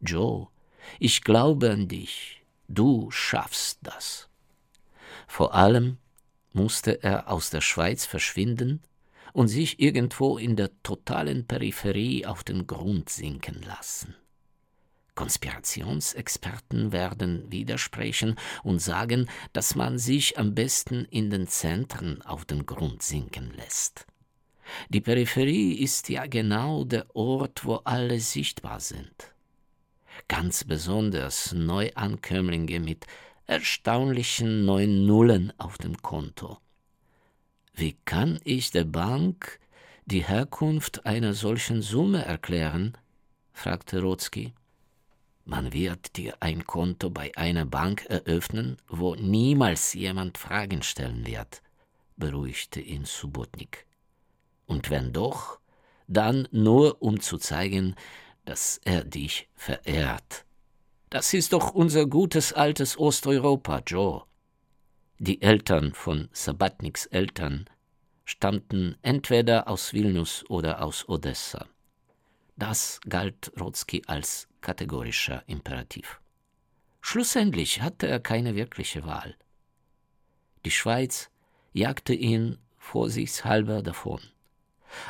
Joe, 0.00 0.48
ich 0.98 1.22
glaube 1.22 1.70
an 1.70 1.88
dich, 1.88 2.42
du 2.68 3.10
schaffst 3.10 3.80
das. 3.82 4.28
Vor 5.26 5.54
allem 5.54 5.98
musste 6.52 7.02
er 7.02 7.28
aus 7.28 7.50
der 7.50 7.60
Schweiz 7.60 8.06
verschwinden 8.06 8.80
und 9.32 9.48
sich 9.48 9.80
irgendwo 9.80 10.38
in 10.38 10.56
der 10.56 10.70
totalen 10.82 11.46
Peripherie 11.46 12.26
auf 12.26 12.44
den 12.44 12.66
Grund 12.66 13.08
sinken 13.08 13.62
lassen. 13.62 14.14
Konspirationsexperten 15.14 16.92
werden 16.92 17.50
widersprechen 17.50 18.36
und 18.62 18.80
sagen, 18.80 19.28
dass 19.52 19.74
man 19.74 19.98
sich 19.98 20.38
am 20.38 20.54
besten 20.54 21.06
in 21.06 21.28
den 21.30 21.48
Zentren 21.48 22.22
auf 22.22 22.44
den 22.44 22.66
Grund 22.66 23.02
sinken 23.02 23.52
lässt. 23.56 24.06
Die 24.90 25.00
Peripherie 25.00 25.72
ist 25.72 26.08
ja 26.08 26.26
genau 26.26 26.84
der 26.84 27.16
Ort, 27.16 27.64
wo 27.64 27.76
alle 27.76 28.20
sichtbar 28.20 28.78
sind. 28.78 29.34
Ganz 30.28 30.62
besonders 30.62 31.52
Neuankömmlinge 31.52 32.78
mit 32.78 33.06
erstaunlichen 33.46 34.66
neun 34.66 35.04
Nullen 35.04 35.52
auf 35.58 35.78
dem 35.78 35.96
Konto. 36.00 36.58
Wie 37.78 37.96
kann 38.06 38.40
ich 38.42 38.72
der 38.72 38.82
Bank 38.82 39.60
die 40.04 40.24
Herkunft 40.24 41.06
einer 41.06 41.32
solchen 41.32 41.80
Summe 41.80 42.24
erklären? 42.24 42.98
fragte 43.52 44.02
Rotzki. 44.02 44.52
Man 45.44 45.72
wird 45.72 46.16
dir 46.16 46.34
ein 46.40 46.66
Konto 46.66 47.08
bei 47.08 47.30
einer 47.36 47.66
Bank 47.66 48.04
eröffnen, 48.06 48.78
wo 48.88 49.14
niemals 49.14 49.94
jemand 49.94 50.38
Fragen 50.38 50.82
stellen 50.82 51.24
wird, 51.24 51.62
beruhigte 52.16 52.80
ihn 52.80 53.04
Subotnik. 53.04 53.86
Und 54.66 54.90
wenn 54.90 55.12
doch, 55.12 55.60
dann 56.08 56.48
nur 56.50 57.00
um 57.00 57.20
zu 57.20 57.38
zeigen, 57.38 57.94
dass 58.44 58.80
er 58.82 59.04
dich 59.04 59.48
verehrt. 59.54 60.44
Das 61.10 61.32
ist 61.32 61.52
doch 61.52 61.74
unser 61.74 62.06
gutes 62.06 62.52
altes 62.52 62.98
Osteuropa, 62.98 63.82
Joe. 63.86 64.24
Die 65.20 65.42
Eltern 65.42 65.94
von 65.94 66.28
Sabatniks 66.30 67.06
Eltern 67.06 67.68
stammten 68.24 68.96
entweder 69.02 69.66
aus 69.66 69.92
Vilnius 69.92 70.48
oder 70.48 70.80
aus 70.80 71.08
Odessa. 71.08 71.66
Das 72.54 73.00
galt 73.08 73.50
Rotzki 73.58 74.04
als 74.06 74.46
kategorischer 74.60 75.42
Imperativ. 75.48 76.20
Schlussendlich 77.00 77.82
hatte 77.82 78.06
er 78.06 78.20
keine 78.20 78.54
wirkliche 78.54 79.04
Wahl. 79.06 79.34
Die 80.64 80.70
Schweiz 80.70 81.30
jagte 81.72 82.14
ihn 82.14 82.58
vorsichtshalber 82.76 83.82
davon. 83.82 84.20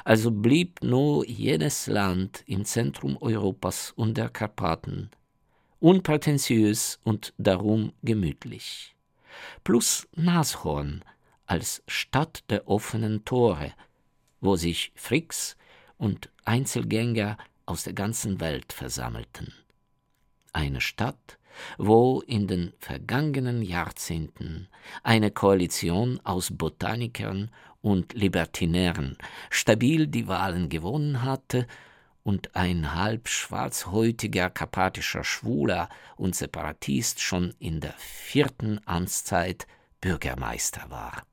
Also 0.05 0.31
blieb 0.31 0.83
nur 0.83 1.27
jenes 1.27 1.87
Land 1.87 2.45
im 2.47 2.65
Zentrum 2.65 3.19
Europas 3.21 3.91
und 3.91 4.17
der 4.17 4.31
Karpaten, 4.31 5.11
unprätentiös 5.81 6.99
und 7.05 7.35
darum 7.37 7.93
gemütlich. 8.03 8.95
Plus 9.65 10.09
Nashorn 10.15 11.05
als 11.47 11.83
Stadt 11.87 12.45
der 12.51 12.69
offenen 12.69 13.25
Tore, 13.25 13.73
wo 14.41 14.57
sich 14.57 14.93
Fricks 14.95 15.57
und 15.97 16.31
Einzelgänger 16.45 17.37
aus 17.67 17.85
der 17.85 17.93
ganzen 17.93 18.41
Welt 18.41 18.73
versammelten. 18.73 19.53
Eine 20.53 20.81
Stadt, 20.81 21.39
wo 21.77 22.21
in 22.21 22.47
den 22.47 22.73
vergangenen 22.79 23.63
Jahrzehnten 23.63 24.69
eine 25.03 25.31
Koalition 25.31 26.21
aus 26.25 26.51
Botanikern 26.57 27.51
und 27.81 28.15
Libertinären 28.15 29.17
stabil 29.51 30.07
die 30.07 30.29
Wahlen 30.29 30.69
gewonnen 30.69 31.23
hatte 31.23 31.67
und 32.23 32.55
ein 32.57 32.95
halb 32.95 33.29
schwarzhäutiger 33.29 34.51
karpatischer 34.51 35.25
Schwuler 35.25 35.89
und 36.17 36.35
Separatist 36.35 37.21
schon 37.21 37.55
in 37.59 37.81
der 37.81 37.95
vierten 37.95 38.81
Amtszeit 38.87 39.67
Bürgermeister 40.01 40.91
war. 40.91 41.25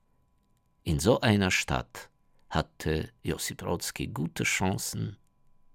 In 0.84 1.00
so 1.00 1.22
einer 1.22 1.52
Stadt 1.52 2.10
hatte 2.50 3.10
Josip 3.24 3.58
Brodsky 3.58 4.08
gute 4.08 4.44
Chancen, 4.44 5.18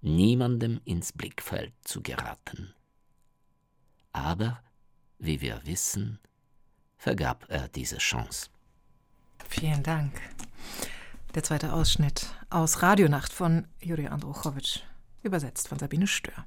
niemandem 0.01 0.81
ins 0.85 1.13
Blickfeld 1.13 1.73
zu 1.83 2.03
geraten. 2.03 2.75
Aber, 4.13 4.63
wie 5.19 5.41
wir 5.41 5.61
wissen, 5.65 6.19
vergab 6.97 7.45
er 7.49 7.69
diese 7.69 7.99
Chance. 7.99 8.49
Vielen 9.49 9.83
Dank. 9.83 10.13
Der 11.35 11.43
zweite 11.43 11.73
Ausschnitt 11.73 12.27
aus 12.49 12.83
Radionacht 12.83 13.33
von 13.33 13.69
Juri 13.81 14.09
Andruchowitsch 14.09 14.81
übersetzt 15.23 15.69
von 15.69 15.79
Sabine 15.79 16.07
Stör. 16.07 16.47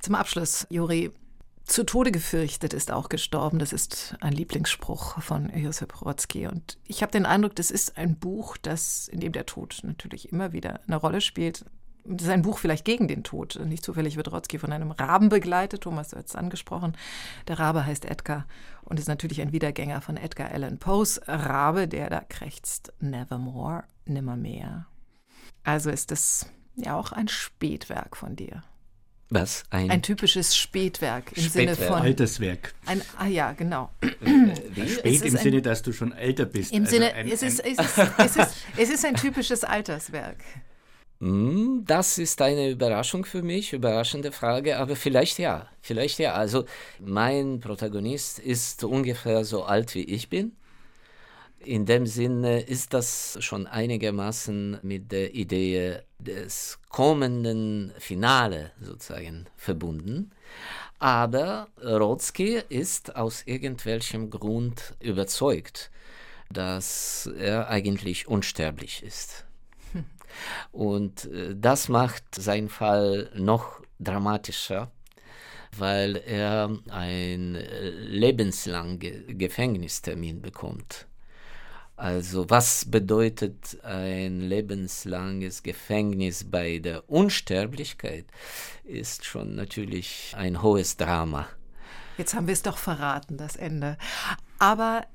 Zum 0.00 0.14
Abschluss, 0.14 0.66
Juri, 0.68 1.12
zu 1.64 1.84
Tode 1.84 2.12
gefürchtet 2.12 2.74
ist 2.74 2.92
auch 2.92 3.08
gestorben. 3.08 3.58
Das 3.58 3.72
ist 3.72 4.16
ein 4.20 4.34
Lieblingsspruch 4.34 5.22
von 5.22 5.50
Josip 5.56 5.94
Brodsky. 5.94 6.46
Und 6.46 6.78
ich 6.86 7.02
habe 7.02 7.12
den 7.12 7.24
Eindruck, 7.24 7.56
das 7.56 7.70
ist 7.70 7.96
ein 7.96 8.16
Buch, 8.16 8.56
das, 8.58 9.08
in 9.08 9.20
dem 9.20 9.32
der 9.32 9.46
Tod 9.46 9.80
natürlich 9.82 10.30
immer 10.30 10.52
wieder 10.52 10.80
eine 10.86 10.96
Rolle 10.96 11.22
spielt. 11.22 11.64
Das 12.04 12.26
ist 12.26 12.32
ein 12.32 12.42
Buch 12.42 12.58
vielleicht 12.58 12.84
gegen 12.84 13.08
den 13.08 13.24
Tod. 13.24 13.58
Nicht 13.64 13.82
zufällig 13.82 14.16
wird 14.16 14.30
Rodsky 14.30 14.58
von 14.58 14.72
einem 14.72 14.90
Raben 14.90 15.30
begleitet. 15.30 15.82
Thomas 15.82 16.12
hat 16.12 16.26
es 16.26 16.36
angesprochen. 16.36 16.98
Der 17.48 17.58
Rabe 17.58 17.86
heißt 17.86 18.04
Edgar 18.04 18.46
und 18.82 19.00
ist 19.00 19.08
natürlich 19.08 19.40
ein 19.40 19.52
Wiedergänger 19.52 20.02
von 20.02 20.18
Edgar 20.18 20.50
Allan 20.50 20.78
Poes 20.78 21.18
Rabe, 21.26 21.88
der 21.88 22.10
da 22.10 22.20
krächzt 22.20 22.92
Nevermore, 23.00 23.84
nimmermehr. 24.04 24.86
Also 25.62 25.88
ist 25.88 26.12
es 26.12 26.46
ja 26.76 26.98
auch 26.98 27.12
ein 27.12 27.28
Spätwerk 27.28 28.16
von 28.16 28.36
dir. 28.36 28.62
Was? 29.30 29.64
Ein, 29.70 29.90
ein 29.90 30.02
typisches 30.02 30.54
Spätwerk 30.56 31.32
im 31.36 31.42
Spätwerk. 31.42 31.76
Sinne 31.76 31.88
von. 31.88 32.02
Alterswerk. 32.02 32.74
Ein, 32.86 33.02
ah 33.18 33.26
ja, 33.26 33.52
genau. 33.52 33.90
Äh, 34.00 34.86
spät 34.86 35.22
im 35.22 35.36
Sinne, 35.36 35.62
dass 35.62 35.82
du 35.82 35.92
schon 35.92 36.12
älter 36.12 36.44
bist. 36.44 36.72
Im 36.72 36.84
also 36.84 36.94
Sinne, 36.94 37.14
ein, 37.14 37.28
es, 37.28 37.42
ist, 37.42 37.60
es, 37.60 37.78
ist, 37.78 37.98
es, 38.18 38.36
ist, 38.36 38.56
es 38.76 38.90
ist 38.90 39.04
ein 39.04 39.14
typisches 39.14 39.64
Alterswerk. 39.64 40.38
Hm, 41.20 41.84
das 41.86 42.18
ist 42.18 42.42
eine 42.42 42.70
Überraschung 42.70 43.24
für 43.24 43.42
mich, 43.42 43.72
überraschende 43.72 44.30
Frage, 44.30 44.76
aber 44.76 44.94
vielleicht 44.94 45.38
ja, 45.38 45.68
vielleicht 45.80 46.18
ja. 46.18 46.34
Also 46.34 46.64
mein 47.00 47.60
Protagonist 47.60 48.38
ist 48.38 48.84
ungefähr 48.84 49.44
so 49.44 49.64
alt 49.64 49.94
wie 49.94 50.04
ich 50.04 50.28
bin. 50.28 50.52
In 51.64 51.86
dem 51.86 52.06
Sinne 52.06 52.60
ist 52.60 52.92
das 52.92 53.38
schon 53.40 53.66
einigermaßen 53.66 54.80
mit 54.82 55.12
der 55.12 55.34
Idee 55.34 56.00
des 56.24 56.78
kommenden 56.88 57.92
Finale 57.98 58.72
sozusagen 58.80 59.46
verbunden. 59.56 60.30
Aber 60.98 61.68
Rodsky 61.82 62.62
ist 62.68 63.16
aus 63.16 63.42
irgendwelchem 63.46 64.30
Grund 64.30 64.94
überzeugt, 65.00 65.90
dass 66.50 67.28
er 67.38 67.68
eigentlich 67.68 68.28
unsterblich 68.28 69.02
ist. 69.02 69.44
Und 70.72 71.26
äh, 71.26 71.54
das 71.56 71.88
macht 71.88 72.34
seinen 72.34 72.68
Fall 72.68 73.30
noch 73.34 73.80
dramatischer, 74.00 74.90
weil 75.76 76.16
er 76.16 76.70
einen 76.90 77.54
lebenslangen 77.54 78.98
Gefängnistermin 78.98 80.42
bekommt. 80.42 81.06
Also 81.96 82.50
was 82.50 82.86
bedeutet 82.86 83.78
ein 83.84 84.40
lebenslanges 84.40 85.62
Gefängnis 85.62 86.44
bei 86.50 86.78
der 86.78 87.08
Unsterblichkeit, 87.08 88.24
ist 88.82 89.24
schon 89.24 89.54
natürlich 89.54 90.34
ein 90.36 90.60
hohes 90.60 90.96
Drama. 90.96 91.46
Jetzt 92.18 92.34
haben 92.34 92.46
wir 92.46 92.52
es 92.52 92.62
doch 92.62 92.78
verraten, 92.78 93.36
das 93.36 93.56
Ende. 93.56 93.96
Aber 94.58 95.06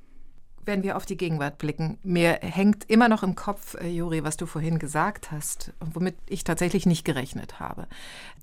wenn 0.66 0.84
wir 0.84 0.96
auf 0.96 1.06
die 1.06 1.18
Gegenwart 1.18 1.58
blicken, 1.58 1.98
mir 2.04 2.40
hängt 2.42 2.90
immer 2.90 3.10
noch 3.10 3.24
im 3.24 3.36
Kopf, 3.36 3.76
äh, 3.76 3.88
Juri, 3.88 4.24
was 4.24 4.38
du 4.38 4.46
vorhin 4.46 4.80
gesagt 4.80 5.32
hast, 5.32 5.74
womit 5.80 6.16
ich 6.28 6.44
tatsächlich 6.44 6.86
nicht 6.86 7.06
gerechnet 7.06 7.60
habe. 7.60 7.88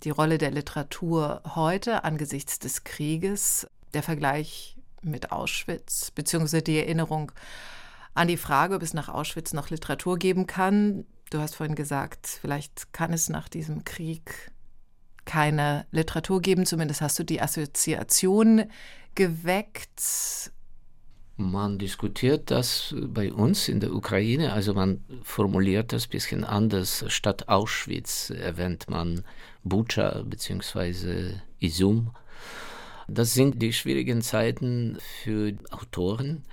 Die 0.03 0.11
Rolle 0.11 0.37
der 0.37 0.51
Literatur 0.51 1.43
heute 1.55 2.05
angesichts 2.05 2.59
des 2.59 2.85
Krieges, 2.85 3.67
der 3.95 4.03
Vergleich 4.03 4.77
mit 5.03 5.31
Auschwitz, 5.31 6.11
beziehungsweise 6.11 6.63
die 6.63 6.79
Erinnerung 6.79 7.33
an 8.17 8.29
die 8.29 8.37
Frage, 8.39 8.75
ob 8.75 8.83
es 8.83 8.95
nach 8.95 9.09
Auschwitz 9.09 9.53
noch 9.53 9.71
Literatur 9.71 10.19
geben 10.19 10.47
kann. 10.47 11.05
Du 11.31 11.39
hast 11.39 11.55
vorhin 11.55 11.77
gesagt, 11.77 12.27
vielleicht 12.41 12.93
kann 12.93 13.13
es 13.13 13.29
nach 13.29 13.49
diesem 13.49 13.85
Krieg 13.85 14.53
keine 15.25 15.87
Literatur 15.91 16.41
geben, 16.41 16.65
zumindest 16.67 17.01
hast 17.01 17.19
du 17.19 17.25
die 17.25 17.43
Assoziation 17.43 18.65
geweckt. 19.15 20.51
Man 21.37 21.79
diskutiert 21.79 22.51
das 22.51 22.95
bei 22.99 23.31
uns 23.31 23.69
in 23.69 23.81
der 23.81 23.93
Ukraine, 23.93 24.55
also 24.55 24.73
man 24.73 25.05
formuliert 25.23 25.93
das 25.93 26.07
ein 26.07 26.11
bisschen 26.11 26.45
anders. 26.45 27.05
Statt 27.09 27.49
Auschwitz 27.49 28.31
erwähnt 28.31 28.89
man 28.89 29.25
Bucha 29.63 30.23
bzw. 30.23 31.35
Isum. 31.59 32.13
Das 33.09 33.35
sind 33.35 33.61
die 33.61 33.75
schwierigen 33.75 34.23
Zeiten 34.23 34.97
für 35.23 35.53
Autoren 35.71 36.45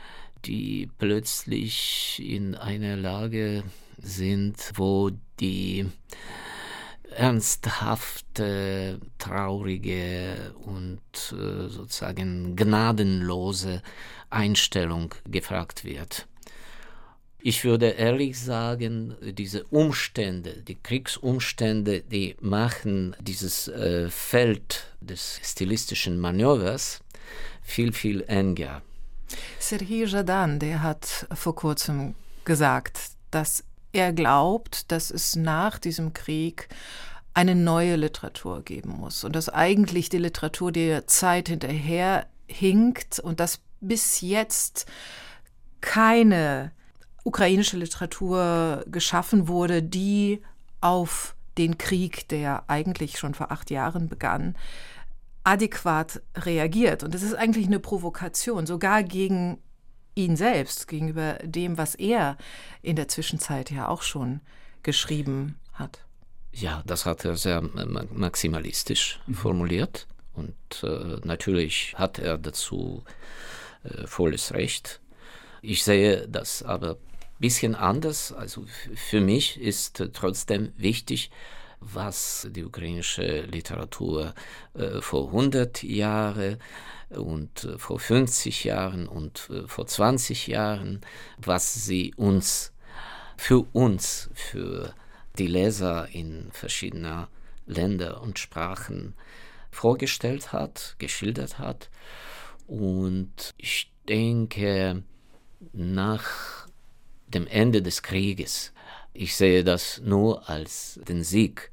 die 0.46 0.90
plötzlich 0.98 2.22
in 2.24 2.56
einer 2.56 2.96
Lage 2.96 3.64
sind, 4.02 4.72
wo 4.76 5.12
die 5.40 5.86
ernsthafte, 7.16 9.00
traurige 9.18 10.54
und 10.66 11.00
äh, 11.32 11.68
sozusagen 11.70 12.56
gnadenlose 12.56 13.82
Einstellung 14.30 15.14
gefragt 15.30 15.86
wird. 15.86 16.28
Ich 17.46 17.66
würde 17.66 17.90
ehrlich 17.90 18.40
sagen, 18.40 19.16
diese 19.22 19.66
Umstände, 19.66 20.64
die 20.66 20.78
Kriegsumstände, 20.82 22.02
die 22.02 22.38
machen 22.40 23.16
dieses 23.20 23.68
äh, 23.68 24.10
Feld 24.10 24.88
des 25.02 25.42
stilistischen 25.44 26.20
Manövers 26.20 27.02
viel, 27.62 27.92
viel 27.92 28.24
enger. 28.28 28.82
Serhii 29.60 30.06
Jadan, 30.06 30.60
der 30.60 30.84
hat 30.84 31.28
vor 31.34 31.56
kurzem 31.56 32.16
gesagt, 32.46 33.12
dass 33.32 33.64
er 33.92 34.14
glaubt, 34.14 34.92
dass 34.92 35.12
es 35.12 35.36
nach 35.36 35.80
diesem 35.80 36.14
Krieg 36.14 36.68
eine 37.34 37.56
neue 37.56 37.96
Literatur 37.96 38.64
geben 38.64 38.92
muss 38.92 39.24
und 39.24 39.36
dass 39.36 39.50
eigentlich 39.50 40.10
die 40.10 40.18
Literatur 40.20 40.72
der 40.72 41.08
Zeit 41.08 41.50
hinterher 41.50 42.28
hinkt 42.48 43.20
und 43.20 43.40
dass 43.40 43.60
bis 43.82 44.22
jetzt 44.22 44.86
keine 45.82 46.72
ukrainische 47.24 47.78
Literatur 47.78 48.84
geschaffen 48.88 49.48
wurde, 49.48 49.82
die 49.82 50.42
auf 50.82 51.36
den 51.58 51.78
Krieg, 51.78 52.28
der 52.30 52.64
eigentlich 52.68 53.18
schon 53.18 53.34
vor 53.34 53.52
acht 53.52 53.72
Jahren 53.72 54.10
begann, 54.10 54.56
adäquat 55.44 56.22
reagiert. 56.36 57.04
Und 57.04 57.14
das 57.14 57.24
ist 57.24 57.36
eigentlich 57.36 57.68
eine 57.68 57.80
Provokation, 57.80 58.66
sogar 58.66 59.04
gegen 59.04 59.58
ihn 60.16 60.36
selbst, 60.36 60.88
gegenüber 60.88 61.40
dem, 61.44 61.78
was 61.78 61.96
er 61.96 62.38
in 62.82 62.96
der 62.96 63.08
Zwischenzeit 63.08 63.72
ja 63.72 63.88
auch 63.88 64.04
schon 64.04 64.42
geschrieben 64.84 65.60
hat. 65.74 66.06
Ja, 66.52 66.84
das 66.86 67.06
hat 67.06 67.26
er 67.26 67.36
sehr 67.36 67.62
maximalistisch 67.62 69.20
mhm. 69.26 69.34
formuliert. 69.34 70.08
Und 70.34 70.56
äh, 70.84 71.20
natürlich 71.24 71.94
hat 71.96 72.20
er 72.20 72.38
dazu 72.38 73.04
äh, 73.84 74.08
volles 74.08 74.54
Recht. 74.54 75.02
Ich 75.62 75.84
sehe 75.84 76.28
das 76.28 76.64
aber 76.64 76.92
ein 76.92 76.98
bisschen 77.40 77.76
anders. 77.76 78.32
Also 78.32 78.66
für 78.96 79.22
mich 79.22 79.60
ist 79.60 80.04
trotzdem 80.14 80.74
wichtig, 80.78 81.32
was 81.94 82.48
die 82.52 82.64
ukrainische 82.64 83.42
Literatur 83.42 84.34
äh, 84.74 85.02
vor 85.02 85.28
100 85.28 85.84
Jahren 85.84 86.58
und 87.10 87.64
äh, 87.64 87.78
vor 87.78 88.00
50 88.00 88.64
Jahren 88.64 89.08
und 89.08 89.50
äh, 89.50 89.68
vor 89.68 89.88
20 89.88 90.48
Jahren, 90.48 91.02
was 91.38 91.86
sie 91.86 92.14
uns, 92.16 92.72
für 93.38 93.66
uns, 93.74 94.30
für 94.34 94.94
die 95.38 95.48
Leser 95.48 96.08
in 96.12 96.50
verschiedener 96.52 97.28
Länder 97.66 98.22
und 98.22 98.40
Sprachen 98.40 99.14
vorgestellt 99.72 100.54
hat, 100.54 100.96
geschildert 101.00 101.60
hat. 101.60 101.90
Und 102.68 103.54
ich 103.58 103.92
denke, 104.08 105.04
nach 105.72 106.68
dem 107.28 107.48
Ende 107.48 107.82
des 107.82 108.04
Krieges, 108.04 108.74
ich 109.14 109.36
sehe 109.36 109.64
das 109.64 110.02
nur 110.04 110.50
als 110.50 111.00
den 111.08 111.24
Sieg 111.24 111.72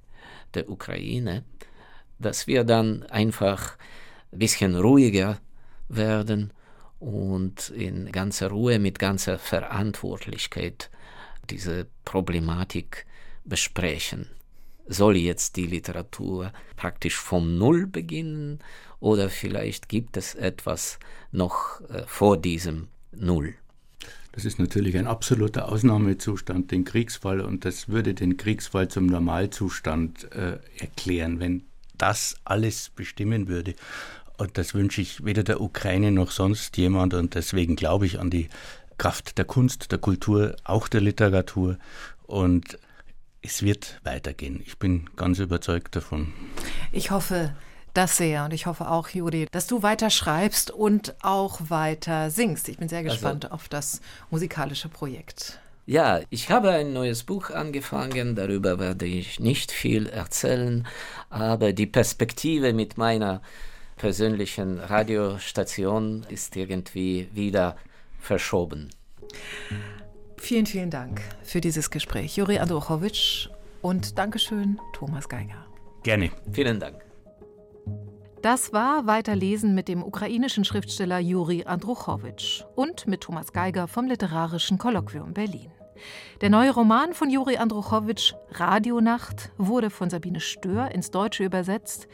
der 0.54 0.68
Ukraine, 0.68 1.44
dass 2.18 2.46
wir 2.46 2.64
dann 2.64 3.02
einfach 3.04 3.76
ein 4.32 4.38
bisschen 4.38 4.76
ruhiger 4.76 5.40
werden 5.88 6.52
und 6.98 7.70
in 7.70 8.12
ganzer 8.12 8.48
Ruhe, 8.48 8.78
mit 8.78 8.98
ganzer 8.98 9.38
Verantwortlichkeit 9.38 10.90
diese 11.48 11.86
Problematik 12.04 13.06
besprechen. 13.44 14.28
Soll 14.86 15.16
jetzt 15.16 15.56
die 15.56 15.66
Literatur 15.66 16.52
praktisch 16.76 17.16
vom 17.16 17.56
Null 17.56 17.86
beginnen 17.86 18.58
oder 18.98 19.30
vielleicht 19.30 19.88
gibt 19.88 20.16
es 20.16 20.34
etwas 20.34 20.98
noch 21.32 21.80
äh, 21.88 22.02
vor 22.06 22.36
diesem 22.36 22.88
Null? 23.12 23.54
Das 24.32 24.44
ist 24.44 24.58
natürlich 24.58 24.96
ein 24.96 25.06
absoluter 25.06 25.68
Ausnahmezustand, 25.68 26.70
den 26.70 26.84
Kriegsfall, 26.84 27.40
und 27.40 27.64
das 27.64 27.88
würde 27.88 28.14
den 28.14 28.36
Kriegsfall 28.36 28.88
zum 28.88 29.06
Normalzustand 29.06 30.30
äh, 30.32 30.58
erklären, 30.78 31.40
wenn 31.40 31.64
das 31.98 32.36
alles 32.44 32.90
bestimmen 32.90 33.48
würde. 33.48 33.74
Und 34.38 34.56
das 34.56 34.72
wünsche 34.74 35.02
ich 35.02 35.24
weder 35.24 35.42
der 35.42 35.60
Ukraine 35.60 36.10
noch 36.10 36.30
sonst 36.30 36.76
jemand. 36.78 37.12
Und 37.12 37.34
deswegen 37.34 37.76
glaube 37.76 38.06
ich 38.06 38.18
an 38.18 38.30
die 38.30 38.48
Kraft 38.96 39.36
der 39.36 39.44
Kunst, 39.44 39.92
der 39.92 39.98
Kultur, 39.98 40.56
auch 40.64 40.88
der 40.88 41.02
Literatur. 41.02 41.76
Und 42.26 42.78
es 43.42 43.62
wird 43.62 44.00
weitergehen. 44.02 44.62
Ich 44.64 44.78
bin 44.78 45.10
ganz 45.16 45.38
überzeugt 45.40 45.94
davon. 45.94 46.32
Ich 46.90 47.10
hoffe, 47.10 47.54
das 47.94 48.16
sehr. 48.16 48.44
Und 48.44 48.52
ich 48.52 48.66
hoffe 48.66 48.88
auch, 48.88 49.08
Juri, 49.08 49.46
dass 49.50 49.66
du 49.66 49.82
weiter 49.82 50.10
schreibst 50.10 50.70
und 50.70 51.14
auch 51.22 51.60
weiter 51.68 52.30
singst. 52.30 52.68
Ich 52.68 52.78
bin 52.78 52.88
sehr 52.88 52.98
also 52.98 53.10
gespannt 53.10 53.44
also, 53.46 53.54
auf 53.54 53.68
das 53.68 54.00
musikalische 54.30 54.88
Projekt. 54.88 55.58
Ja, 55.86 56.20
ich 56.30 56.50
habe 56.50 56.70
ein 56.70 56.92
neues 56.92 57.24
Buch 57.24 57.50
angefangen, 57.50 58.36
darüber 58.36 58.78
werde 58.78 59.06
ich 59.06 59.40
nicht 59.40 59.72
viel 59.72 60.06
erzählen, 60.06 60.86
aber 61.30 61.72
die 61.72 61.86
Perspektive 61.86 62.72
mit 62.72 62.96
meiner 62.96 63.42
persönlichen 63.96 64.78
Radiostation 64.78 66.24
ist 66.28 66.54
irgendwie 66.56 67.28
wieder 67.32 67.76
verschoben. 68.20 68.90
Vielen, 70.36 70.66
vielen 70.66 70.90
Dank 70.90 71.20
für 71.42 71.60
dieses 71.60 71.90
Gespräch, 71.90 72.36
Juri 72.36 72.58
Andruchowitsch 72.58 73.48
und 73.82 74.16
Dankeschön, 74.16 74.78
Thomas 74.92 75.28
Geiger. 75.28 75.66
Gerne. 76.02 76.30
Vielen 76.52 76.80
Dank. 76.80 77.09
Das 78.42 78.72
war 78.72 79.06
Weiterlesen 79.06 79.74
mit 79.74 79.86
dem 79.86 80.02
ukrainischen 80.02 80.64
Schriftsteller 80.64 81.18
Juri 81.18 81.64
Andruchowitsch 81.66 82.64
und 82.74 83.06
mit 83.06 83.20
Thomas 83.20 83.52
Geiger 83.52 83.86
vom 83.86 84.06
Literarischen 84.06 84.78
Kolloquium 84.78 85.34
Berlin. 85.34 85.70
Der 86.40 86.48
neue 86.48 86.70
Roman 86.70 87.12
von 87.12 87.28
Juri 87.28 87.58
Andruchowitsch, 87.58 88.32
Radionacht, 88.52 89.52
wurde 89.58 89.90
von 89.90 90.08
Sabine 90.08 90.40
Stör 90.40 90.90
ins 90.90 91.10
Deutsche 91.10 91.44
übersetzt. 91.44 92.08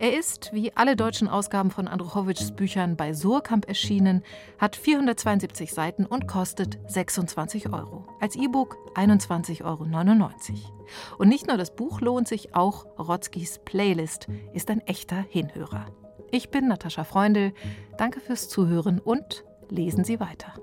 Er 0.00 0.16
ist, 0.16 0.52
wie 0.52 0.72
alle 0.76 0.94
deutschen 0.94 1.26
Ausgaben 1.26 1.72
von 1.72 1.88
Andruchowitschs 1.88 2.52
Büchern, 2.52 2.96
bei 2.96 3.12
Surkamp 3.12 3.66
erschienen, 3.66 4.22
hat 4.56 4.76
472 4.76 5.74
Seiten 5.74 6.06
und 6.06 6.28
kostet 6.28 6.78
26 6.86 7.72
Euro. 7.72 8.06
Als 8.20 8.36
E-Book 8.36 8.76
21,99 8.94 9.64
Euro. 9.64 11.18
Und 11.18 11.28
nicht 11.28 11.48
nur 11.48 11.56
das 11.56 11.74
Buch 11.74 12.00
lohnt 12.00 12.28
sich, 12.28 12.54
auch 12.54 12.86
Rotzkis 12.96 13.58
Playlist 13.64 14.28
ist 14.54 14.70
ein 14.70 14.86
echter 14.86 15.24
Hinhörer. 15.28 15.86
Ich 16.30 16.50
bin 16.50 16.68
Natascha 16.68 17.02
Freundl. 17.02 17.52
Danke 17.96 18.20
fürs 18.20 18.48
Zuhören 18.48 19.00
und 19.00 19.44
lesen 19.68 20.04
Sie 20.04 20.20
weiter. 20.20 20.54